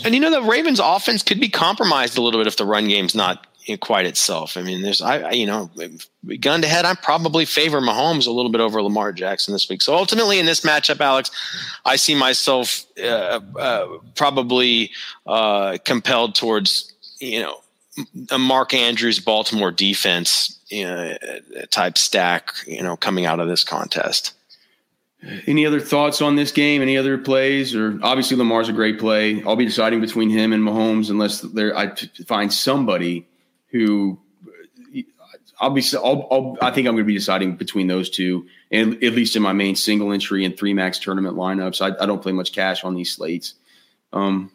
and 0.03 0.13
you 0.13 0.19
know 0.19 0.31
the 0.31 0.41
Ravens' 0.41 0.79
offense 0.79 1.23
could 1.23 1.39
be 1.39 1.49
compromised 1.49 2.17
a 2.17 2.21
little 2.21 2.39
bit 2.39 2.47
if 2.47 2.57
the 2.57 2.65
run 2.65 2.87
game's 2.87 3.15
not 3.15 3.45
quite 3.75 4.05
itself. 4.05 4.55
I 4.55 4.61
mean, 4.61 4.81
there's 4.81 5.01
I, 5.01 5.31
you 5.31 5.45
know 5.45 5.69
gun 6.39 6.61
to 6.61 6.67
head, 6.67 6.85
I 6.85 6.95
probably 6.95 7.43
favor 7.43 7.81
Mahomes 7.81 8.27
a 8.27 8.31
little 8.31 8.51
bit 8.51 8.61
over 8.61 8.81
Lamar 8.81 9.11
Jackson 9.11 9.53
this 9.53 9.67
week. 9.67 9.81
So 9.81 9.95
ultimately, 9.95 10.39
in 10.39 10.45
this 10.45 10.61
matchup, 10.61 11.01
Alex, 11.01 11.31
I 11.85 11.97
see 11.97 12.15
myself 12.15 12.85
uh, 13.01 13.41
uh, 13.57 13.97
probably 14.15 14.91
uh, 15.25 15.77
compelled 15.83 16.35
towards 16.35 16.93
you 17.19 17.41
know 17.41 17.57
a 18.31 18.37
Mark 18.37 18.73
Andrews 18.73 19.19
Baltimore 19.19 19.71
defense 19.71 20.59
you 20.69 20.85
know, 20.85 21.17
type 21.69 21.97
stack. 21.97 22.53
You 22.65 22.83
know, 22.83 22.95
coming 22.95 23.25
out 23.25 23.39
of 23.39 23.49
this 23.49 23.63
contest. 23.63 24.33
Any 25.47 25.65
other 25.65 25.79
thoughts 25.79 26.21
on 26.21 26.35
this 26.35 26.51
game? 26.51 26.81
Any 26.81 26.97
other 26.97 27.17
plays? 27.17 27.75
Or 27.75 27.99
obviously 28.03 28.37
Lamar's 28.37 28.69
a 28.69 28.73
great 28.73 28.99
play. 28.99 29.43
I'll 29.43 29.55
be 29.55 29.65
deciding 29.65 29.99
between 29.99 30.29
him 30.29 30.53
and 30.53 30.63
Mahomes 30.63 31.09
unless 31.09 31.41
there 31.41 31.75
I 31.75 31.95
find 32.27 32.53
somebody 32.53 33.27
who 33.67 34.19
I'll 35.59 35.71
be. 35.71 35.83
I'll, 35.95 36.27
I'll, 36.29 36.57
i 36.61 36.69
think 36.69 36.87
I'm 36.87 36.93
going 36.93 36.97
to 36.97 37.03
be 37.03 37.15
deciding 37.15 37.55
between 37.55 37.87
those 37.87 38.11
two, 38.11 38.47
and 38.69 39.03
at 39.03 39.13
least 39.13 39.35
in 39.35 39.41
my 39.41 39.53
main 39.53 39.75
single 39.75 40.11
entry 40.11 40.45
and 40.45 40.55
three 40.55 40.73
max 40.73 40.99
tournament 40.99 41.35
lineups. 41.35 41.81
I, 41.81 42.01
I 42.01 42.05
don't 42.05 42.21
play 42.21 42.31
much 42.31 42.53
cash 42.53 42.83
on 42.83 42.93
these 42.93 43.11
slates. 43.11 43.55
Um, 44.13 44.51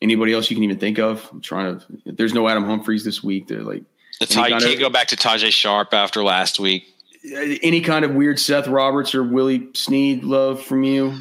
anybody 0.00 0.32
else 0.32 0.50
you 0.50 0.56
can 0.56 0.64
even 0.64 0.78
think 0.78 0.98
of? 0.98 1.28
I'm 1.30 1.42
trying 1.42 1.78
to. 1.78 1.86
There's 2.06 2.32
no 2.32 2.48
Adam 2.48 2.64
Humphries 2.64 3.04
this 3.04 3.22
week. 3.22 3.48
They're 3.48 3.62
like. 3.62 3.82
That's 4.18 4.34
how 4.34 4.46
you 4.46 4.56
can't 4.56 4.80
go 4.80 4.90
back 4.90 5.08
to 5.08 5.16
Tajae 5.16 5.52
Sharpe 5.52 5.92
after 5.92 6.24
last 6.24 6.58
week 6.58 6.92
Uh, 7.24 7.56
any 7.62 7.80
kind 7.80 8.04
of 8.04 8.14
weird 8.14 8.38
Seth 8.38 8.68
Roberts 8.68 9.14
or 9.14 9.22
Willie 9.22 9.68
Snead 9.74 10.24
love 10.24 10.62
from 10.62 10.84
you? 10.84 11.18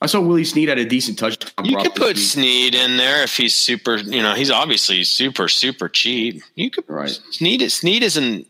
I 0.00 0.06
saw 0.06 0.20
Willie 0.20 0.44
Snead 0.44 0.68
had 0.68 0.78
a 0.78 0.84
decent 0.84 1.18
touchdown. 1.18 1.64
You 1.64 1.76
could 1.76 1.94
put 1.94 2.18
Snead 2.18 2.74
in 2.74 2.96
there 2.96 3.22
if 3.22 3.36
he's 3.36 3.54
super. 3.54 3.96
You 3.96 4.22
know, 4.22 4.34
he's 4.34 4.50
obviously 4.50 5.04
super 5.04 5.48
super 5.48 5.88
cheap. 5.88 6.42
You 6.54 6.70
could 6.70 6.84
right. 6.88 7.20
Snead. 7.30 7.70
Snead 7.70 8.02
isn't. 8.02 8.46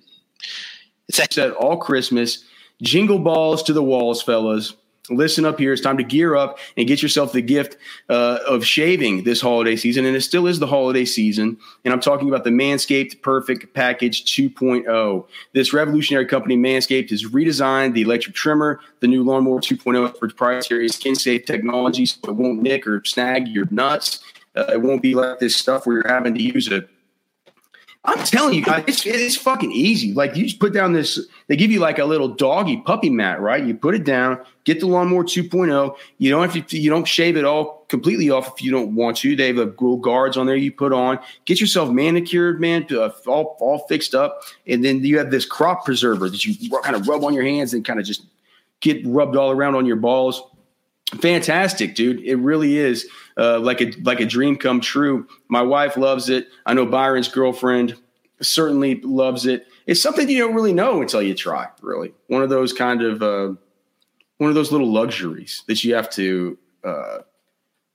It's 1.09 1.35
said 1.35 1.53
all 1.53 1.77
Christmas. 1.77 2.45
Jingle 2.81 3.19
balls 3.19 3.63
to 3.65 3.73
the 3.73 3.83
walls, 3.83 4.23
fellas 4.23 4.75
listen 5.11 5.45
up 5.45 5.59
here. 5.59 5.73
It's 5.73 5.83
time 5.83 5.97
to 5.97 6.05
gear 6.05 6.37
up 6.37 6.59
and 6.77 6.87
get 6.87 7.03
yourself 7.03 7.33
the 7.33 7.43
gift 7.43 7.77
uh, 8.09 8.39
of 8.47 8.65
shaving 8.65 9.25
this 9.25 9.41
holiday 9.41 9.77
season. 9.77 10.05
And 10.05 10.17
it 10.17 10.21
still 10.21 10.47
is 10.47 10.59
the 10.59 10.67
holiday 10.67 11.05
season. 11.05 11.57
And 11.85 11.93
I'm 11.93 12.01
talking 12.01 12.29
about 12.29 12.45
the 12.45 12.51
Manscaped 12.51 13.21
Perfect 13.23 13.75
Package 13.75 14.25
2.0. 14.25 15.27
This 15.53 15.73
revolutionary 15.73 16.27
company, 16.27 16.57
Manscaped, 16.57 17.11
has 17.11 17.25
redesigned 17.25 17.95
the 17.95 18.03
electric 18.03 18.35
trimmer, 18.35 18.81
the 19.01 19.09
new 19.09 19.25
Lawnmower 19.25 19.61
2.0 19.61 20.19
proprietary 20.19 20.89
skin 20.89 21.15
safe 21.15 21.45
technology 21.47 22.07
so 22.07 22.19
it 22.25 22.37
won't 22.37 22.63
nick 22.63 22.87
or 22.87 23.03
snag 23.05 23.49
your 23.49 23.67
nuts. 23.71 24.23
Uh, 24.55 24.67
it 24.73 24.83
won't 24.83 25.03
be 25.03 25.15
like 25.15 25.39
this 25.39 25.57
stuff 25.57 25.87
where 25.87 25.97
you're 25.97 26.09
having 26.09 26.35
to 26.35 26.43
use 26.43 26.71
a 26.71 26.83
I'm 28.05 28.19
telling 28.25 28.55
you 28.55 28.65
guys, 28.65 28.83
it's, 28.89 29.07
it's 29.07 29.37
fucking 29.37 29.71
easy. 29.71 30.13
Like 30.13 30.35
you 30.35 30.45
just 30.45 30.59
put 30.59 30.73
down 30.73 30.93
this, 30.93 31.21
they 31.47 31.55
give 31.55 31.71
you 31.71 31.79
like 31.79 32.01
a 32.01 32.05
little 32.05 32.27
doggy 32.27 32.79
puppy 32.79 33.11
mat, 33.11 33.41
right? 33.41 33.65
You 33.65 33.75
put 33.75 33.95
it 33.95 34.03
down, 34.03 34.45
get 34.65 34.81
the 34.81 34.89
lawnmower 34.89 35.23
2.0. 35.23 35.97
You 36.19 36.31
don't 36.31 36.51
have 36.51 36.67
to, 36.67 36.79
you 36.79 36.91
don't 36.91 37.07
shave 37.07 37.37
it 37.37 37.45
all 37.45 37.85
completely 37.89 38.29
off 38.29 38.55
if 38.55 38.63
you 38.63 38.73
don't 38.73 38.97
want 38.97 39.19
to. 39.19 39.37
They 39.37 39.47
have 39.47 39.59
a 39.59 39.67
little 39.67 39.99
guards 39.99 40.37
on 40.37 40.47
there 40.47 40.57
you 40.57 40.73
put 40.73 40.93
on. 40.93 41.21
Get 41.45 41.61
yourself 41.61 41.91
manicured, 41.91 42.61
man, 42.61 42.87
uh, 42.91 43.11
all, 43.29 43.57
all 43.61 43.87
fixed 43.87 44.17
up. 44.17 44.43
And 44.67 44.85
then 44.85 45.05
you 45.05 45.19
have 45.19 45.31
this 45.31 45.45
crop 45.45 45.85
preserver 45.85 46.29
that 46.29 46.45
you 46.45 46.71
kind 46.81 46.97
of 46.97 47.07
rub 47.07 47.23
on 47.23 47.33
your 47.33 47.45
hands 47.45 47.73
and 47.73 47.85
kind 47.85 48.01
of 48.01 48.05
just 48.05 48.25
get 48.81 49.01
rubbed 49.07 49.37
all 49.37 49.53
around 49.53 49.77
on 49.77 49.87
your 49.87 49.97
balls 49.97 50.43
fantastic 51.21 51.95
dude. 51.95 52.21
It 52.21 52.37
really 52.37 52.77
is 52.79 53.09
uh, 53.37 53.61
like 53.61 53.81
a 53.81 53.93
like 54.03 54.21
a 54.21 54.27
dream 54.27 54.57
come 54.57 54.81
true. 54.81 55.27
My 55.49 55.63
wife 55.63 55.97
loves 55.97 56.29
it. 56.29 56.49
I 56.67 56.75
know 56.75 56.87
byron's 56.87 57.29
girlfriend 57.29 57.97
certainly 58.41 59.01
loves 59.03 59.47
it. 59.47 59.67
It's 59.87 60.01
something 60.01 60.29
you 60.29 60.39
don't 60.39 60.55
really 60.55 60.73
know 60.73 61.03
until 61.03 61.23
you 61.23 61.35
try 61.35 61.69
really. 61.81 62.13
One 62.29 62.43
of 62.43 62.49
those 62.49 62.73
kind 62.73 63.03
of 63.03 63.23
uh, 63.23 63.55
one 64.39 64.49
of 64.49 64.55
those 64.55 64.73
little 64.73 64.91
luxuries 64.91 65.63
that 65.67 65.85
you 65.85 65.95
have 65.95 66.11
to 66.11 66.59
uh, 66.85 67.19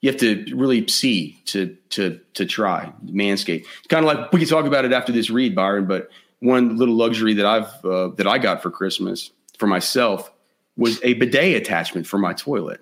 you 0.02 0.12
have 0.12 0.20
to 0.20 0.46
really 0.56 0.88
see 0.88 1.42
to 1.46 1.76
to 1.90 2.20
to 2.34 2.46
try 2.46 2.92
manscape. 3.06 3.66
It's 3.80 3.88
kind 3.88 4.06
of 4.06 4.16
like 4.16 4.32
we 4.32 4.40
can 4.40 4.48
talk 4.48 4.66
about 4.66 4.86
it 4.86 4.94
after 4.94 5.12
this 5.12 5.30
read 5.30 5.56
byron 5.56 5.86
but 5.86 6.10
one 6.40 6.78
little 6.78 6.96
luxury 6.96 7.34
that 7.34 7.46
i've 7.46 7.86
uh, 7.86 8.10
that 8.16 8.28
i 8.28 8.38
got 8.38 8.62
for 8.62 8.70
christmas 8.70 9.32
for 9.58 9.68
myself 9.68 10.32
was 10.76 11.04
a 11.04 11.14
bidet 11.14 11.56
attachment 11.56 12.06
for 12.06 12.18
my 12.18 12.34
toilet 12.34 12.82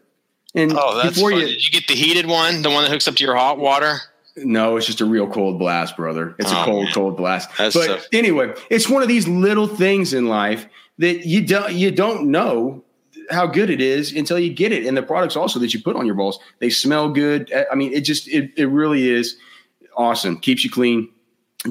and 0.55 0.73
oh, 0.75 0.97
that's 0.97 1.15
before 1.15 1.31
you, 1.31 1.47
did 1.47 1.63
you 1.63 1.71
get 1.71 1.87
the 1.87 1.95
heated 1.95 2.25
one, 2.25 2.61
the 2.61 2.69
one 2.69 2.83
that 2.83 2.91
hooks 2.91 3.07
up 3.07 3.15
to 3.15 3.23
your 3.23 3.35
hot 3.35 3.57
water? 3.57 3.97
No, 4.37 4.75
it's 4.75 4.85
just 4.85 5.01
a 5.01 5.05
real 5.05 5.27
cold 5.27 5.59
blast, 5.59 5.95
brother. 5.95 6.35
It's 6.39 6.51
oh, 6.51 6.61
a 6.61 6.65
cold, 6.65 6.83
man. 6.85 6.93
cold 6.93 7.17
blast. 7.17 7.49
That's 7.57 7.75
but 7.75 7.85
so- 7.85 8.07
anyway, 8.11 8.53
it's 8.69 8.89
one 8.89 9.01
of 9.01 9.07
these 9.07 9.27
little 9.27 9.67
things 9.67 10.13
in 10.13 10.27
life 10.27 10.67
that 10.97 11.25
you 11.25 11.45
don't 11.45 11.73
you 11.73 11.91
don't 11.91 12.31
know 12.31 12.83
how 13.29 13.47
good 13.47 13.69
it 13.69 13.81
is 13.81 14.13
until 14.13 14.37
you 14.37 14.53
get 14.53 14.71
it. 14.71 14.85
And 14.85 14.95
the 14.95 15.03
products 15.03 15.35
also 15.35 15.59
that 15.59 15.73
you 15.73 15.81
put 15.81 15.95
on 15.95 16.05
your 16.05 16.15
balls, 16.15 16.39
they 16.59 16.69
smell 16.69 17.09
good. 17.09 17.51
I 17.71 17.75
mean, 17.75 17.93
it 17.93 18.01
just 18.01 18.27
it 18.27 18.51
it 18.57 18.67
really 18.67 19.09
is 19.09 19.37
awesome. 19.95 20.37
Keeps 20.39 20.63
you 20.63 20.69
clean, 20.69 21.09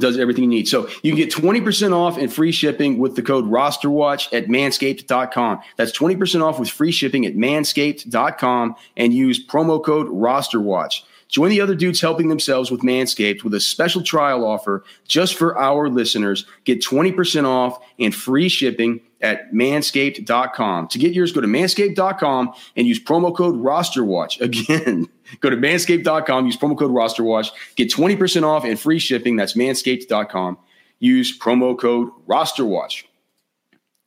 does 0.01 0.19
everything 0.19 0.45
you 0.45 0.51
need. 0.51 0.69
So 0.69 0.89
you 1.03 1.13
can 1.13 1.17
get 1.17 1.31
20% 1.31 1.93
off 1.93 2.19
and 2.19 2.33
free 2.33 2.53
shipping 2.53 2.99
with 2.99 3.17
the 3.17 3.23
code 3.23 3.45
rosterwatch 3.45 4.33
at 4.33 4.47
manscaped.com. 4.47 5.61
That's 5.77 5.93
20% 5.97 6.43
off 6.43 6.59
with 6.59 6.71
free 6.71 6.93
shipping 6.93 7.27
at 7.27 7.35
manscaped.com 7.35 8.77
and 8.97 9.15
use 9.15 9.45
promo 9.45 9.85
code 9.85 10.09
rosterwatch. 10.09 11.03
Join 11.29 11.51
the 11.51 11.61
other 11.61 11.75
dudes 11.75 12.01
helping 12.01 12.29
themselves 12.29 12.71
with 12.71 12.83
Manscaped 12.83 13.43
with 13.43 13.55
a 13.55 13.61
special 13.61 14.03
trial 14.03 14.45
offer 14.45 14.85
just 15.09 15.35
for 15.35 15.59
our 15.59 15.89
listeners. 15.89 16.47
Get 16.65 16.81
20% 16.81 17.45
off 17.45 17.83
and 17.99 18.15
free 18.15 18.49
shipping 18.49 19.01
at 19.25 19.53
manscaped.com. 19.53 20.89
To 20.89 20.99
get 20.99 21.15
yours, 21.15 21.33
go 21.33 21.41
to 21.41 21.47
manscaped.com 21.47 22.53
and 22.77 22.87
use 22.87 23.03
promo 23.03 23.35
code 23.35 23.57
rosterwatch. 23.57 24.41
Again, 24.41 25.09
go 25.41 25.51
to 25.51 25.57
manscaped.com, 25.57 26.47
use 26.47 26.57
promo 26.57 26.79
code 26.79 26.91
rosterwatch, 26.91 27.51
get 27.75 27.91
20% 27.91 28.45
off 28.45 28.65
and 28.65 28.79
free 28.79 28.99
shipping. 28.99 29.37
That's 29.37 29.55
manscaped.com. 29.55 30.59
Use 31.01 31.37
promo 31.37 31.77
code 31.77 32.11
rosterwatch. 32.29 33.05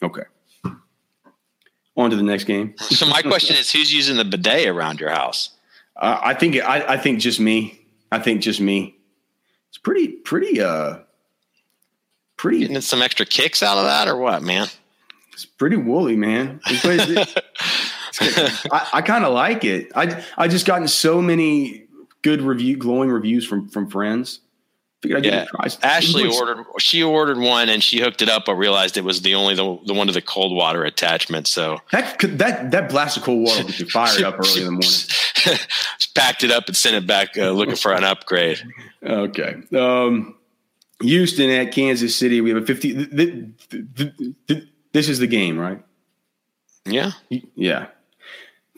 Okay. 0.02 0.24
On 1.96 2.12
to 2.12 2.16
the 2.16 2.24
next 2.24 2.44
game. 2.44 2.76
so 2.78 3.08
my 3.08 3.24
question 3.24 3.56
is 3.58 3.72
who's 3.72 3.92
using 3.92 4.18
the 4.18 4.26
bidet 4.26 4.68
around 4.68 5.00
your 5.00 5.10
house? 5.10 5.50
Uh, 5.96 6.20
I 6.24 6.36
think 6.36 6.56
I, 6.58 6.94
I 6.94 6.98
think 6.98 7.20
just 7.20 7.40
me. 7.40 7.82
I 8.12 8.20
think 8.20 8.42
just 8.42 8.62
me. 8.62 8.96
It's 9.70 9.80
pretty 9.80 10.08
pretty 10.10 10.62
uh 10.62 11.00
pretty 12.38 12.60
getting 12.60 12.80
some 12.82 13.02
extra 13.02 13.26
kicks 13.26 13.64
out 13.64 13.80
of 13.80 13.86
that 13.86 14.08
or 14.08 14.16
what, 14.16 14.44
man? 14.44 14.68
It's 15.38 15.46
pretty 15.46 15.78
woolly, 15.78 16.16
man. 16.16 16.60
I, 16.66 17.28
I 18.92 19.02
kind 19.04 19.24
of 19.24 19.34
like 19.36 19.64
it. 19.64 19.92
I 19.96 20.24
I 20.36 20.48
just 20.48 20.66
gotten 20.66 20.88
so 20.88 21.22
many 21.22 21.86
good 22.24 22.42
review, 22.42 22.76
glowing 22.76 23.12
reviews 23.12 23.46
from 23.46 23.70
from 23.70 23.88
friends. 23.88 24.40
Figured 25.04 25.28
I'd 25.28 25.32
yeah. 25.32 25.46
Ashley 25.84 26.24
looks, 26.24 26.40
ordered. 26.40 26.66
She 26.80 27.04
ordered 27.04 27.38
one 27.38 27.70
and 27.70 27.84
she 27.84 28.02
hooked 28.02 28.24
it 28.24 28.30
up, 28.30 28.46
but 28.46 28.56
realized 28.56 28.98
it 28.98 29.04
was 29.04 29.22
the 29.22 29.36
only 29.36 29.54
the, 29.54 29.78
the 29.86 29.94
one 29.94 30.08
to 30.08 30.14
the 30.14 30.24
cold 30.24 30.56
water 30.56 30.84
attachment. 30.86 31.46
So 31.46 31.78
that 31.92 32.18
that 32.40 32.72
that 32.72 32.90
blast 32.90 33.18
of 33.18 33.22
cold 33.22 33.44
water 33.44 33.62
you 33.62 33.86
fired 33.86 34.24
up 34.24 34.40
early 34.40 34.62
in 34.62 34.66
the 34.66 34.72
morning. 34.72 35.60
packed 36.16 36.44
it 36.44 36.50
up 36.50 36.66
and 36.66 36.76
sent 36.76 36.96
it 36.96 37.06
back, 37.06 37.38
uh, 37.38 37.52
looking 37.52 37.76
for 37.76 37.94
an 37.94 38.04
upgrade. 38.04 38.60
Okay. 39.04 39.58
Um, 39.78 40.34
Houston 41.02 41.52
at 41.52 41.72
Kansas 41.72 42.16
City. 42.16 42.42
We 42.42 42.50
have 42.50 42.64
a 42.64 42.66
fifty. 42.66 43.06
Th- 43.06 43.56
th- 43.70 44.14
th- 44.48 44.64
this 44.98 45.10
is 45.10 45.20
the 45.20 45.28
game, 45.28 45.60
right? 45.60 45.80
Yeah. 46.84 47.12
Yeah. 47.30 47.88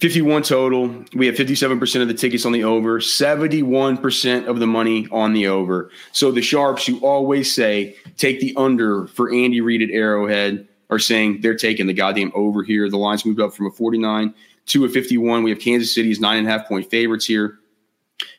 51 0.01 0.43
total. 0.43 1.05
We 1.13 1.27
have 1.27 1.35
57% 1.35 2.01
of 2.01 2.09
the 2.09 2.13
tickets 2.13 2.45
on 2.45 2.51
the 2.51 2.65
over, 2.65 2.99
71% 2.99 4.47
of 4.47 4.59
the 4.59 4.67
money 4.67 5.07
on 5.11 5.31
the 5.33 5.47
over. 5.47 5.91
So 6.11 6.31
the 6.31 6.41
Sharps, 6.41 6.85
who 6.85 6.99
always 6.99 7.53
say 7.53 7.95
take 8.17 8.41
the 8.41 8.53
under 8.57 9.07
for 9.07 9.33
Andy 9.33 9.61
Reid 9.61 9.81
at 9.81 9.89
Arrowhead, 9.91 10.67
are 10.89 10.99
saying 10.99 11.39
they're 11.41 11.55
taking 11.55 11.87
the 11.87 11.93
goddamn 11.93 12.33
over 12.35 12.63
here. 12.63 12.89
The 12.89 12.97
line's 12.97 13.25
moved 13.25 13.39
up 13.39 13.53
from 13.53 13.67
a 13.67 13.71
49 13.71 14.33
to 14.67 14.85
a 14.85 14.89
51. 14.89 15.43
We 15.43 15.51
have 15.51 15.59
Kansas 15.59 15.93
City's 15.93 16.19
nine 16.19 16.37
and 16.37 16.47
a 16.47 16.51
half 16.51 16.67
point 16.67 16.89
favorites 16.89 17.25
here. 17.25 17.59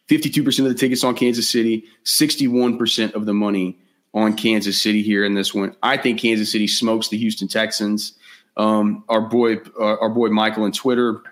52% 0.08 0.46
of 0.58 0.64
the 0.64 0.74
tickets 0.74 1.04
on 1.04 1.14
Kansas 1.14 1.48
City, 1.48 1.84
61% 2.04 3.12
of 3.12 3.24
the 3.24 3.32
money 3.32 3.78
on 4.12 4.34
Kansas 4.36 4.80
City 4.80 5.02
here 5.02 5.24
in 5.24 5.34
this 5.34 5.54
one. 5.54 5.76
I 5.82 5.96
think 5.96 6.20
Kansas 6.20 6.50
City 6.50 6.66
smokes 6.66 7.08
the 7.08 7.18
Houston 7.18 7.48
Texans. 7.48 8.14
Um, 8.56 9.04
our 9.08 9.20
boy, 9.20 9.58
uh, 9.78 9.96
our 9.98 10.10
boy 10.10 10.28
Michael 10.28 10.64
on 10.64 10.72
Twitter 10.72 11.22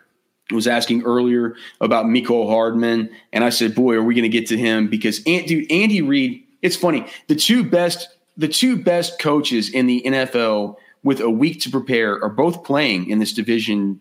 was 0.53 0.67
asking 0.67 1.03
earlier 1.03 1.57
about 1.81 2.07
Mecole 2.07 2.49
Hardman, 2.49 3.11
and 3.33 3.45
I 3.45 3.51
said, 3.51 3.75
"Boy, 3.75 3.97
are 3.97 4.03
we 4.03 4.15
going 4.15 4.23
to 4.23 4.29
get 4.29 4.47
to 4.49 4.57
him?" 4.57 4.89
Because, 4.89 5.21
dude, 5.21 5.71
Andy 5.71 6.03
Reid. 6.03 6.45
It's 6.63 6.77
funny. 6.77 7.07
The 7.29 7.37
two 7.37 7.63
best, 7.63 8.09
the 8.37 8.49
two 8.49 8.77
best 8.77 9.19
coaches 9.19 9.69
in 9.71 9.87
the 9.87 10.03
NFL 10.05 10.77
with 11.03 11.21
a 11.21 11.31
week 11.31 11.61
to 11.63 11.71
prepare 11.71 12.23
are 12.23 12.29
both 12.29 12.65
playing 12.65 13.09
in 13.11 13.19
this 13.19 13.33
division, 13.33 14.01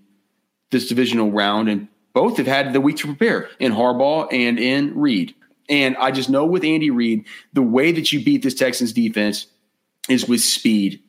this 0.72 0.88
divisional 0.88 1.32
round, 1.32 1.70
and 1.70 1.88
both 2.14 2.38
have 2.38 2.48
had 2.48 2.74
the 2.74 2.82
week 2.82 2.98
to 2.98 3.08
prepare 3.08 3.50
in 3.60 3.72
Harbaugh 3.72 4.28
and 4.32 4.58
in 4.58 4.98
Reid. 4.98 5.36
And 5.70 5.98
I 5.98 6.12
just 6.12 6.30
know 6.30 6.46
with 6.46 6.64
Andy 6.64 6.90
Reid, 6.90 7.26
the 7.54 7.62
way 7.62 7.92
that 7.92 8.12
you 8.12 8.24
beat 8.24 8.44
this 8.44 8.54
Texans 8.54 8.94
defense 8.94 9.48
is 10.10 10.28
with 10.28 10.42
speed. 10.42 11.02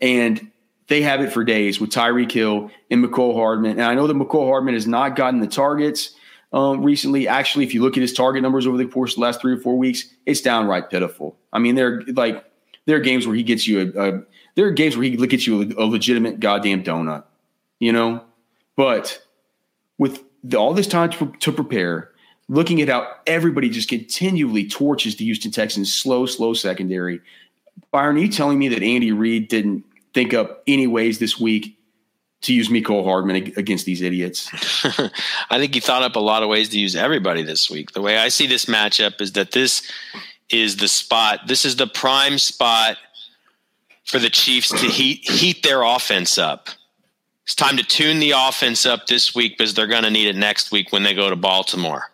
And 0.00 0.50
they 0.88 1.02
have 1.02 1.20
it 1.20 1.32
for 1.32 1.44
days 1.44 1.80
with 1.80 1.90
Tyreek 1.90 2.30
Hill 2.30 2.70
and 2.90 3.04
Mecole 3.04 3.34
Hardman. 3.34 3.72
And 3.72 3.82
I 3.82 3.94
know 3.94 4.06
that 4.06 4.16
Mecole 4.16 4.46
Hardman 4.46 4.74
has 4.74 4.86
not 4.86 5.16
gotten 5.16 5.40
the 5.40 5.46
targets 5.46 6.14
um, 6.52 6.82
recently. 6.82 7.28
Actually, 7.28 7.64
if 7.64 7.72
you 7.72 7.80
look 7.82 7.96
at 7.96 8.00
his 8.02 8.12
target 8.12 8.42
numbers 8.42 8.66
over 8.66 8.76
the 8.76 8.86
course 8.86 9.12
of 9.12 9.16
the 9.16 9.22
last 9.22 9.40
three 9.40 9.54
or 9.54 9.58
four 9.58 9.78
weeks, 9.78 10.04
it's 10.26 10.40
downright 10.40 10.90
pitiful. 10.90 11.38
I 11.52 11.58
mean, 11.58 11.74
they're 11.74 12.02
like 12.14 12.44
there 12.84 12.96
are 12.96 13.00
games 13.00 13.26
where 13.26 13.36
he 13.36 13.42
gets 13.42 13.66
you 13.66 13.92
a, 13.96 14.08
a 14.08 14.22
there 14.54 14.66
are 14.66 14.72
games 14.72 14.96
where 14.96 15.04
he 15.04 15.16
gets 15.26 15.46
you 15.46 15.62
a, 15.62 15.82
a 15.82 15.86
legitimate 15.86 16.40
goddamn 16.40 16.82
donut, 16.84 17.24
you 17.78 17.92
know. 17.92 18.22
But 18.76 19.22
with 19.98 20.22
the, 20.42 20.58
all 20.58 20.74
this 20.74 20.86
time 20.86 21.10
to, 21.10 21.32
to 21.40 21.52
prepare, 21.52 22.10
looking 22.52 22.82
at 22.82 22.88
how 22.88 23.10
everybody 23.26 23.70
just 23.70 23.88
continually 23.88 24.68
torches 24.68 25.16
the 25.16 25.24
Houston 25.24 25.50
Texans 25.50 25.92
slow, 25.92 26.26
slow 26.26 26.52
secondary. 26.52 27.18
Byron, 27.90 28.16
are 28.16 28.20
you 28.20 28.28
telling 28.28 28.58
me 28.58 28.68
that 28.68 28.82
Andy 28.82 29.10
Reid 29.10 29.48
didn't 29.48 29.84
think 30.12 30.34
up 30.34 30.62
any 30.66 30.86
ways 30.86 31.18
this 31.18 31.40
week 31.40 31.78
to 32.42 32.52
use 32.52 32.68
Mecole 32.68 33.04
Hardman 33.04 33.54
against 33.56 33.86
these 33.86 34.02
idiots? 34.02 34.50
I 35.50 35.58
think 35.58 35.72
he 35.72 35.80
thought 35.80 36.02
up 36.02 36.14
a 36.14 36.20
lot 36.20 36.42
of 36.42 36.50
ways 36.50 36.68
to 36.70 36.78
use 36.78 36.94
everybody 36.94 37.42
this 37.42 37.70
week. 37.70 37.92
The 37.92 38.02
way 38.02 38.18
I 38.18 38.28
see 38.28 38.46
this 38.46 38.66
matchup 38.66 39.22
is 39.22 39.32
that 39.32 39.52
this 39.52 39.90
is 40.50 40.76
the 40.76 40.88
spot. 40.88 41.46
This 41.46 41.64
is 41.64 41.76
the 41.76 41.86
prime 41.86 42.36
spot 42.36 42.98
for 44.04 44.18
the 44.18 44.28
Chiefs 44.28 44.68
to 44.68 44.88
heat 44.88 45.26
heat 45.26 45.62
their 45.62 45.80
offense 45.80 46.36
up. 46.36 46.68
It's 47.44 47.54
time 47.54 47.78
to 47.78 47.82
tune 47.82 48.18
the 48.18 48.32
offense 48.36 48.84
up 48.84 49.06
this 49.06 49.34
week 49.34 49.56
because 49.56 49.72
they're 49.72 49.86
going 49.86 50.04
to 50.04 50.10
need 50.10 50.28
it 50.28 50.36
next 50.36 50.70
week 50.70 50.92
when 50.92 51.02
they 51.02 51.14
go 51.14 51.30
to 51.30 51.36
Baltimore. 51.36 52.11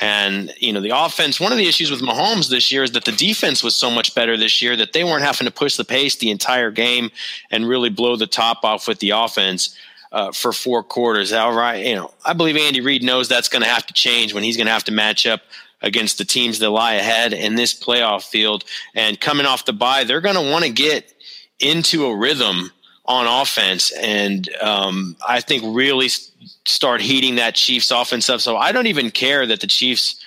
And, 0.00 0.54
you 0.58 0.72
know, 0.72 0.80
the 0.80 0.96
offense, 0.96 1.40
one 1.40 1.50
of 1.50 1.58
the 1.58 1.66
issues 1.66 1.90
with 1.90 2.00
Mahomes 2.00 2.48
this 2.48 2.70
year 2.70 2.84
is 2.84 2.92
that 2.92 3.04
the 3.04 3.12
defense 3.12 3.64
was 3.64 3.74
so 3.74 3.90
much 3.90 4.14
better 4.14 4.36
this 4.36 4.62
year 4.62 4.76
that 4.76 4.92
they 4.92 5.02
weren't 5.02 5.24
having 5.24 5.46
to 5.46 5.50
push 5.50 5.76
the 5.76 5.84
pace 5.84 6.16
the 6.16 6.30
entire 6.30 6.70
game 6.70 7.10
and 7.50 7.68
really 7.68 7.90
blow 7.90 8.14
the 8.14 8.26
top 8.26 8.64
off 8.64 8.86
with 8.88 9.00
the 9.00 9.10
offense. 9.10 9.76
Uh, 10.10 10.32
for 10.32 10.54
four 10.54 10.82
quarters. 10.82 11.34
All 11.34 11.54
right, 11.54 11.84
you 11.84 11.94
know, 11.94 12.10
I 12.24 12.32
believe 12.32 12.56
Andy 12.56 12.80
Reid 12.80 13.02
knows 13.02 13.28
that's 13.28 13.50
going 13.50 13.60
to 13.60 13.68
have 13.68 13.86
to 13.88 13.92
change 13.92 14.32
when 14.32 14.42
he's 14.42 14.56
going 14.56 14.66
to 14.66 14.72
have 14.72 14.84
to 14.84 14.90
match 14.90 15.26
up 15.26 15.42
against 15.82 16.16
the 16.16 16.24
teams 16.24 16.60
that 16.60 16.70
lie 16.70 16.94
ahead 16.94 17.34
in 17.34 17.56
this 17.56 17.74
playoff 17.74 18.24
field. 18.24 18.64
And 18.94 19.20
coming 19.20 19.44
off 19.44 19.66
the 19.66 19.74
bye, 19.74 20.04
they're 20.04 20.22
going 20.22 20.36
to 20.36 20.50
want 20.50 20.64
to 20.64 20.70
get 20.70 21.12
into 21.60 22.06
a 22.06 22.16
rhythm 22.16 22.72
on 23.08 23.26
offense, 23.26 23.90
and 23.92 24.48
um, 24.60 25.16
I 25.26 25.40
think 25.40 25.64
really 25.66 26.08
start 26.66 27.00
heating 27.00 27.36
that 27.36 27.54
Chiefs 27.54 27.90
offense 27.90 28.28
up. 28.28 28.40
So 28.40 28.56
I 28.56 28.70
don't 28.70 28.86
even 28.86 29.10
care 29.10 29.46
that 29.46 29.60
the 29.60 29.66
Chiefs 29.66 30.22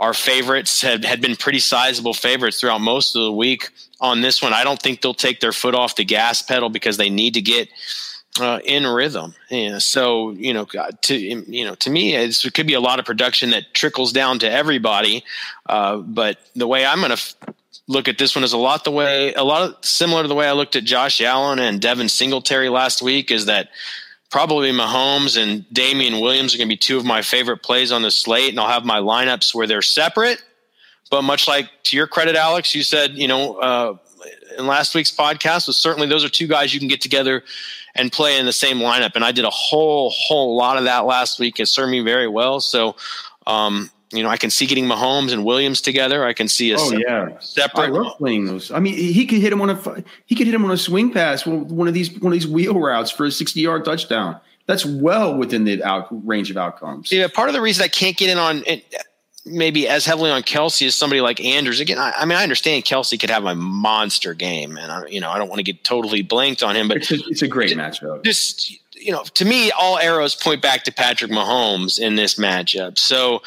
are 0.00 0.12
favorites 0.12 0.82
had 0.82 1.04
had 1.04 1.20
been 1.20 1.36
pretty 1.36 1.60
sizable 1.60 2.14
favorites 2.14 2.60
throughout 2.60 2.80
most 2.80 3.16
of 3.16 3.22
the 3.22 3.32
week 3.32 3.70
on 4.00 4.20
this 4.20 4.42
one. 4.42 4.52
I 4.52 4.64
don't 4.64 4.82
think 4.82 5.00
they'll 5.00 5.14
take 5.14 5.40
their 5.40 5.52
foot 5.52 5.74
off 5.74 5.94
the 5.96 6.04
gas 6.04 6.42
pedal 6.42 6.68
because 6.68 6.96
they 6.96 7.08
need 7.08 7.34
to 7.34 7.40
get 7.40 7.68
uh, 8.40 8.58
in 8.64 8.84
rhythm. 8.84 9.34
Yeah, 9.48 9.78
so 9.78 10.30
you 10.32 10.52
know, 10.52 10.66
to 11.02 11.16
you 11.16 11.64
know, 11.64 11.76
to 11.76 11.90
me, 11.90 12.16
it 12.16 12.50
could 12.52 12.66
be 12.66 12.74
a 12.74 12.80
lot 12.80 12.98
of 12.98 13.04
production 13.04 13.50
that 13.50 13.74
trickles 13.74 14.12
down 14.12 14.40
to 14.40 14.50
everybody. 14.50 15.24
Uh, 15.68 15.98
but 15.98 16.38
the 16.56 16.66
way 16.66 16.84
I'm 16.84 16.98
going 16.98 17.10
to 17.10 17.14
f- 17.14 17.34
look 17.88 18.06
at 18.06 18.18
this 18.18 18.36
one 18.36 18.44
is 18.44 18.52
a 18.52 18.58
lot 18.58 18.84
the 18.84 18.90
way 18.92 19.32
a 19.32 19.42
lot 19.42 19.62
of, 19.62 19.84
similar 19.84 20.22
to 20.22 20.28
the 20.28 20.34
way 20.34 20.46
I 20.46 20.52
looked 20.52 20.76
at 20.76 20.84
Josh 20.84 21.20
Allen 21.20 21.58
and 21.58 21.80
Devin 21.80 22.08
Singletary 22.08 22.68
last 22.68 23.02
week. 23.02 23.30
Is 23.30 23.46
that 23.46 23.70
probably 24.30 24.70
Mahomes 24.70 25.42
and 25.42 25.68
Damien 25.72 26.20
Williams 26.20 26.54
are 26.54 26.58
going 26.58 26.68
to 26.68 26.72
be 26.72 26.76
two 26.76 26.98
of 26.98 27.04
my 27.04 27.22
favorite 27.22 27.62
plays 27.62 27.90
on 27.90 28.02
the 28.02 28.10
slate, 28.10 28.50
and 28.50 28.60
I'll 28.60 28.68
have 28.68 28.84
my 28.84 28.98
lineups 28.98 29.54
where 29.54 29.66
they're 29.66 29.82
separate. 29.82 30.42
But 31.10 31.22
much 31.22 31.48
like 31.48 31.70
to 31.84 31.96
your 31.96 32.06
credit, 32.06 32.36
Alex, 32.36 32.74
you 32.74 32.82
said 32.82 33.12
you 33.12 33.26
know 33.26 33.56
uh, 33.56 33.96
in 34.58 34.66
last 34.66 34.94
week's 34.94 35.10
podcast 35.10 35.66
was 35.66 35.76
certainly 35.76 36.06
those 36.06 36.24
are 36.24 36.28
two 36.28 36.46
guys 36.46 36.72
you 36.72 36.78
can 36.78 36.88
get 36.88 37.00
together 37.00 37.42
and 37.94 38.12
play 38.12 38.38
in 38.38 38.46
the 38.46 38.52
same 38.52 38.78
lineup, 38.78 39.12
and 39.16 39.24
I 39.24 39.32
did 39.32 39.46
a 39.46 39.50
whole 39.50 40.10
whole 40.10 40.56
lot 40.56 40.76
of 40.76 40.84
that 40.84 41.06
last 41.06 41.40
week. 41.40 41.58
It 41.58 41.66
served 41.66 41.90
me 41.90 42.00
very 42.00 42.28
well. 42.28 42.60
So. 42.60 42.94
Um, 43.46 43.90
you 44.12 44.22
know, 44.22 44.28
I 44.28 44.36
can 44.36 44.50
see 44.50 44.66
getting 44.66 44.86
Mahomes 44.86 45.32
and 45.32 45.44
Williams 45.44 45.80
together. 45.80 46.24
I 46.24 46.32
can 46.32 46.48
see 46.48 46.70
a 46.72 46.76
oh, 46.76 46.90
separate, 46.90 47.04
yeah. 47.06 47.38
separate. 47.40 47.84
I 47.84 47.88
love 47.88 48.16
playing 48.16 48.46
those. 48.46 48.70
I 48.70 48.80
mean, 48.80 48.94
he 48.94 49.26
could 49.26 49.38
hit 49.38 49.52
him 49.52 49.60
on 49.60 49.70
a 49.70 50.04
he 50.26 50.34
could 50.34 50.46
hit 50.46 50.54
him 50.54 50.64
on 50.64 50.70
a 50.70 50.76
swing 50.76 51.12
pass, 51.12 51.46
one 51.46 51.88
of 51.88 51.94
these 51.94 52.18
one 52.18 52.32
of 52.32 52.38
these 52.38 52.46
wheel 52.46 52.78
routes 52.78 53.10
for 53.10 53.26
a 53.26 53.30
sixty 53.30 53.60
yard 53.60 53.84
touchdown. 53.84 54.40
That's 54.66 54.84
well 54.84 55.36
within 55.36 55.64
the 55.64 55.82
out 55.82 56.08
range 56.26 56.50
of 56.50 56.56
outcomes. 56.56 57.10
Yeah, 57.10 57.26
part 57.28 57.48
of 57.48 57.54
the 57.54 57.60
reason 57.60 57.84
I 57.84 57.88
can't 57.88 58.16
get 58.16 58.30
in 58.30 58.38
on 58.38 58.62
maybe 59.44 59.88
as 59.88 60.04
heavily 60.04 60.30
on 60.30 60.42
Kelce 60.42 60.86
as 60.86 60.94
somebody 60.94 61.20
like 61.20 61.40
Andrews. 61.40 61.80
Again, 61.80 61.98
I, 61.98 62.12
I 62.16 62.24
mean, 62.24 62.36
I 62.36 62.42
understand 62.42 62.84
Kelce 62.84 63.18
could 63.18 63.30
have 63.30 63.44
a 63.44 63.54
monster 63.54 64.34
game, 64.34 64.76
and 64.76 64.92
I, 64.92 65.06
you 65.06 65.20
know, 65.20 65.30
I 65.30 65.38
don't 65.38 65.48
want 65.48 65.58
to 65.58 65.62
get 65.62 65.84
totally 65.84 66.22
blanked 66.22 66.62
on 66.62 66.76
him, 66.76 66.88
but 66.88 66.98
it's 66.98 67.10
a, 67.10 67.16
it's 67.28 67.42
a 67.42 67.48
great 67.48 67.76
matchup. 67.76 68.24
Just 68.24 68.70
you 68.94 69.12
know, 69.12 69.22
to 69.22 69.44
me, 69.44 69.70
all 69.70 69.98
arrows 69.98 70.34
point 70.34 70.62
back 70.62 70.84
to 70.84 70.92
Patrick 70.92 71.30
Mahomes 71.30 71.98
in 71.98 72.16
this 72.16 72.34
matchup. 72.34 72.98
So 72.98 73.42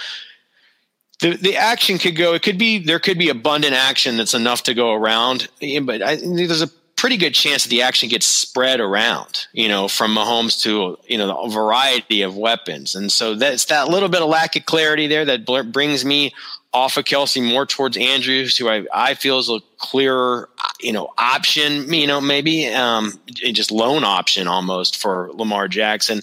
the 1.21 1.37
the 1.37 1.55
action 1.55 1.97
could 1.97 2.15
go. 2.15 2.33
It 2.33 2.41
could 2.41 2.57
be 2.57 2.79
there 2.79 2.99
could 2.99 3.17
be 3.17 3.29
abundant 3.29 3.73
action 3.73 4.17
that's 4.17 4.33
enough 4.33 4.63
to 4.63 4.73
go 4.73 4.93
around, 4.93 5.47
but 5.83 6.01
I, 6.01 6.15
there's 6.17 6.61
a 6.61 6.69
pretty 7.01 7.17
good 7.17 7.33
chance 7.33 7.63
that 7.63 7.69
the 7.69 7.81
action 7.81 8.07
gets 8.09 8.27
spread 8.27 8.79
around, 8.79 9.47
you 9.53 9.67
know, 9.67 9.87
from 9.87 10.13
Mahomes 10.13 10.61
to, 10.61 10.99
you 11.07 11.17
know, 11.17 11.35
a 11.35 11.49
variety 11.49 12.21
of 12.21 12.37
weapons. 12.37 12.93
And 12.93 13.11
so 13.11 13.33
that's 13.33 13.65
that 13.65 13.87
little 13.87 14.07
bit 14.07 14.21
of 14.21 14.29
lack 14.29 14.55
of 14.55 14.67
clarity 14.67 15.07
there 15.07 15.25
that 15.25 15.43
brings 15.71 16.05
me 16.05 16.31
off 16.73 16.97
of 16.97 17.05
Kelce 17.05 17.43
more 17.43 17.65
towards 17.65 17.97
Andrews, 17.97 18.55
who 18.55 18.69
I, 18.69 18.85
I 18.93 19.15
feel 19.15 19.39
is 19.39 19.49
a 19.49 19.61
clearer, 19.79 20.47
you 20.79 20.93
know, 20.93 21.11
option, 21.17 21.91
you 21.91 22.05
know, 22.05 22.21
maybe 22.21 22.67
um, 22.67 23.19
just 23.25 23.71
lone 23.71 24.03
option 24.03 24.47
almost 24.47 25.01
for 25.01 25.31
Lamar 25.33 25.67
Jackson. 25.67 26.21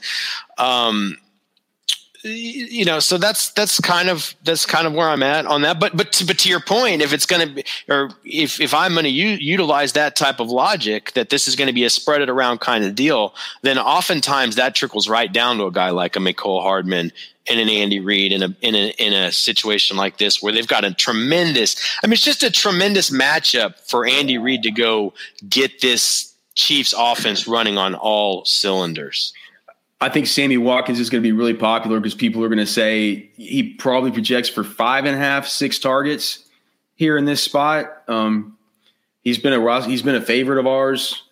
Um, 0.58 1.18
you 2.24 2.84
know 2.84 2.98
so 2.98 3.16
that's 3.16 3.50
that's 3.52 3.80
kind 3.80 4.08
of 4.08 4.34
that's 4.42 4.66
kind 4.66 4.86
of 4.86 4.92
where 4.92 5.08
i'm 5.08 5.22
at 5.22 5.46
on 5.46 5.62
that 5.62 5.78
but 5.78 5.96
but 5.96 6.10
to, 6.12 6.26
but 6.26 6.38
to 6.38 6.48
your 6.48 6.60
point 6.60 7.00
if 7.00 7.12
it's 7.12 7.26
going 7.26 7.46
to 7.46 7.54
be 7.54 7.64
or 7.88 8.10
if 8.24 8.60
if 8.60 8.74
i'm 8.74 8.92
going 8.92 9.04
to 9.04 9.10
utilize 9.10 9.92
that 9.92 10.16
type 10.16 10.40
of 10.40 10.50
logic 10.50 11.12
that 11.12 11.30
this 11.30 11.46
is 11.46 11.54
going 11.54 11.68
to 11.68 11.72
be 11.72 11.84
a 11.84 11.90
spread 11.90 12.20
it 12.20 12.28
around 12.28 12.58
kind 12.58 12.84
of 12.84 12.94
deal 12.94 13.34
then 13.62 13.78
oftentimes 13.78 14.56
that 14.56 14.74
trickles 14.74 15.08
right 15.08 15.32
down 15.32 15.58
to 15.58 15.64
a 15.64 15.70
guy 15.70 15.90
like 15.90 16.16
a 16.16 16.18
Mecole 16.18 16.62
Hardman 16.62 17.12
and 17.48 17.60
an 17.60 17.68
Andy 17.68 18.00
Reid 18.00 18.32
in 18.32 18.42
a 18.42 18.54
in 18.60 18.74
a 18.74 18.90
in 18.98 19.12
a 19.12 19.32
situation 19.32 19.96
like 19.96 20.18
this 20.18 20.42
where 20.42 20.52
they've 20.52 20.66
got 20.66 20.84
a 20.84 20.92
tremendous 20.92 21.76
I 22.02 22.06
mean 22.06 22.14
it's 22.14 22.24
just 22.24 22.42
a 22.42 22.50
tremendous 22.50 23.10
matchup 23.10 23.76
for 23.88 24.06
Andy 24.06 24.38
Reid 24.38 24.64
to 24.64 24.70
go 24.70 25.14
get 25.48 25.80
this 25.80 26.34
Chiefs 26.54 26.92
offense 26.96 27.46
running 27.46 27.78
on 27.78 27.94
all 27.94 28.44
cylinders. 28.44 29.32
I 30.00 30.08
think 30.08 30.26
Sammy 30.26 30.56
Watkins 30.56 31.00
is 31.00 31.10
going 31.10 31.22
to 31.22 31.26
be 31.26 31.32
really 31.32 31.54
popular 31.54 31.98
because 31.98 32.14
people 32.14 32.44
are 32.44 32.48
going 32.48 32.58
to 32.58 32.66
say 32.66 33.30
he 33.36 33.74
probably 33.74 34.12
projects 34.12 34.48
for 34.48 34.62
five 34.62 35.04
and 35.04 35.16
a 35.16 35.18
half, 35.18 35.46
six 35.46 35.78
targets 35.78 36.44
here 36.94 37.16
in 37.16 37.24
this 37.24 37.42
spot. 37.42 38.02
Um, 38.06 38.56
he's 39.22 39.38
been 39.38 39.52
a 39.52 39.86
he's 39.86 40.02
been 40.02 40.14
a 40.14 40.20
favorite 40.20 40.58
of 40.58 40.66
ours 40.66 41.24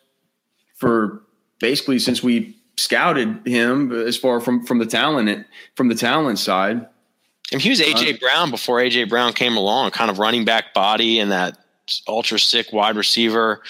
for 0.74 1.22
basically 1.60 1.98
since 1.98 2.22
we 2.22 2.56
scouted 2.76 3.46
him 3.46 3.92
as 3.92 4.16
far 4.16 4.40
from 4.40 4.64
from 4.66 4.78
the 4.78 4.86
talent 4.86 5.46
from 5.76 5.88
the 5.88 5.94
talent 5.94 6.38
side. 6.38 6.86
And 7.52 7.60
he 7.60 7.70
was 7.70 7.80
AJ 7.80 8.14
uh, 8.14 8.18
Brown 8.18 8.50
before 8.50 8.78
AJ 8.78 9.08
Brown 9.08 9.32
came 9.32 9.56
along, 9.56 9.92
kind 9.92 10.10
of 10.10 10.18
running 10.18 10.44
back 10.44 10.74
body 10.74 11.20
and 11.20 11.30
that 11.30 11.56
ultra 12.08 12.38
sick 12.38 12.72
wide 12.72 12.96
receiver 12.96 13.62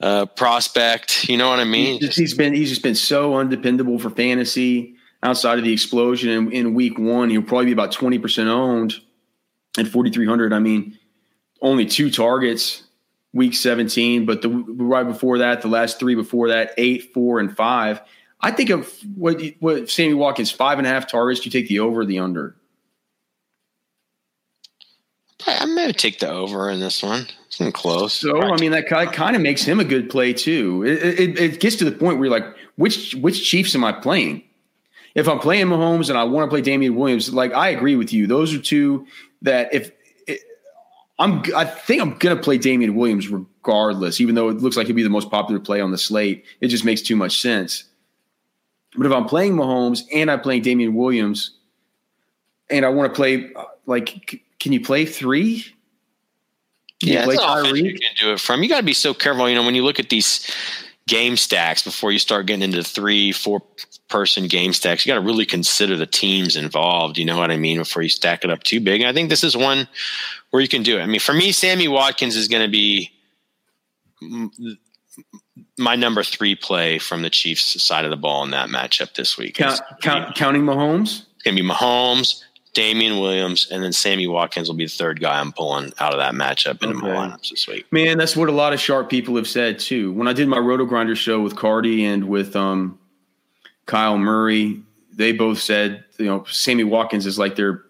uh, 0.00 0.26
prospect. 0.26 1.28
You 1.28 1.36
know 1.36 1.48
what 1.48 1.60
I 1.60 1.64
mean? 1.64 1.98
He's, 1.98 2.08
just, 2.08 2.18
he's 2.18 2.34
been 2.34 2.54
he's 2.54 2.68
just 2.70 2.82
been 2.82 2.94
so 2.94 3.34
undependable 3.36 3.98
for 3.98 4.10
fantasy. 4.10 4.96
Outside 5.22 5.56
of 5.58 5.64
the 5.64 5.72
explosion 5.72 6.28
in, 6.28 6.52
in 6.52 6.74
week 6.74 6.98
one, 6.98 7.30
he'll 7.30 7.42
probably 7.42 7.66
be 7.66 7.72
about 7.72 7.92
twenty 7.92 8.18
percent 8.18 8.48
owned 8.48 8.94
at 9.78 9.88
forty 9.88 10.10
three 10.10 10.26
hundred. 10.26 10.52
I 10.52 10.58
mean, 10.58 10.98
only 11.62 11.86
two 11.86 12.10
targets 12.10 12.82
week 13.32 13.54
seventeen, 13.54 14.26
but 14.26 14.42
the 14.42 14.50
right 14.50 15.06
before 15.06 15.38
that, 15.38 15.62
the 15.62 15.68
last 15.68 15.98
three 15.98 16.14
before 16.14 16.48
that, 16.48 16.72
eight, 16.76 17.14
four, 17.14 17.40
and 17.40 17.56
five. 17.56 18.00
I 18.40 18.50
think 18.50 18.68
of 18.68 18.92
what 19.14 19.40
what 19.60 19.88
Sammy 19.88 20.12
Watkins 20.12 20.50
five 20.50 20.76
and 20.76 20.86
a 20.86 20.90
half 20.90 21.10
targets. 21.10 21.44
You 21.46 21.50
take 21.50 21.68
the 21.68 21.80
over 21.80 22.04
the 22.04 22.18
under? 22.18 22.54
I 25.64 25.66
may 25.66 25.92
take 25.92 26.18
the 26.18 26.28
over 26.28 26.68
in 26.68 26.78
this 26.78 27.02
one. 27.02 27.26
It's 27.46 27.58
close. 27.72 28.12
So 28.12 28.38
I 28.38 28.60
mean, 28.60 28.72
that 28.72 28.86
kind 28.86 29.34
of 29.34 29.40
makes 29.40 29.62
him 29.62 29.80
a 29.80 29.84
good 29.84 30.10
play 30.10 30.34
too. 30.34 30.84
It, 30.84 31.18
it, 31.18 31.38
it, 31.38 31.60
gets 31.60 31.76
to 31.76 31.86
the 31.86 31.92
point 31.92 32.18
where 32.18 32.26
you're 32.26 32.38
like, 32.38 32.54
which 32.76 33.14
which 33.14 33.42
Chiefs 33.42 33.74
am 33.74 33.82
I 33.82 33.92
playing? 33.92 34.44
If 35.14 35.26
I'm 35.26 35.38
playing 35.38 35.68
Mahomes 35.68 36.10
and 36.10 36.18
I 36.18 36.24
want 36.24 36.44
to 36.44 36.50
play 36.50 36.60
Damien 36.60 36.96
Williams, 36.96 37.32
like 37.32 37.54
I 37.54 37.70
agree 37.70 37.96
with 37.96 38.12
you. 38.12 38.26
Those 38.26 38.52
are 38.52 38.58
two 38.58 39.06
that 39.40 39.72
if 39.72 39.90
it, 40.26 40.40
I'm, 41.18 41.42
I 41.56 41.64
think 41.64 42.02
I'm 42.02 42.18
gonna 42.18 42.36
play 42.36 42.58
Damien 42.58 42.94
Williams 42.94 43.28
regardless, 43.28 44.20
even 44.20 44.34
though 44.34 44.50
it 44.50 44.58
looks 44.58 44.76
like 44.76 44.86
he'd 44.86 44.92
be 44.92 45.02
the 45.02 45.08
most 45.08 45.30
popular 45.30 45.60
play 45.60 45.80
on 45.80 45.92
the 45.92 45.98
slate. 45.98 46.44
It 46.60 46.68
just 46.68 46.84
makes 46.84 47.00
too 47.00 47.16
much 47.16 47.40
sense. 47.40 47.84
But 48.98 49.06
if 49.06 49.12
I'm 49.12 49.24
playing 49.24 49.54
Mahomes 49.54 50.02
and 50.12 50.30
I'm 50.30 50.42
playing 50.42 50.60
Damien 50.60 50.94
Williams, 50.94 51.52
and 52.68 52.84
I 52.84 52.90
want 52.90 53.10
to 53.10 53.16
play 53.16 53.50
uh, 53.54 53.64
like 53.86 54.43
can 54.60 54.72
you 54.72 54.80
play 54.80 55.04
three? 55.06 55.64
Can 57.00 57.12
yeah, 57.12 57.26
you, 57.26 57.36
play 57.36 57.80
you 57.80 57.98
can 57.98 58.10
do 58.18 58.32
it 58.32 58.40
from. 58.40 58.62
You 58.62 58.68
got 58.68 58.78
to 58.78 58.84
be 58.84 58.94
so 58.94 59.12
careful. 59.14 59.48
You 59.48 59.54
know, 59.54 59.64
when 59.64 59.74
you 59.74 59.84
look 59.84 59.98
at 59.98 60.08
these 60.08 60.50
game 61.06 61.36
stacks 61.36 61.82
before 61.82 62.12
you 62.12 62.18
start 62.18 62.46
getting 62.46 62.62
into 62.62 62.82
three, 62.82 63.32
four 63.32 63.62
person 64.08 64.46
game 64.46 64.72
stacks, 64.72 65.04
you 65.04 65.10
got 65.10 65.20
to 65.20 65.26
really 65.26 65.44
consider 65.44 65.96
the 65.96 66.06
teams 66.06 66.56
involved. 66.56 67.18
You 67.18 67.24
know 67.24 67.36
what 67.36 67.50
I 67.50 67.56
mean? 67.56 67.78
Before 67.78 68.02
you 68.02 68.08
stack 68.08 68.44
it 68.44 68.50
up 68.50 68.62
too 68.62 68.80
big. 68.80 69.00
And 69.00 69.08
I 69.08 69.12
think 69.12 69.28
this 69.28 69.44
is 69.44 69.56
one 69.56 69.88
where 70.50 70.62
you 70.62 70.68
can 70.68 70.82
do 70.82 70.98
it. 70.98 71.02
I 71.02 71.06
mean, 71.06 71.20
for 71.20 71.34
me, 71.34 71.52
Sammy 71.52 71.88
Watkins 71.88 72.36
is 72.36 72.48
going 72.48 72.62
to 72.62 72.70
be 72.70 73.10
my 75.78 75.96
number 75.96 76.22
three 76.22 76.54
play 76.54 76.98
from 76.98 77.22
the 77.22 77.30
Chiefs 77.30 77.82
side 77.82 78.04
of 78.04 78.10
the 78.10 78.16
ball 78.16 78.44
in 78.44 78.50
that 78.50 78.68
matchup 78.68 79.14
this 79.14 79.36
week. 79.36 79.56
Count, 79.56 79.80
count, 80.00 80.34
counting 80.36 80.62
Mahomes? 80.62 81.24
It's 81.34 81.42
going 81.42 81.56
to 81.56 81.62
be 81.62 81.68
Mahomes, 81.68 82.42
Damien 82.74 83.20
Williams, 83.20 83.68
and 83.70 83.82
then 83.82 83.92
Sammy 83.92 84.26
Watkins 84.26 84.68
will 84.68 84.76
be 84.76 84.84
the 84.84 84.90
third 84.90 85.20
guy 85.20 85.38
I'm 85.38 85.52
pulling 85.52 85.92
out 86.00 86.12
of 86.12 86.18
that 86.18 86.34
matchup 86.34 86.82
into 86.82 86.96
okay. 86.98 87.06
my 87.06 87.14
lineups 87.14 87.50
this 87.50 87.66
week. 87.68 87.90
Man, 87.92 88.18
that's 88.18 88.36
what 88.36 88.48
a 88.48 88.52
lot 88.52 88.72
of 88.72 88.80
sharp 88.80 89.08
people 89.08 89.36
have 89.36 89.48
said 89.48 89.78
too. 89.78 90.12
When 90.12 90.28
I 90.28 90.32
did 90.32 90.48
my 90.48 90.58
Roto 90.58 90.84
Grinder 90.84 91.16
show 91.16 91.40
with 91.40 91.56
Cardi 91.56 92.04
and 92.04 92.28
with 92.28 92.56
um, 92.56 92.98
Kyle 93.86 94.18
Murray, 94.18 94.82
they 95.12 95.32
both 95.32 95.60
said 95.60 96.04
you 96.18 96.26
know 96.26 96.44
Sammy 96.50 96.84
Watkins 96.84 97.26
is 97.26 97.38
like 97.38 97.56
their 97.56 97.84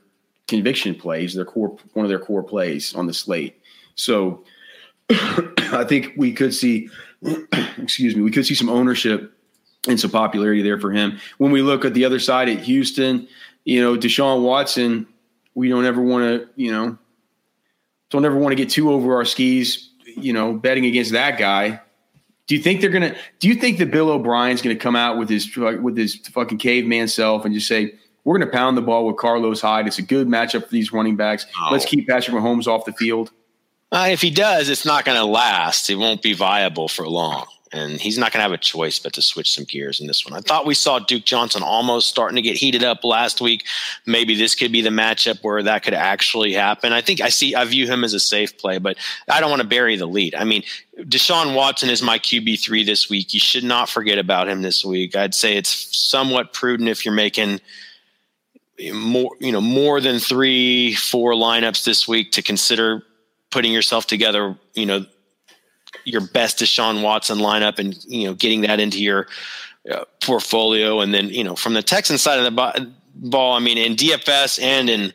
conviction 0.46 0.94
plays, 0.94 1.34
their 1.34 1.46
core 1.46 1.76
one 1.94 2.04
of 2.04 2.10
their 2.10 2.18
core 2.18 2.42
plays 2.42 2.94
on 2.94 3.06
the 3.06 3.14
slate. 3.14 3.60
So 3.94 4.44
I 5.10 5.84
think 5.88 6.12
we 6.16 6.32
could 6.32 6.54
see, 6.54 6.90
excuse 7.78 8.14
me, 8.14 8.22
we 8.22 8.30
could 8.30 8.46
see 8.46 8.54
some 8.54 8.68
ownership 8.68 9.32
and 9.88 10.00
some 10.00 10.10
popularity 10.10 10.62
there 10.62 10.78
for 10.78 10.90
him. 10.90 11.18
When 11.38 11.52
we 11.52 11.62
look 11.62 11.84
at 11.84 11.94
the 11.94 12.04
other 12.04 12.18
side 12.18 12.48
at 12.48 12.60
Houston, 12.60 13.28
you 13.64 13.80
know, 13.80 13.96
Deshaun 13.96 14.42
Watson, 14.42 15.06
we 15.54 15.68
don't 15.68 15.84
ever 15.84 16.02
want 16.02 16.24
to, 16.24 16.48
you 16.56 16.70
know, 16.70 16.98
don't 18.10 18.24
ever 18.24 18.36
want 18.36 18.52
to 18.52 18.56
get 18.56 18.70
too 18.70 18.92
over 18.92 19.16
our 19.16 19.24
skis, 19.24 19.90
you 20.16 20.32
know, 20.32 20.52
betting 20.52 20.86
against 20.86 21.12
that 21.12 21.38
guy. 21.38 21.80
Do 22.46 22.54
you 22.54 22.62
think 22.62 22.80
they're 22.80 22.90
gonna? 22.90 23.16
Do 23.40 23.48
you 23.48 23.54
think 23.54 23.78
that 23.78 23.90
Bill 23.90 24.10
O'Brien's 24.10 24.60
gonna 24.60 24.76
come 24.76 24.96
out 24.96 25.18
with 25.18 25.30
his 25.30 25.56
with 25.56 25.96
his 25.96 26.16
fucking 26.16 26.58
caveman 26.58 27.08
self 27.08 27.46
and 27.46 27.54
just 27.54 27.66
say 27.66 27.94
we're 28.24 28.38
gonna 28.38 28.50
pound 28.50 28.76
the 28.76 28.82
ball 28.82 29.06
with 29.06 29.16
Carlos 29.16 29.62
Hyde? 29.62 29.86
It's 29.86 29.98
a 29.98 30.02
good 30.02 30.28
matchup 30.28 30.64
for 30.64 30.70
these 30.70 30.92
running 30.92 31.16
backs. 31.16 31.46
Oh. 31.58 31.70
Let's 31.72 31.86
keep 31.86 32.06
Patrick 32.06 32.36
Mahomes 32.36 32.66
off 32.66 32.84
the 32.84 32.92
field. 32.92 33.30
Uh, 33.90 34.08
if 34.10 34.20
he 34.20 34.30
does, 34.30 34.68
it's 34.68 34.84
not 34.84 35.04
going 35.04 35.16
to 35.16 35.24
last. 35.24 35.88
It 35.88 35.94
won't 35.94 36.20
be 36.20 36.32
viable 36.32 36.88
for 36.88 37.08
long 37.08 37.46
and 37.74 38.00
he's 38.00 38.16
not 38.16 38.32
going 38.32 38.38
to 38.38 38.44
have 38.44 38.52
a 38.52 38.58
choice 38.58 39.00
but 39.00 39.12
to 39.14 39.20
switch 39.20 39.52
some 39.52 39.64
gears 39.64 40.00
in 40.00 40.06
this 40.06 40.24
one. 40.24 40.32
I 40.32 40.40
thought 40.40 40.64
we 40.64 40.74
saw 40.74 41.00
Duke 41.00 41.24
Johnson 41.24 41.62
almost 41.62 42.08
starting 42.08 42.36
to 42.36 42.42
get 42.42 42.56
heated 42.56 42.84
up 42.84 43.02
last 43.02 43.40
week. 43.40 43.64
Maybe 44.06 44.36
this 44.36 44.54
could 44.54 44.70
be 44.70 44.80
the 44.80 44.90
matchup 44.90 45.42
where 45.42 45.60
that 45.62 45.82
could 45.82 45.92
actually 45.92 46.52
happen. 46.52 46.92
I 46.92 47.00
think 47.00 47.20
I 47.20 47.30
see, 47.30 47.56
I 47.56 47.64
view 47.64 47.86
him 47.86 48.04
as 48.04 48.14
a 48.14 48.20
safe 48.20 48.56
play, 48.56 48.78
but 48.78 48.96
I 49.28 49.40
don't 49.40 49.50
want 49.50 49.62
to 49.62 49.68
bury 49.68 49.96
the 49.96 50.06
lead. 50.06 50.36
I 50.36 50.44
mean, 50.44 50.62
Deshaun 51.00 51.56
Watson 51.56 51.90
is 51.90 52.00
my 52.00 52.20
QB3 52.20 52.86
this 52.86 53.10
week. 53.10 53.34
You 53.34 53.40
should 53.40 53.64
not 53.64 53.88
forget 53.88 54.18
about 54.18 54.48
him 54.48 54.62
this 54.62 54.84
week. 54.84 55.16
I'd 55.16 55.34
say 55.34 55.56
it's 55.56 55.96
somewhat 55.98 56.52
prudent 56.52 56.88
if 56.88 57.04
you're 57.04 57.12
making 57.12 57.60
more, 58.92 59.32
you 59.40 59.50
know, 59.50 59.60
more 59.60 60.00
than 60.00 60.20
three, 60.20 60.94
four 60.94 61.32
lineups 61.32 61.84
this 61.84 62.06
week 62.06 62.32
to 62.32 62.42
consider 62.42 63.02
putting 63.50 63.72
yourself 63.72 64.06
together, 64.06 64.56
you 64.74 64.86
know, 64.86 65.06
your 66.04 66.20
best 66.20 66.58
Deshaun 66.58 67.02
Watson 67.02 67.38
lineup 67.38 67.78
and 67.78 68.02
you 68.04 68.26
know 68.26 68.34
getting 68.34 68.62
that 68.62 68.80
into 68.80 69.02
your 69.02 69.26
uh, 69.90 70.04
portfolio, 70.22 71.00
and 71.00 71.12
then 71.12 71.28
you 71.28 71.44
know 71.44 71.56
from 71.56 71.74
the 71.74 71.82
Texan 71.82 72.18
side 72.18 72.38
of 72.38 72.44
the 72.44 72.92
ball, 73.14 73.52
I 73.54 73.58
mean 73.58 73.78
in 73.78 73.96
DFS 73.96 74.62
and 74.62 74.88
in 74.88 75.12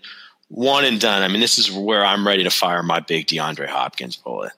one 0.49 0.85
and 0.85 0.99
done. 0.99 1.23
I 1.23 1.27
mean 1.27 1.41
this 1.41 1.57
is 1.57 1.71
where 1.71 2.05
I'm 2.05 2.25
ready 2.25 2.43
to 2.43 2.49
fire 2.49 2.83
my 2.83 2.99
big 2.99 3.27
DeAndre 3.27 3.67
Hopkins 3.67 4.15
bullet. 4.15 4.51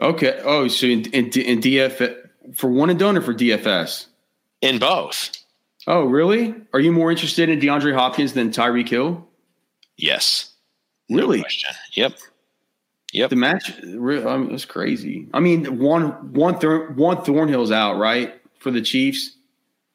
Okay. 0.00 0.40
Oh, 0.44 0.66
so 0.68 0.86
in, 0.86 1.04
in, 1.12 1.26
in 1.26 1.60
DFS 1.60 2.16
for 2.54 2.70
one 2.70 2.90
and 2.90 2.98
done 2.98 3.16
or 3.16 3.20
for 3.20 3.34
DFS? 3.34 4.06
In 4.60 4.78
both. 4.78 5.30
Oh, 5.86 6.04
really? 6.04 6.54
Are 6.72 6.80
you 6.80 6.92
more 6.92 7.10
interested 7.10 7.48
in 7.48 7.60
DeAndre 7.60 7.94
Hopkins 7.94 8.32
than 8.32 8.50
Tyreek 8.50 8.88
Hill? 8.88 9.26
Yes. 9.96 10.52
Really? 11.08 11.38
No 11.38 11.44
yep. 11.94 12.18
Yep. 13.12 13.30
The 13.30 13.36
match 13.36 13.72
I 13.82 13.86
mean, 13.86 14.52
was 14.52 14.64
crazy. 14.64 15.26
I 15.34 15.40
mean, 15.40 15.78
one 15.78 16.32
one 16.32 16.58
Thor, 16.58 16.92
Juan 16.92 17.16
Thornhill's 17.18 17.72
out, 17.72 17.98
right, 17.98 18.40
for 18.60 18.70
the 18.70 18.80
Chiefs. 18.80 19.36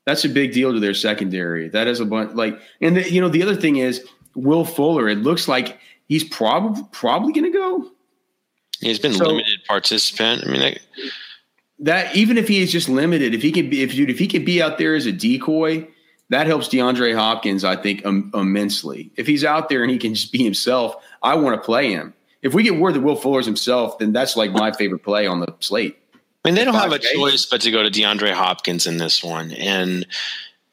That's 0.05 0.26
a 0.26 0.30
big 0.30 0.53
deal 0.53 0.74
to 0.74 0.80
their 0.80 0.93
secondary. 0.93 1.70
That 1.70 1.88
is 1.88 1.99
a 1.99 2.05
bunch 2.05 2.34
like 2.36 2.59
and 2.82 2.97
the, 2.97 3.09
you 3.09 3.22
know 3.22 3.30
the 3.30 3.41
other 3.41 3.55
thing 3.55 3.78
is 3.78 4.05
Will 4.36 4.66
Fuller, 4.66 5.07
it 5.07 5.20
looks 5.20 5.47
like 5.47 5.80
he's 6.07 6.24
probably 6.24 6.84
probably 6.91 7.34
going 7.34 7.51
to 7.51 7.57
go. 7.57 7.91
He's 8.82 8.99
been 8.99 9.13
so, 9.13 9.26
limited 9.26 9.59
participant. 9.68 10.43
I 10.45 10.51
mean, 10.51 10.61
I, 10.61 10.78
that 11.80 12.16
even 12.16 12.38
if 12.38 12.47
he 12.47 12.61
is 12.61 12.72
just 12.72 12.89
limited, 12.89 13.34
if 13.34 13.41
he 13.41 13.51
can 13.51 13.70
be 13.70 13.82
if 13.82 13.93
dude, 13.93 14.09
if 14.09 14.20
he 14.20 14.28
can 14.28 14.43
be 14.43 14.61
out 14.61 14.78
there 14.78 14.95
as 14.95 15.05
a 15.05 15.11
decoy, 15.11 15.88
that 16.30 16.47
helps 16.47 16.68
DeAndre 16.68 17.16
Hopkins, 17.16 17.63
I 17.63 17.76
think, 17.76 18.05
um, 18.05 18.32
immensely. 18.34 19.11
If 19.16 19.28
he's 19.28 19.43
out 19.43 19.70
there 19.70 19.84
and 19.84 19.91
he 19.91 19.97
can 19.97 20.13
just 20.13 20.32
be 20.32 20.43
himself, 20.43 20.95
I 21.24 21.36
want 21.36 21.59
to 21.59 21.66
play 21.66 21.91
him. 21.91 22.13
If 22.45 22.53
we 22.53 22.61
get 22.61 22.75
word 22.75 22.93
that 22.93 23.01
Will 23.01 23.15
Fuller's 23.15 23.47
himself, 23.47 23.97
then 23.97 24.13
that's 24.13 24.37
like 24.37 24.51
my 24.51 24.71
favorite 24.71 24.99
play 24.99 25.25
on 25.25 25.39
the 25.39 25.51
slate. 25.61 25.97
I 26.13 26.19
mean, 26.47 26.53
they 26.53 26.63
don't 26.63 26.75
have 26.75 26.91
a 26.91 26.99
choice 26.99 27.43
but 27.47 27.61
to 27.61 27.71
go 27.71 27.81
to 27.81 27.89
DeAndre 27.89 28.33
Hopkins 28.33 28.85
in 28.85 28.97
this 28.97 29.23
one. 29.23 29.49
And, 29.49 30.05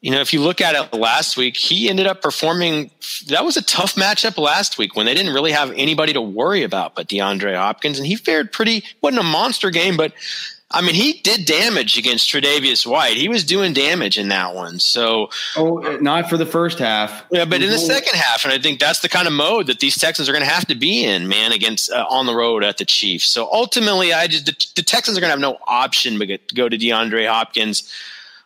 you 0.03 0.11
know, 0.11 0.21
if 0.21 0.35
you 0.35 0.43
look 0.43 0.61
at 0.61 0.75
it 0.75 0.95
last 0.95 1.39
week, 1.39 1.57
he 1.57 1.89
ended 1.89 2.07
up 2.07 2.21
performing. 2.21 2.91
That 3.29 3.47
was 3.47 3.57
a 3.57 3.63
tough 3.63 3.95
matchup 3.95 4.37
last 4.37 4.77
week 4.77 4.95
when 4.97 5.07
they 5.07 5.15
didn't 5.15 5.33
really 5.33 5.53
have 5.53 5.71
anybody 5.71 6.13
to 6.13 6.21
worry 6.21 6.63
about 6.63 6.95
but 6.95 7.09
DeAndre 7.09 7.57
Hopkins. 7.57 7.97
And 7.97 8.07
he 8.07 8.17
fared 8.17 8.53
pretty, 8.53 8.85
wasn't 9.01 9.21
a 9.21 9.25
monster 9.25 9.71
game, 9.71 9.97
but 9.97 10.13
I 10.73 10.81
mean, 10.81 10.95
he 10.95 11.15
did 11.15 11.45
damage 11.45 11.99
against 11.99 12.31
Tre'Davious 12.31 12.87
White. 12.87 13.17
He 13.17 13.29
was 13.29 13.45
doing 13.45 13.73
damage 13.73 14.19
in 14.19 14.29
that 14.29 14.55
one. 14.55 14.79
So, 14.79 15.31
oh, 15.57 15.99
not 16.01 16.31
for 16.31 16.37
the 16.37 16.47
first 16.47 16.79
half. 16.79 17.25
Yeah, 17.31 17.45
but 17.45 17.63
in 17.63 17.71
the 17.71 17.79
second 17.79 18.15
half, 18.15 18.45
and 18.45 18.53
I 18.53 18.59
think 18.59 18.81
that's 18.81 19.01
the 19.01 19.09
kind 19.09 19.27
of 19.27 19.33
mode 19.33 19.67
that 19.67 19.81
these 19.81 19.97
Texans 19.97 20.29
are 20.29 20.33
going 20.33 20.45
to 20.45 20.51
have 20.51 20.67
to 20.67 20.75
be 20.75 21.05
in, 21.05 21.29
man, 21.29 21.53
against 21.53 21.91
uh, 21.91 22.07
on 22.09 22.27
the 22.27 22.35
road 22.35 22.65
at 22.65 22.79
the 22.79 22.85
Chiefs. 22.85 23.27
So 23.27 23.49
ultimately, 23.53 24.13
I 24.13 24.27
just 24.27 24.47
the, 24.47 24.67
the 24.77 24.83
Texans 24.83 25.17
are 25.19 25.21
going 25.21 25.29
to 25.29 25.33
have 25.33 25.41
no 25.41 25.59
option 25.67 26.19
but 26.19 26.29
to 26.29 26.55
go 26.55 26.69
to 26.69 26.79
DeAndre 26.79 27.29
Hopkins 27.29 27.93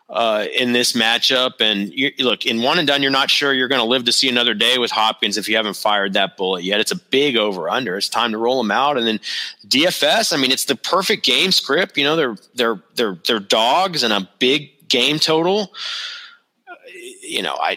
uh, 0.09 0.47
in 0.57 0.73
this 0.73 0.93
matchup. 0.93 1.61
And 1.61 1.93
you, 1.93 2.13
look, 2.19 2.47
in 2.47 2.63
one 2.63 2.79
and 2.79 2.87
done, 2.87 3.03
you're 3.03 3.11
not 3.11 3.31
sure 3.31 3.53
you're 3.53 3.69
going 3.69 3.81
to 3.81 3.87
live 3.87 4.05
to 4.05 4.13
see 4.13 4.29
another 4.29 4.55
day 4.55 4.79
with 4.79 4.91
Hopkins 4.91 5.37
if 5.37 5.49
you 5.49 5.57
haven't 5.57 5.77
fired 5.77 6.13
that 6.13 6.37
bullet 6.37 6.65
yet. 6.65 6.81
It's 6.81 6.93
a 6.93 6.97
big 6.97 7.37
over 7.37 7.69
under. 7.69 7.97
It's 7.97 8.09
time 8.09 8.33
to 8.33 8.39
roll 8.39 8.63
them 8.63 8.71
out. 8.71 8.97
And 8.97 9.07
then 9.07 9.21
DFS, 9.67 10.33
I 10.33 10.37
mean, 10.37 10.53
it's 10.53 10.67
the 10.67 10.77
perfect 10.77 11.25
game 11.25 11.53
script. 11.53 11.97
You 11.97 12.05
know, 12.05 12.17
they're 12.17 12.37
they're 12.55 12.83
they're 12.95 13.19
they're 13.27 13.41
dogs 13.41 14.03
and 14.03 14.13
a 14.13 14.29
big 14.39 14.89
game 14.89 15.19
total. 15.19 15.73
You 17.23 17.43
know, 17.43 17.57
I 17.61 17.77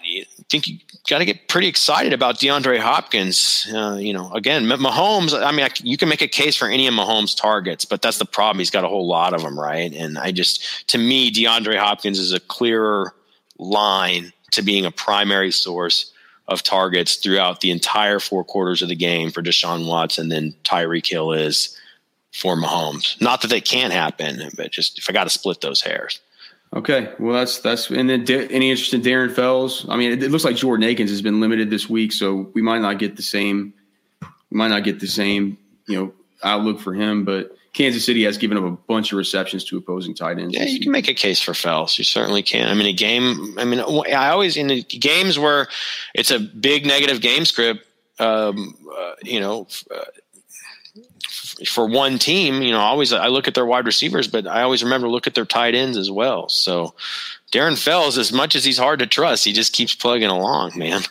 think 0.49 0.67
got 1.07 1.19
to 1.19 1.25
get 1.25 1.47
pretty 1.47 1.67
excited 1.67 2.13
about 2.13 2.39
DeAndre 2.39 2.79
Hopkins. 2.79 3.67
Uh, 3.73 3.97
you 3.99 4.13
know, 4.13 4.31
again, 4.33 4.65
Mahomes. 4.65 5.33
I 5.39 5.51
mean, 5.51 5.65
I, 5.65 5.69
you 5.81 5.97
can 5.97 6.09
make 6.09 6.21
a 6.21 6.27
case 6.27 6.55
for 6.55 6.67
any 6.67 6.87
of 6.87 6.93
Mahomes' 6.93 7.35
targets, 7.35 7.85
but 7.85 8.01
that's 8.01 8.17
the 8.17 8.25
problem. 8.25 8.59
He's 8.59 8.69
got 8.69 8.83
a 8.83 8.89
whole 8.89 9.07
lot 9.07 9.33
of 9.33 9.41
them, 9.41 9.59
right? 9.59 9.93
And 9.93 10.17
I 10.17 10.31
just, 10.31 10.87
to 10.89 10.97
me, 10.97 11.31
DeAndre 11.31 11.77
Hopkins 11.77 12.19
is 12.19 12.33
a 12.33 12.39
clearer 12.39 13.13
line 13.57 14.33
to 14.51 14.61
being 14.61 14.85
a 14.85 14.91
primary 14.91 15.51
source 15.51 16.11
of 16.47 16.63
targets 16.63 17.15
throughout 17.17 17.61
the 17.61 17.71
entire 17.71 18.19
four 18.19 18.43
quarters 18.43 18.81
of 18.81 18.89
the 18.89 18.95
game 18.95 19.29
for 19.29 19.41
Deshaun 19.41 19.87
Watson 19.87 20.29
than 20.29 20.53
Tyreek 20.63 21.05
Hill 21.05 21.31
is 21.31 21.77
for 22.33 22.55
Mahomes. 22.55 23.19
Not 23.21 23.41
that 23.41 23.49
they 23.49 23.61
can't 23.61 23.93
happen, 23.93 24.49
but 24.57 24.71
just 24.71 24.97
if 24.97 25.09
I 25.09 25.13
got 25.13 25.25
to 25.25 25.29
split 25.29 25.61
those 25.61 25.81
hairs. 25.81 26.19
Okay, 26.75 27.11
well 27.17 27.33
that's 27.33 27.59
that's 27.59 27.89
and 27.89 28.07
then 28.07 28.29
any 28.29 28.69
interest 28.69 28.93
in 28.93 29.01
Darren 29.01 29.33
Fells? 29.33 29.87
I 29.89 29.97
mean, 29.97 30.11
it, 30.11 30.21
it, 30.21 30.29
looks 30.29 30.43
like 30.43 30.55
Jordan 30.55 30.87
Akins 30.87 31.09
has 31.09 31.21
been 31.21 31.39
limited 31.39 31.71
this 31.71 31.89
week, 31.89 32.11
so 32.13 32.51
we 32.53 32.61
might 32.61 32.81
not 32.81 32.99
get 32.99 33.15
the 33.15 33.23
same, 33.23 33.73
we 34.21 34.57
might 34.57 34.67
not 34.67 34.83
get 34.83 34.99
the 34.99 35.07
same, 35.07 35.57
you 35.87 35.97
know, 35.97 36.13
outlook 36.43 36.79
for 36.79 36.93
him. 36.93 37.25
But 37.25 37.57
Kansas 37.73 38.05
City 38.05 38.23
has 38.25 38.37
given 38.37 38.55
up 38.55 38.65
a 38.65 38.71
bunch 38.71 39.11
of 39.11 39.17
receptions 39.17 39.63
to 39.65 39.77
opposing 39.77 40.13
tight 40.13 40.37
ends. 40.37 40.55
Yeah, 40.55 40.65
you 40.65 40.79
can 40.79 40.91
make 40.91 41.07
a 41.07 41.13
case 41.15 41.41
for 41.41 41.55
Fells. 41.55 41.97
You 41.97 42.03
certainly 42.03 42.43
can. 42.43 42.67
I 42.67 42.75
mean, 42.75 42.85
a 42.85 42.93
game. 42.93 43.57
I 43.57 43.65
mean, 43.65 43.79
I 43.79 44.29
always 44.29 44.55
in 44.55 44.67
the 44.67 44.83
games 44.83 45.39
where 45.39 45.67
it's 46.13 46.29
a 46.29 46.39
big 46.39 46.85
negative 46.85 47.19
game 47.19 47.45
script. 47.45 47.83
Um, 48.19 48.75
uh, 48.95 49.13
you 49.23 49.39
know, 49.39 49.67
uh, 49.95 50.01
for 51.65 51.87
one 51.87 52.19
team, 52.19 52.61
you 52.61 52.71
know, 52.71 52.79
always 52.79 53.11
I 53.13 53.27
look 53.27 53.47
at 53.47 53.53
their 53.53 53.65
wide 53.65 53.85
receivers, 53.85 54.27
but 54.27 54.47
I 54.47 54.61
always 54.61 54.83
remember 54.83 55.07
to 55.07 55.11
look 55.11 55.27
at 55.27 55.35
their 55.35 55.45
tight 55.45 55.75
ends 55.75 55.97
as 55.97 56.09
well. 56.11 56.49
So 56.49 56.93
Darren 57.51 57.77
Fells, 57.77 58.17
as 58.17 58.31
much 58.31 58.55
as 58.55 58.63
he's 58.63 58.77
hard 58.77 58.99
to 58.99 59.07
trust, 59.07 59.45
he 59.45 59.53
just 59.53 59.73
keeps 59.73 59.95
plugging 59.95 60.29
along, 60.29 60.77
man. 60.77 61.01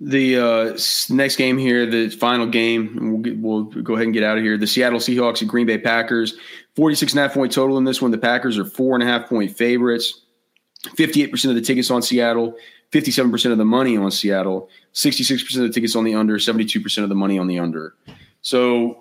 The 0.00 0.38
uh, 0.38 0.78
next 1.10 1.36
game 1.36 1.58
here, 1.58 1.84
the 1.84 2.08
final 2.08 2.46
game, 2.46 3.12
we'll, 3.12 3.20
get, 3.20 3.38
we'll 3.38 3.64
go 3.64 3.94
ahead 3.94 4.06
and 4.06 4.14
get 4.14 4.22
out 4.22 4.38
of 4.38 4.44
here. 4.44 4.56
The 4.56 4.66
Seattle 4.66 4.98
Seahawks 4.98 5.42
and 5.42 5.50
Green 5.50 5.66
Bay 5.66 5.76
Packers, 5.76 6.38
46 6.76 7.12
and 7.12 7.20
a 7.20 7.22
half 7.22 7.34
point 7.34 7.52
total 7.52 7.76
in 7.76 7.84
this 7.84 8.00
one. 8.00 8.10
The 8.10 8.18
Packers 8.18 8.58
are 8.58 8.64
four 8.64 8.94
and 8.94 9.02
a 9.02 9.06
half 9.06 9.28
point 9.28 9.56
favorites. 9.56 10.22
58% 10.86 11.50
of 11.50 11.54
the 11.54 11.60
tickets 11.60 11.90
on 11.90 12.00
Seattle, 12.00 12.56
57% 12.92 13.52
of 13.52 13.58
the 13.58 13.64
money 13.64 13.98
on 13.98 14.10
Seattle, 14.10 14.70
66% 14.94 15.56
of 15.56 15.62
the 15.62 15.68
tickets 15.68 15.94
on 15.94 16.04
the 16.04 16.14
under, 16.14 16.38
72% 16.38 17.02
of 17.02 17.08
the 17.10 17.14
money 17.14 17.38
on 17.38 17.46
the 17.46 17.58
under. 17.58 17.94
So 18.42 18.99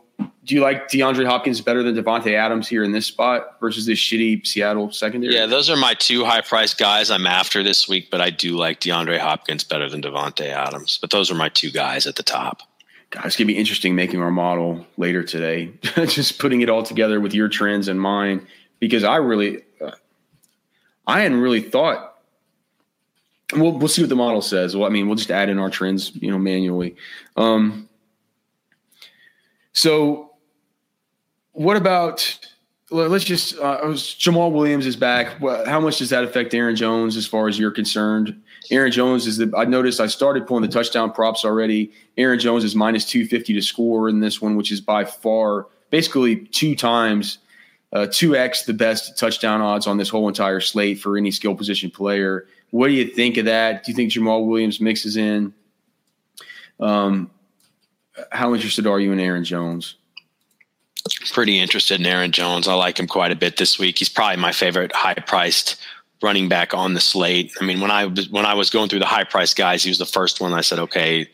do 0.49 0.55
you 0.55 0.61
like 0.61 0.87
DeAndre 0.87 1.27
Hopkins 1.27 1.61
better 1.61 1.83
than 1.83 1.95
Davante 1.95 2.33
Adams 2.33 2.67
here 2.67 2.83
in 2.83 2.91
this 2.91 3.05
spot 3.05 3.59
versus 3.59 3.85
this 3.85 3.99
shitty 3.99 4.47
Seattle 4.47 4.91
secondary? 4.91 5.35
Yeah, 5.35 5.45
those 5.45 5.69
are 5.69 5.77
my 5.77 5.93
two 5.93 6.25
high 6.25 6.41
priced 6.41 6.79
guys 6.79 7.11
I'm 7.11 7.27
after 7.27 7.61
this 7.61 7.87
week, 7.87 8.09
but 8.09 8.19
I 8.19 8.31
do 8.31 8.57
like 8.57 8.79
DeAndre 8.79 9.19
Hopkins 9.19 9.63
better 9.63 9.87
than 9.87 10.01
Davante 10.01 10.47
Adams. 10.47 10.97
But 10.99 11.11
those 11.11 11.29
are 11.29 11.35
my 11.35 11.49
two 11.49 11.69
guys 11.69 12.07
at 12.07 12.15
the 12.15 12.23
top. 12.23 12.63
God, 13.11 13.27
it's 13.27 13.35
gonna 13.35 13.45
be 13.45 13.57
interesting 13.57 13.95
making 13.95 14.21
our 14.21 14.31
model 14.31 14.87
later 14.97 15.23
today. 15.23 15.71
Just 16.07 16.39
putting 16.39 16.61
it 16.61 16.69
all 16.69 16.81
together 16.81 17.19
with 17.19 17.35
your 17.35 17.47
trends 17.47 17.87
and 17.87 18.01
mine, 18.01 18.47
because 18.79 19.03
I 19.03 19.17
really, 19.17 19.61
uh, 19.79 19.91
I 21.05 21.21
hadn't 21.21 21.41
really 21.41 21.61
thought. 21.61 22.15
We'll 23.53 23.77
we'll 23.77 23.87
see 23.87 24.01
what 24.01 24.09
the 24.09 24.15
model 24.15 24.41
says. 24.41 24.75
Well, 24.75 24.87
I 24.87 24.89
mean, 24.89 25.07
we'll 25.07 25.15
just 25.15 25.31
add 25.31 25.49
in 25.49 25.57
our 25.57 25.71
trends, 25.71 26.15
you 26.15 26.29
know, 26.29 26.37
manually. 26.37 26.95
Um, 27.35 27.88
so, 29.73 30.31
what 31.51 31.77
about? 31.77 32.47
Let's 32.91 33.23
just. 33.23 33.57
Uh, 33.57 33.81
Jamaal 33.83 34.51
Williams 34.51 34.85
is 34.85 34.95
back. 34.95 35.39
How 35.67 35.79
much 35.79 35.99
does 35.99 36.09
that 36.09 36.23
affect 36.23 36.53
Aaron 36.53 36.75
Jones 36.75 37.17
as 37.17 37.27
far 37.27 37.47
as 37.47 37.59
you're 37.59 37.71
concerned? 37.71 38.41
Aaron 38.71 38.91
Jones 38.91 39.27
is 39.27 39.37
the. 39.37 39.51
I 39.55 39.65
noticed 39.65 39.99
I 39.99 40.07
started 40.07 40.47
pulling 40.47 40.63
the 40.63 40.69
touchdown 40.69 41.11
props 41.11 41.45
already. 41.45 41.91
Aaron 42.17 42.39
Jones 42.39 42.63
is 42.63 42.75
minus 42.75 43.05
two 43.05 43.25
fifty 43.25 43.53
to 43.53 43.61
score 43.61 44.09
in 44.09 44.19
this 44.19 44.41
one, 44.41 44.55
which 44.55 44.71
is 44.71 44.81
by 44.81 45.05
far 45.05 45.67
basically 45.91 46.37
two 46.37 46.75
times, 46.75 47.37
uh, 47.93 48.07
two 48.11 48.35
uh, 48.35 48.39
x 48.39 48.65
the 48.65 48.73
best 48.73 49.17
touchdown 49.17 49.61
odds 49.61 49.87
on 49.87 49.97
this 49.97 50.09
whole 50.09 50.27
entire 50.27 50.59
slate 50.59 50.99
for 50.99 51.17
any 51.17 51.31
skill 51.31 51.55
position 51.55 51.91
player. 51.91 52.47
What 52.71 52.87
do 52.87 52.93
you 52.93 53.05
think 53.05 53.37
of 53.37 53.45
that? 53.45 53.83
Do 53.83 53.91
you 53.91 53.95
think 53.95 54.11
Jamaal 54.11 54.45
Williams 54.45 54.79
mixes 54.79 55.17
in? 55.17 55.53
Um, 56.79 57.31
how 58.31 58.53
interested 58.53 58.87
are 58.87 58.99
you 58.99 59.11
in 59.11 59.19
Aaron 59.19 59.43
Jones? 59.43 59.95
Pretty 61.31 61.59
interested 61.59 61.99
in 61.99 62.05
Aaron 62.05 62.31
Jones. 62.31 62.67
I 62.67 62.73
like 62.73 62.99
him 62.99 63.07
quite 63.07 63.31
a 63.31 63.35
bit 63.35 63.57
this 63.57 63.79
week. 63.79 63.97
He's 63.97 64.09
probably 64.09 64.37
my 64.37 64.51
favorite 64.51 64.91
high 64.93 65.15
priced 65.15 65.77
running 66.21 66.49
back 66.49 66.73
on 66.73 66.93
the 66.93 66.99
slate. 66.99 67.53
I 67.59 67.65
mean, 67.65 67.79
when 67.79 67.91
I 67.91 68.05
was 68.05 68.29
when 68.29 68.45
I 68.45 68.53
was 68.53 68.69
going 68.69 68.89
through 68.89 68.99
the 68.99 69.05
high 69.05 69.23
priced 69.23 69.55
guys, 69.55 69.83
he 69.83 69.89
was 69.89 69.97
the 69.97 70.05
first 70.05 70.41
one 70.41 70.53
I 70.53 70.61
said, 70.61 70.79
okay, 70.79 71.27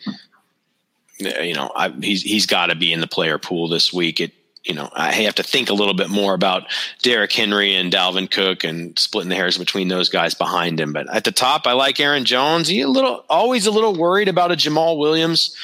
you 1.17 1.53
know, 1.53 1.71
I, 1.75 1.89
he's 1.89 2.21
he's 2.21 2.45
got 2.45 2.67
to 2.67 2.75
be 2.75 2.93
in 2.93 3.01
the 3.01 3.07
player 3.07 3.38
pool 3.38 3.67
this 3.67 3.91
week. 3.91 4.19
It 4.19 4.33
you 4.65 4.73
know, 4.73 4.89
I 4.93 5.11
have 5.11 5.36
to 5.36 5.43
think 5.43 5.69
a 5.69 5.75
little 5.75 5.93
bit 5.93 6.09
more 6.09 6.33
about 6.33 6.63
Derrick 7.03 7.31
Henry 7.31 7.75
and 7.75 7.93
Dalvin 7.93 8.29
Cook 8.29 8.63
and 8.63 8.97
splitting 8.97 9.29
the 9.29 9.36
hairs 9.36 9.59
between 9.59 9.89
those 9.89 10.09
guys 10.09 10.33
behind 10.33 10.79
him. 10.79 10.91
But 10.91 11.07
at 11.13 11.23
the 11.23 11.31
top, 11.31 11.67
I 11.67 11.73
like 11.73 11.99
Aaron 11.99 12.25
Jones. 12.25 12.67
He 12.67 12.81
a 12.81 12.88
little 12.88 13.23
always 13.29 13.67
a 13.67 13.71
little 13.71 13.95
worried 13.95 14.27
about 14.27 14.51
a 14.51 14.55
Jamaal 14.55 14.97
Williams 14.97 15.55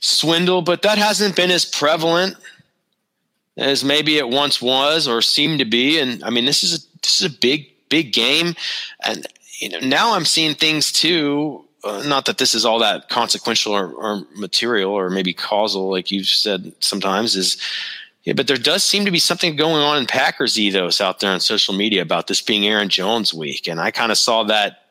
swindle, 0.00 0.62
but 0.62 0.82
that 0.82 0.98
hasn't 0.98 1.36
been 1.36 1.50
as 1.50 1.64
prevalent 1.64 2.36
as 3.56 3.82
maybe 3.82 4.18
it 4.18 4.28
once 4.28 4.62
was 4.62 5.08
or 5.08 5.20
seemed 5.20 5.58
to 5.58 5.64
be. 5.64 5.98
And 5.98 6.22
I 6.22 6.30
mean, 6.30 6.44
this 6.44 6.62
is 6.62 6.74
a, 6.74 6.98
this 7.02 7.20
is 7.20 7.26
a 7.26 7.38
big, 7.38 7.66
big 7.88 8.12
game. 8.12 8.54
And, 9.04 9.26
you 9.58 9.68
know, 9.68 9.80
now 9.80 10.14
I'm 10.14 10.24
seeing 10.24 10.54
things 10.54 10.92
too. 10.92 11.64
Uh, 11.84 12.02
not 12.06 12.26
that 12.26 12.38
this 12.38 12.54
is 12.54 12.64
all 12.64 12.78
that 12.80 13.08
consequential 13.08 13.72
or, 13.72 13.92
or 13.92 14.26
material 14.36 14.92
or 14.92 15.10
maybe 15.10 15.32
causal, 15.32 15.90
like 15.90 16.10
you've 16.10 16.26
said 16.26 16.72
sometimes 16.80 17.36
is, 17.36 17.60
yeah, 18.24 18.34
but 18.34 18.46
there 18.46 18.56
does 18.56 18.84
seem 18.84 19.04
to 19.04 19.10
be 19.10 19.18
something 19.18 19.56
going 19.56 19.82
on 19.82 19.96
in 19.96 20.06
Packers 20.06 20.58
ethos 20.58 21.00
out 21.00 21.20
there 21.20 21.30
on 21.30 21.40
social 21.40 21.74
media 21.74 22.02
about 22.02 22.26
this 22.26 22.42
being 22.42 22.66
Aaron 22.66 22.88
Jones 22.88 23.32
week. 23.32 23.68
And 23.68 23.80
I 23.80 23.90
kind 23.90 24.12
of 24.12 24.18
saw 24.18 24.42
that 24.44 24.82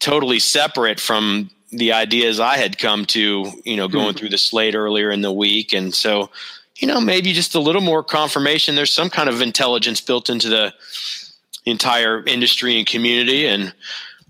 totally 0.00 0.40
separate 0.40 0.98
from 0.98 1.50
the 1.72 1.92
ideas 1.92 2.38
I 2.38 2.58
had 2.58 2.78
come 2.78 3.06
to, 3.06 3.50
you 3.64 3.76
know, 3.76 3.88
going 3.88 4.12
hmm. 4.12 4.18
through 4.18 4.28
the 4.28 4.38
slate 4.38 4.74
earlier 4.74 5.10
in 5.10 5.22
the 5.22 5.32
week. 5.32 5.72
And 5.72 5.92
so, 5.94 6.30
you 6.76 6.86
know, 6.86 7.00
maybe 7.00 7.32
just 7.32 7.54
a 7.54 7.60
little 7.60 7.80
more 7.80 8.04
confirmation. 8.04 8.74
There's 8.74 8.92
some 8.92 9.08
kind 9.08 9.28
of 9.28 9.40
intelligence 9.40 10.00
built 10.00 10.28
into 10.28 10.48
the 10.48 10.74
entire 11.64 12.22
industry 12.24 12.78
and 12.78 12.86
community. 12.86 13.46
And 13.46 13.72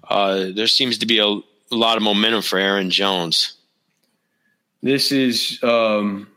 uh, 0.08 0.50
there 0.54 0.68
seems 0.68 0.98
to 0.98 1.06
be 1.06 1.18
a, 1.18 1.26
a, 1.26 1.42
lot 1.70 1.96
of 1.96 2.02
momentum 2.02 2.42
for 2.42 2.58
Aaron 2.58 2.90
Jones. 2.90 3.54
This 4.82 5.10
is, 5.10 5.62
um, 5.62 6.28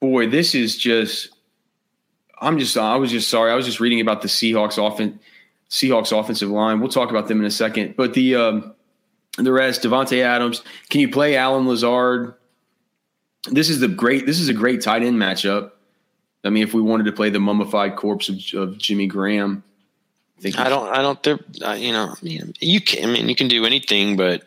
boy, 0.00 0.28
this 0.28 0.54
is 0.54 0.76
just, 0.76 1.30
I'm 2.40 2.58
just, 2.58 2.76
I 2.76 2.96
was 2.96 3.10
just 3.10 3.28
sorry. 3.28 3.50
I 3.50 3.54
was 3.54 3.66
just 3.66 3.80
reading 3.80 4.00
about 4.00 4.22
the 4.22 4.28
Seahawks 4.28 4.78
offense, 4.78 5.18
Seahawks 5.70 6.18
offensive 6.18 6.50
line. 6.50 6.80
We'll 6.80 6.90
talk 6.90 7.10
about 7.10 7.26
them 7.26 7.40
in 7.40 7.46
a 7.46 7.50
second. 7.50 7.96
But 7.96 8.14
the, 8.14 8.36
um, 8.36 8.73
the 9.38 9.52
rest, 9.52 9.82
Davante 9.82 10.22
Adams. 10.22 10.62
Can 10.90 11.00
you 11.00 11.10
play 11.10 11.36
Allen 11.36 11.66
Lazard? 11.66 12.34
This 13.50 13.68
is 13.68 13.80
the 13.80 13.88
great. 13.88 14.26
This 14.26 14.40
is 14.40 14.48
a 14.48 14.54
great 14.54 14.80
tight 14.80 15.02
end 15.02 15.16
matchup. 15.16 15.72
I 16.44 16.50
mean, 16.50 16.62
if 16.62 16.74
we 16.74 16.82
wanted 16.82 17.04
to 17.04 17.12
play 17.12 17.30
the 17.30 17.40
mummified 17.40 17.96
corpse 17.96 18.28
of, 18.28 18.38
of 18.54 18.78
Jimmy 18.78 19.06
Graham, 19.06 19.64
I, 20.44 20.66
I 20.66 20.68
don't. 20.68 20.88
I 20.88 21.02
don't. 21.02 21.28
Uh, 21.62 21.72
you 21.72 21.92
know, 21.92 22.14
you 22.22 22.80
can. 22.80 23.08
I 23.08 23.12
mean, 23.12 23.28
you 23.28 23.36
can 23.36 23.48
do 23.48 23.64
anything, 23.64 24.16
but 24.16 24.44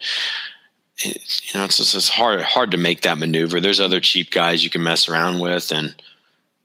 it, 1.00 1.42
you 1.54 1.60
know, 1.60 1.66
it's 1.66 1.78
just 1.78 1.96
it's 1.96 2.10
hard 2.10 2.42
hard 2.42 2.72
to 2.72 2.78
make 2.78 3.02
that 3.02 3.18
maneuver. 3.18 3.60
There's 3.60 3.80
other 3.80 4.00
cheap 4.00 4.32
guys 4.32 4.64
you 4.64 4.70
can 4.70 4.84
mess 4.84 5.10
around 5.10 5.40
with, 5.40 5.72
and 5.72 5.96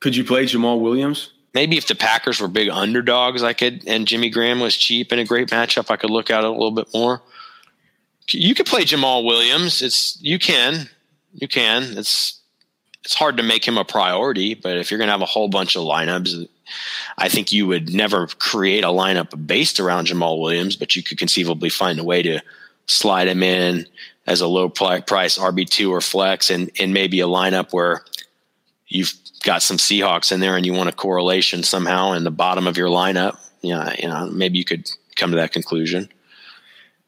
could 0.01 0.17
you 0.17 0.25
play 0.25 0.45
Jamaal 0.45 0.81
Williams? 0.81 1.31
Maybe 1.55 1.77
if 1.77 1.87
the 1.87 1.95
Packers 1.95 2.41
were 2.41 2.49
big 2.49 2.71
underdogs, 2.71 3.43
I 3.43 3.53
could, 3.53 3.87
and 3.87 4.07
Jimmy 4.07 4.31
Graham 4.31 4.59
was 4.59 4.75
cheap 4.75 5.13
and 5.13 5.21
a 5.21 5.25
great 5.25 5.49
matchup, 5.49 5.91
I 5.91 5.97
could 5.97 6.09
look 6.09 6.31
at 6.31 6.45
it 6.45 6.47
a 6.47 6.51
little 6.51 6.71
bit 6.71 6.89
more. 6.95 7.21
You 8.29 8.55
could 8.55 8.67
play 8.67 8.83
Jamaal 8.83 9.25
Williams. 9.25 9.83
It's 9.83 10.19
you 10.21 10.39
can, 10.39 10.89
you 11.35 11.49
can. 11.49 11.99
It's 11.99 12.41
it's 13.05 13.15
hard 13.15 13.37
to 13.37 13.43
make 13.43 13.67
him 13.67 13.79
a 13.79 13.85
priority, 13.85 14.55
but 14.55 14.77
if 14.77 14.91
you're 14.91 14.99
going 14.99 15.09
to 15.09 15.13
have 15.13 15.23
a 15.23 15.27
whole 15.27 15.49
bunch 15.49 15.77
of 15.77 15.83
lineups, 15.83 16.47
I 17.19 17.29
think 17.29 17.53
you 17.53 17.67
would 17.67 17.93
never 17.93 18.27
create 18.27 18.85
a 18.85 18.89
lineup 18.89 19.47
based 19.47 19.81
around 19.81 20.07
Jamaal 20.07 20.41
Williams, 20.41 20.77
but 20.77 20.95
you 20.95 21.03
could 21.03 21.19
conceivably 21.19 21.69
find 21.69 21.99
a 21.99 22.05
way 22.05 22.23
to 22.23 22.41
slide 22.87 23.29
him 23.29 23.43
in 23.43 23.87
as 24.27 24.41
a 24.41 24.47
low 24.47 24.69
price 24.69 25.37
RB2 25.37 25.91
or 25.91 26.01
flex 26.01 26.51
and, 26.51 26.71
and 26.79 26.95
maybe 26.95 27.21
a 27.21 27.27
lineup 27.27 27.73
where 27.73 28.05
you've 28.87 29.15
got 29.43 29.63
some 29.63 29.79
Seahawks 29.79 30.31
in 30.31 30.41
there 30.41 30.57
and 30.57 30.65
you 30.65 30.73
want 30.73 30.89
a 30.89 30.93
correlation 30.93 31.63
somehow 31.63 32.13
in 32.13 32.23
the 32.23 32.31
bottom 32.31 32.67
of 32.67 32.77
your 32.77 32.89
lineup. 32.89 33.37
Yeah, 33.63 33.95
you 33.99 34.09
know, 34.09 34.27
maybe 34.31 34.59
you 34.59 34.65
could 34.65 34.89
come 35.17 35.31
to 35.31 35.37
that 35.37 35.53
conclusion. 35.53 36.09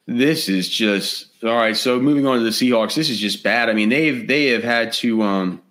This 0.07 0.48
is 0.48 0.68
just 0.68 1.28
all 1.42 1.57
right. 1.57 1.76
So 1.76 1.98
moving 1.98 2.26
on 2.26 2.38
to 2.38 2.44
the 2.44 2.50
Seahawks, 2.50 2.94
this 2.94 3.09
is 3.09 3.18
just 3.18 3.42
bad. 3.42 3.70
I 3.70 3.72
mean, 3.72 3.88
they've 3.88 4.26
they 4.26 4.46
have 4.48 4.62
had 4.62 4.92
to 4.94 5.22
um 5.22 5.62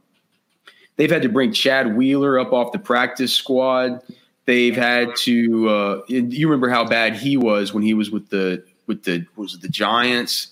they've 0.95 1.11
had 1.11 1.21
to 1.21 1.29
bring 1.29 1.53
Chad 1.53 1.95
Wheeler 1.95 2.39
up 2.39 2.51
off 2.51 2.71
the 2.71 2.79
practice 2.79 3.34
squad. 3.34 4.01
They've 4.45 4.75
had 4.75 5.15
to 5.17 5.69
uh 5.69 6.01
you 6.07 6.47
remember 6.47 6.69
how 6.69 6.84
bad 6.86 7.15
he 7.15 7.38
was 7.38 7.73
when 7.73 7.84
he 7.84 7.93
was 7.93 8.09
with 8.09 8.29
the 8.29 8.63
with 8.88 9.03
the 9.03 9.25
was 9.36 9.53
it 9.53 9.61
the 9.61 9.69
Giants? 9.69 10.47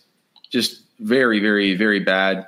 Just 0.51 0.84
very, 0.99 1.39
very, 1.39 1.75
very 1.75 1.99
bad. 1.99 2.45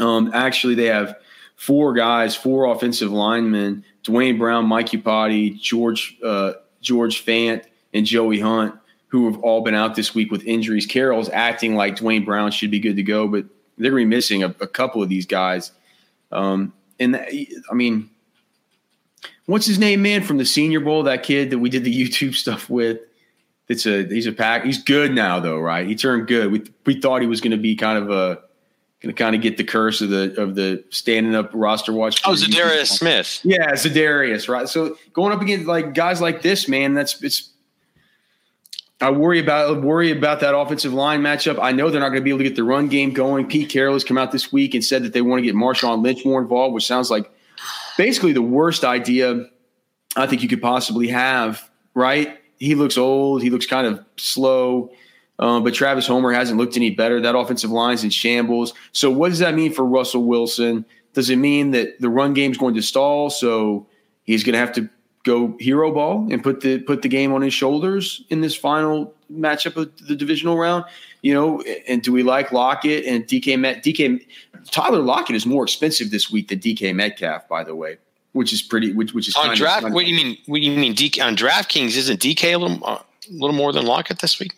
Um 0.00 0.32
actually 0.34 0.74
they 0.74 0.86
have 0.86 1.16
four 1.54 1.92
guys, 1.92 2.34
four 2.34 2.64
offensive 2.64 3.12
linemen, 3.12 3.84
Duane 4.02 4.38
Brown, 4.38 4.66
Mike 4.66 4.88
Iupati, 4.88 5.56
George 5.60 6.18
uh, 6.24 6.54
George 6.80 7.24
Fant, 7.24 7.64
and 7.94 8.04
Joey 8.04 8.40
Hunt 8.40 8.74
who 9.08 9.30
have 9.30 9.40
all 9.40 9.62
been 9.62 9.74
out 9.74 9.94
this 9.94 10.14
week 10.14 10.30
with 10.30 10.44
injuries. 10.44 10.86
Carroll's 10.86 11.30
acting 11.30 11.74
like 11.74 11.96
Duane 11.96 12.24
Brown 12.24 12.50
should 12.50 12.70
be 12.70 12.78
good 12.78 12.96
to 12.96 13.02
go, 13.02 13.26
but 13.26 13.44
they're 13.78 13.90
going 13.90 14.02
to 14.02 14.06
be 14.06 14.16
missing 14.16 14.42
a, 14.42 14.48
a, 14.60 14.66
couple 14.66 15.02
of 15.02 15.08
these 15.08 15.24
guys. 15.24 15.72
Um, 16.30 16.72
and 17.00 17.14
that, 17.14 17.28
I 17.70 17.74
mean, 17.74 18.10
what's 19.46 19.66
his 19.66 19.78
name, 19.78 20.02
man, 20.02 20.22
from 20.22 20.36
the 20.36 20.44
Senior 20.44 20.80
Bowl? 20.80 21.04
That 21.04 21.22
kid 21.22 21.50
that 21.50 21.58
we 21.58 21.70
did 21.70 21.84
the 21.84 22.02
YouTube 22.08 22.34
stuff 22.34 22.68
with. 22.68 23.00
It's 23.68 23.84
a 23.84 24.04
he's 24.06 24.26
a 24.26 24.32
pack. 24.32 24.64
He's 24.64 24.82
good 24.82 25.14
now 25.14 25.40
though, 25.40 25.58
right? 25.58 25.86
He 25.86 25.94
turned 25.94 26.26
good. 26.26 26.50
We 26.50 26.62
we 26.86 27.00
thought 27.00 27.20
he 27.20 27.26
was 27.26 27.42
going 27.42 27.50
to 27.50 27.58
be 27.58 27.76
kind 27.76 27.98
of 27.98 28.10
a 28.10 28.40
going 29.02 29.14
to 29.14 29.22
kind 29.22 29.36
of 29.36 29.42
get 29.42 29.58
the 29.58 29.64
curse 29.64 30.00
of 30.00 30.08
the 30.08 30.40
of 30.40 30.54
the 30.54 30.82
standing 30.88 31.34
up 31.34 31.50
roster 31.52 31.92
watch. 31.92 32.22
Oh, 32.24 32.32
Za'Darius 32.32 32.86
Smith. 32.86 33.40
Yeah, 33.44 33.72
Za'Darius, 33.72 34.48
right? 34.48 34.66
So 34.68 34.96
going 35.12 35.34
up 35.34 35.42
against 35.42 35.66
like 35.66 35.92
guys 35.92 36.22
like 36.22 36.40
this, 36.40 36.66
man, 36.66 36.94
that's 36.94 37.22
it's 37.22 37.50
I 39.00 39.10
worry 39.10 39.38
about 39.38 39.82
worry 39.82 40.10
about 40.10 40.40
that 40.40 40.56
offensive 40.56 40.92
line 40.92 41.20
matchup. 41.20 41.58
I 41.62 41.70
know 41.70 41.88
they're 41.88 42.00
not 42.00 42.08
going 42.08 42.20
to 42.20 42.24
be 42.24 42.30
able 42.30 42.38
to 42.38 42.44
get 42.44 42.56
the 42.56 42.64
run 42.64 42.88
game 42.88 43.12
going. 43.12 43.46
Pete 43.46 43.68
Carroll 43.68 43.92
has 43.92 44.02
come 44.02 44.18
out 44.18 44.32
this 44.32 44.52
week 44.52 44.74
and 44.74 44.84
said 44.84 45.04
that 45.04 45.12
they 45.12 45.22
want 45.22 45.38
to 45.38 45.44
get 45.44 45.54
Marshawn 45.54 46.02
Lynch 46.02 46.24
more 46.24 46.40
involved, 46.40 46.74
which 46.74 46.86
sounds 46.86 47.10
like 47.10 47.30
basically 47.96 48.32
the 48.32 48.42
worst 48.42 48.84
idea 48.84 49.46
I 50.16 50.26
think 50.26 50.42
you 50.42 50.48
could 50.48 50.62
possibly 50.62 51.08
have. 51.08 51.70
Right? 51.94 52.38
He 52.58 52.74
looks 52.74 52.98
old. 52.98 53.42
He 53.42 53.50
looks 53.50 53.66
kind 53.66 53.86
of 53.86 54.04
slow. 54.16 54.90
Um, 55.38 55.62
but 55.62 55.74
Travis 55.74 56.06
Homer 56.06 56.32
hasn't 56.32 56.58
looked 56.58 56.76
any 56.76 56.90
better. 56.90 57.20
That 57.20 57.36
offensive 57.36 57.70
line's 57.70 58.02
in 58.02 58.10
shambles. 58.10 58.74
So 58.90 59.10
what 59.10 59.28
does 59.28 59.38
that 59.38 59.54
mean 59.54 59.72
for 59.72 59.84
Russell 59.84 60.24
Wilson? 60.24 60.84
Does 61.12 61.30
it 61.30 61.36
mean 61.36 61.70
that 61.70 62.00
the 62.00 62.08
run 62.08 62.34
game's 62.34 62.58
going 62.58 62.74
to 62.74 62.82
stall? 62.82 63.30
So 63.30 63.86
he's 64.24 64.42
going 64.42 64.54
to 64.54 64.58
have 64.58 64.72
to 64.72 64.90
go 65.28 65.56
hero 65.60 65.92
ball 65.92 66.26
and 66.30 66.42
put 66.42 66.60
the 66.60 66.78
put 66.80 67.02
the 67.02 67.08
game 67.08 67.32
on 67.32 67.42
his 67.42 67.54
shoulders 67.54 68.24
in 68.30 68.40
this 68.40 68.54
final 68.54 69.14
matchup 69.32 69.76
of 69.76 69.90
the 70.06 70.16
divisional 70.16 70.56
round? 70.56 70.84
You 71.22 71.34
know, 71.34 71.62
and 71.86 72.02
do 72.02 72.12
we 72.12 72.22
like 72.22 72.52
Lockett 72.52 73.04
and 73.04 73.24
DK 73.24 73.58
Met 73.58 73.84
DK 73.84 74.20
Tyler 74.70 75.00
Lockett 75.00 75.36
is 75.36 75.46
more 75.46 75.64
expensive 75.64 76.10
this 76.10 76.30
week 76.30 76.48
than 76.48 76.58
DK 76.58 76.94
Metcalf, 76.94 77.48
by 77.48 77.64
the 77.64 77.74
way, 77.74 77.98
which 78.32 78.52
is 78.52 78.62
pretty 78.62 78.92
which 78.92 79.14
which 79.14 79.28
is 79.28 79.36
on 79.36 79.54
draft. 79.56 79.84
Of, 79.84 79.92
what 79.92 80.04
do 80.04 80.10
you 80.10 80.16
mean? 80.16 80.38
What 80.46 80.60
do 80.60 80.66
you 80.66 80.76
mean? 80.76 80.94
DK, 80.94 81.24
on 81.24 81.36
DraftKings 81.36 81.96
isn't 81.96 82.20
DK 82.20 82.54
a 82.54 82.58
little 82.58 82.84
uh, 82.84 82.98
a 82.98 83.32
little 83.32 83.56
more 83.56 83.72
than 83.72 83.84
Lockett 83.86 84.20
this 84.20 84.38
week? 84.38 84.54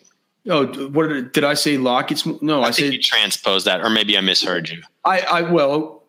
Oh, 0.49 0.65
what 0.89 1.07
did, 1.07 1.33
did 1.33 1.43
I 1.43 1.53
say? 1.53 1.77
Lockett's 1.77 2.25
no, 2.41 2.61
I, 2.61 2.67
I 2.67 2.71
said 2.71 2.93
you 2.93 3.01
transposed 3.01 3.67
that, 3.67 3.81
or 3.81 3.89
maybe 3.89 4.17
I 4.17 4.21
misheard 4.21 4.69
you. 4.69 4.81
I, 5.05 5.19
I 5.19 5.41
well, 5.43 6.03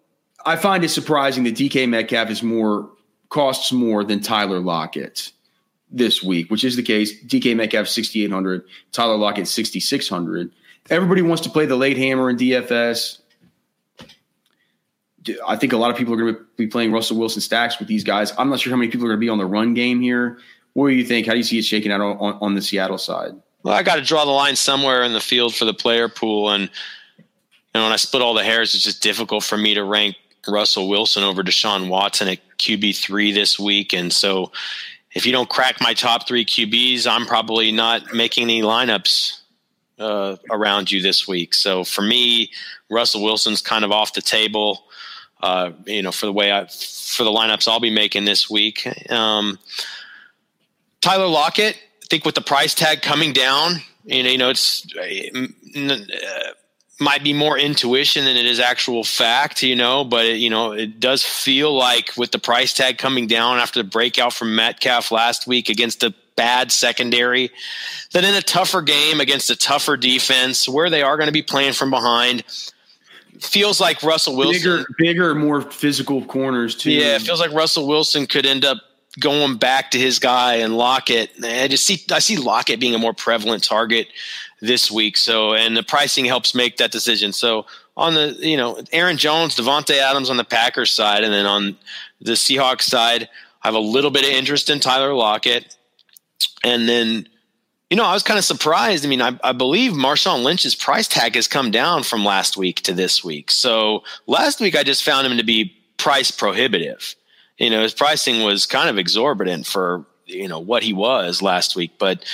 I 0.47 0.57
find 0.57 0.85
it 0.85 0.89
surprising 0.89 1.45
that 1.45 1.55
DK 1.55 1.89
Metcalf 1.89 2.31
is 2.31 2.43
more 2.43 2.91
costs 3.33 3.73
more 3.73 4.05
than 4.05 4.21
Tyler 4.21 4.61
Lockett 4.61 5.33
this 5.91 6.23
week, 6.23 6.51
which 6.51 6.65
is 6.65 6.77
the 6.77 6.83
case. 6.83 7.25
DK 7.25 7.57
Metcalf 7.57 7.89
6,800, 7.89 8.63
Tyler 8.93 9.17
Lockett 9.17 9.49
6,600. 9.49 10.53
Everybody 10.91 11.23
wants 11.23 11.43
to 11.45 11.51
play 11.51 11.65
the 11.65 11.77
late 11.77 11.97
hammer 11.97 12.29
in 12.29 12.37
DFS. 12.37 13.19
I 15.47 15.57
think 15.57 15.73
a 15.73 15.77
lot 15.77 15.91
of 15.91 15.97
people 15.97 16.13
are 16.13 16.17
going 16.19 16.35
to 16.35 16.41
be 16.57 16.67
playing 16.67 16.93
Russell 16.93 17.17
Wilson 17.17 17.41
stacks 17.41 17.79
with 17.79 17.89
these 17.89 18.05
guys. 18.05 18.33
I'm 18.37 18.51
not 18.51 18.61
sure 18.61 18.71
how 18.71 18.77
many 18.77 18.91
people 18.91 19.07
are 19.07 19.11
going 19.11 19.21
to 19.21 19.25
be 19.25 19.29
on 19.31 19.39
the 19.39 19.47
run 19.47 19.73
game 19.73 20.01
here. 20.01 20.39
What 20.75 20.89
do 20.89 20.95
you 20.95 21.05
think? 21.05 21.27
How 21.27 21.33
do 21.33 21.39
you 21.39 21.45
see 21.45 21.59
it 21.59 21.65
shaking 21.65 21.91
out 21.91 22.01
on, 22.01 22.39
on, 22.41 22.55
the 22.55 22.63
Seattle 22.63 22.99
side? 22.99 23.33
Well, 23.63 23.75
I 23.75 23.83
got 23.83 23.97
to 23.97 24.03
draw 24.03 24.25
the 24.25 24.31
line 24.31 24.57
somewhere 24.57 25.05
in 25.05 25.13
the 25.13 25.21
field 25.21 25.55
for 25.55 25.65
the 25.65 25.75
player 25.75 26.09
pool, 26.09 26.51
and 26.51 26.69
know, 27.75 27.85
when 27.85 27.93
I 27.93 27.97
split 27.97 28.23
all 28.23 28.35
the 28.35 28.45
hairs, 28.45 28.75
it's 28.75 28.85
just 28.85 29.03
difficult 29.03 29.45
for 29.45 29.57
me 29.57 29.75
to 29.75 29.85
rank 29.85 30.17
Russell 30.47 30.89
Wilson 30.89 31.23
over 31.23 31.43
Deshaun 31.43 31.89
Watson 31.89 32.29
at 32.29 32.41
QB 32.59 32.97
three 32.97 33.33
this 33.33 33.59
week, 33.59 33.93
and 33.93 34.13
so 34.13 34.53
if 35.15 35.27
you 35.27 35.33
don't 35.33 35.49
crack 35.49 35.81
my 35.81 35.95
top 35.95 36.27
three 36.27 36.45
QBs, 36.45 37.07
I'm 37.07 37.27
probably 37.27 37.71
not 37.71 38.15
making 38.15 38.45
any 38.45 38.63
lineups 38.63 39.41
uh, 39.99 40.37
around 40.51 40.91
you 40.91 41.03
this 41.03 41.29
week. 41.29 41.55
So 41.55 41.85
for 41.85 42.03
me, 42.03 42.51
Russell 42.91 43.23
Wilson's 43.23 43.61
kind 43.61 43.85
of 43.85 43.93
off 43.93 44.15
the 44.15 44.23
table. 44.23 44.85
Uh, 45.43 45.73
you 45.87 46.03
know, 46.03 46.13
for 46.13 46.27
the 46.27 46.33
way 46.33 46.53
I 46.53 46.67
for 46.67 47.25
the 47.25 47.31
lineups 47.31 47.69
I'll 47.69 47.81
be 47.81 47.91
making 47.91 48.25
this 48.25 48.49
week. 48.49 48.87
Um, 49.11 49.59
Tyler 51.01 51.27
Lockett, 51.27 51.75
I 51.75 52.07
think 52.09 52.25
with 52.25 52.37
the 52.37 52.41
price 52.41 52.75
tag 52.75 53.03
coming 53.03 53.33
down, 53.33 53.83
you 54.05 54.23
know, 54.23 54.31
you 54.31 54.39
know 54.39 54.51
it's. 54.51 54.87
Uh, 54.97 55.47
might 57.03 57.23
be 57.23 57.33
more 57.33 57.59
intuition 57.59 58.25
than 58.25 58.37
it 58.37 58.47
is 58.47 58.61
actual 58.61 59.05
fact, 59.05 59.63
you 59.63 59.77
know, 59.77 60.05
but 60.05 60.25
it, 60.25 60.37
you 60.39 60.49
know, 60.49 60.73
it 60.73 61.01
does 61.01 61.23
feel 61.23 61.77
like 61.77 62.17
with 62.17 62.31
the 62.31 62.39
price 62.39 62.73
tag 62.73 62.99
coming 62.99 63.27
down 63.27 63.59
after 63.59 63.83
the 63.83 63.89
breakout 63.89 64.33
from 64.33 64.55
Metcalf 64.55 65.13
last 65.13 65.47
week 65.47 65.69
against 65.69 66.03
a 66.03 66.15
bad 66.37 66.73
secondary, 66.73 67.51
that 68.13 68.25
in 68.25 68.35
a 68.35 68.43
tougher 68.43 68.83
game 68.83 69.21
against 69.21 69.51
a 69.51 69.57
tougher 69.57 69.97
defense 69.97 70.69
where 70.69 70.89
they 70.89 71.03
are 71.03 71.17
going 71.17 71.27
to 71.27 71.33
be 71.33 71.43
playing 71.43 71.75
from 71.75 71.91
behind, 71.91 72.43
feels 73.41 73.81
like 73.81 74.03
Russell 74.03 74.37
Wilson 74.37 74.61
bigger, 74.61 74.87
bigger, 74.99 75.35
more 75.35 75.61
physical 75.61 76.25
corners 76.25 76.75
too. 76.75 76.93
Yeah, 76.93 77.17
it 77.17 77.23
feels 77.23 77.41
like 77.41 77.53
Russell 77.53 77.87
Wilson 77.87 78.27
could 78.27 78.47
end 78.47 78.65
up 78.65 78.79
going 79.21 79.57
back 79.57 79.91
to 79.93 79.99
his 79.99 80.19
guy 80.19 80.57
and 80.57 80.77
Lockett. 80.77 81.31
I 81.43 81.69
just 81.69 81.87
see 81.87 82.05
I 82.11 82.19
see 82.19 82.37
Lockett 82.37 82.81
being 82.81 82.95
a 82.95 82.99
more 82.99 83.13
prevalent 83.13 83.65
target 83.65 84.09
this 84.61 84.91
week. 84.91 85.17
So, 85.17 85.55
and 85.55 85.77
the 85.77 85.83
pricing 85.83 86.25
helps 86.25 86.55
make 86.55 86.79
that 86.79 86.93
decision. 86.93 87.33
So, 87.33 87.67
on 87.97 88.15
the 88.15 88.37
you 88.41 88.57
know 88.57 88.81
Aaron 88.93 89.19
Jones, 89.19 89.57
Davante 89.57 89.99
Adams 89.99 90.31
on 90.31 90.37
the 90.37 90.45
Packers 90.45 90.91
side, 90.91 91.25
and 91.25 91.33
then 91.33 91.47
on 91.47 91.77
the 92.21 92.33
Seahawks 92.33 92.83
side, 92.83 93.29
I 93.63 93.69
have 93.69 93.75
a 93.75 93.81
little 93.81 94.11
bit 94.11 94.25
of 94.25 94.31
interest 94.31 94.71
in 94.71 94.81
Tyler 94.81 95.13
Lockett, 95.15 95.77
and 96.65 96.89
then. 96.89 97.29
You 97.91 97.97
know, 97.97 98.07
I 98.07 98.15
was 98.15 98.23
kind 98.23 98.39
of 98.39 98.45
surprised. 98.47 99.05
I 99.05 99.09
mean, 99.11 99.21
I, 99.21 99.39
I 99.45 99.53
believe 99.53 99.93
Marshawn 99.93 100.43
Lynch's 100.45 100.75
price 100.75 101.07
tag 101.07 101.35
has 101.35 101.47
come 101.47 101.71
down 101.71 102.05
from 102.05 102.25
last 102.25 102.57
week 102.57 102.81
to 102.85 102.95
this 102.95 103.23
week. 103.23 103.51
So 103.51 104.03
last 104.27 104.63
week, 104.63 104.75
I 104.75 104.83
just 104.83 105.05
found 105.05 105.27
him 105.27 105.37
to 105.37 105.45
be 105.45 105.77
price 105.99 106.31
prohibitive. 106.31 107.15
You 107.59 107.71
know, 107.71 107.83
his 107.83 107.95
pricing 107.95 108.45
was 108.45 108.67
kind 108.67 108.89
of 108.89 108.99
exorbitant 108.99 109.67
for 109.67 110.05
you 110.27 110.49
know 110.49 110.59
what 110.59 110.83
he 110.83 110.93
was 110.93 111.43
last 111.43 111.77
week. 111.77 111.93
But 111.99 112.25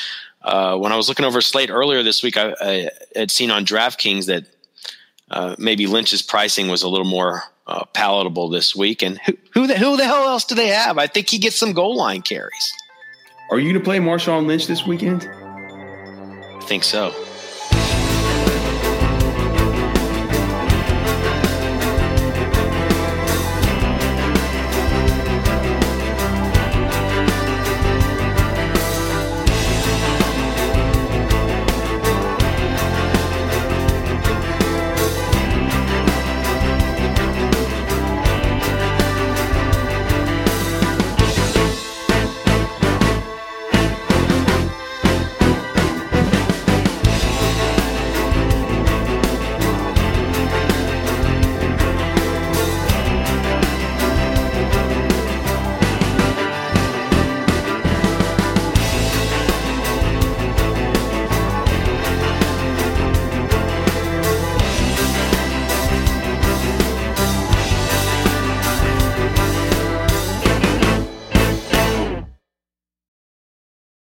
uh, 0.43 0.77
when 0.79 0.93
I 0.93 0.97
was 0.97 1.09
looking 1.09 1.25
over 1.25 1.41
slate 1.41 1.71
earlier 1.71 2.03
this 2.03 2.23
week, 2.23 2.37
I, 2.37 2.55
I 2.61 2.91
had 3.14 3.31
seen 3.31 3.51
on 3.51 3.64
DraftKings 3.64 4.27
that 4.27 4.47
uh, 5.31 5.57
maybe 5.59 5.87
Lynch's 5.87 6.23
pricing 6.23 6.69
was 6.69 6.83
a 6.83 6.89
little 6.89 7.07
more 7.07 7.43
uh, 7.66 7.85
palatable 7.93 8.49
this 8.49 8.75
week. 8.75 9.03
And 9.03 9.19
who, 9.27 9.37
who 9.53 9.66
the, 9.66 9.77
who 9.77 9.97
the 9.97 10.05
hell 10.05 10.27
else 10.27 10.45
do 10.45 10.55
they 10.55 10.69
have? 10.69 10.99
I 10.99 11.07
think 11.07 11.29
he 11.29 11.39
gets 11.39 11.57
some 11.57 11.73
goal 11.73 11.97
line 11.97 12.23
carries. 12.23 12.73
Are 13.51 13.59
you 13.59 13.73
going 13.73 13.83
to 13.83 13.85
play 13.85 13.99
Marshawn 13.99 14.47
Lynch 14.47 14.66
this 14.66 14.87
weekend? 14.87 15.29
I 15.29 16.61
think 16.62 16.85
so. 16.85 17.14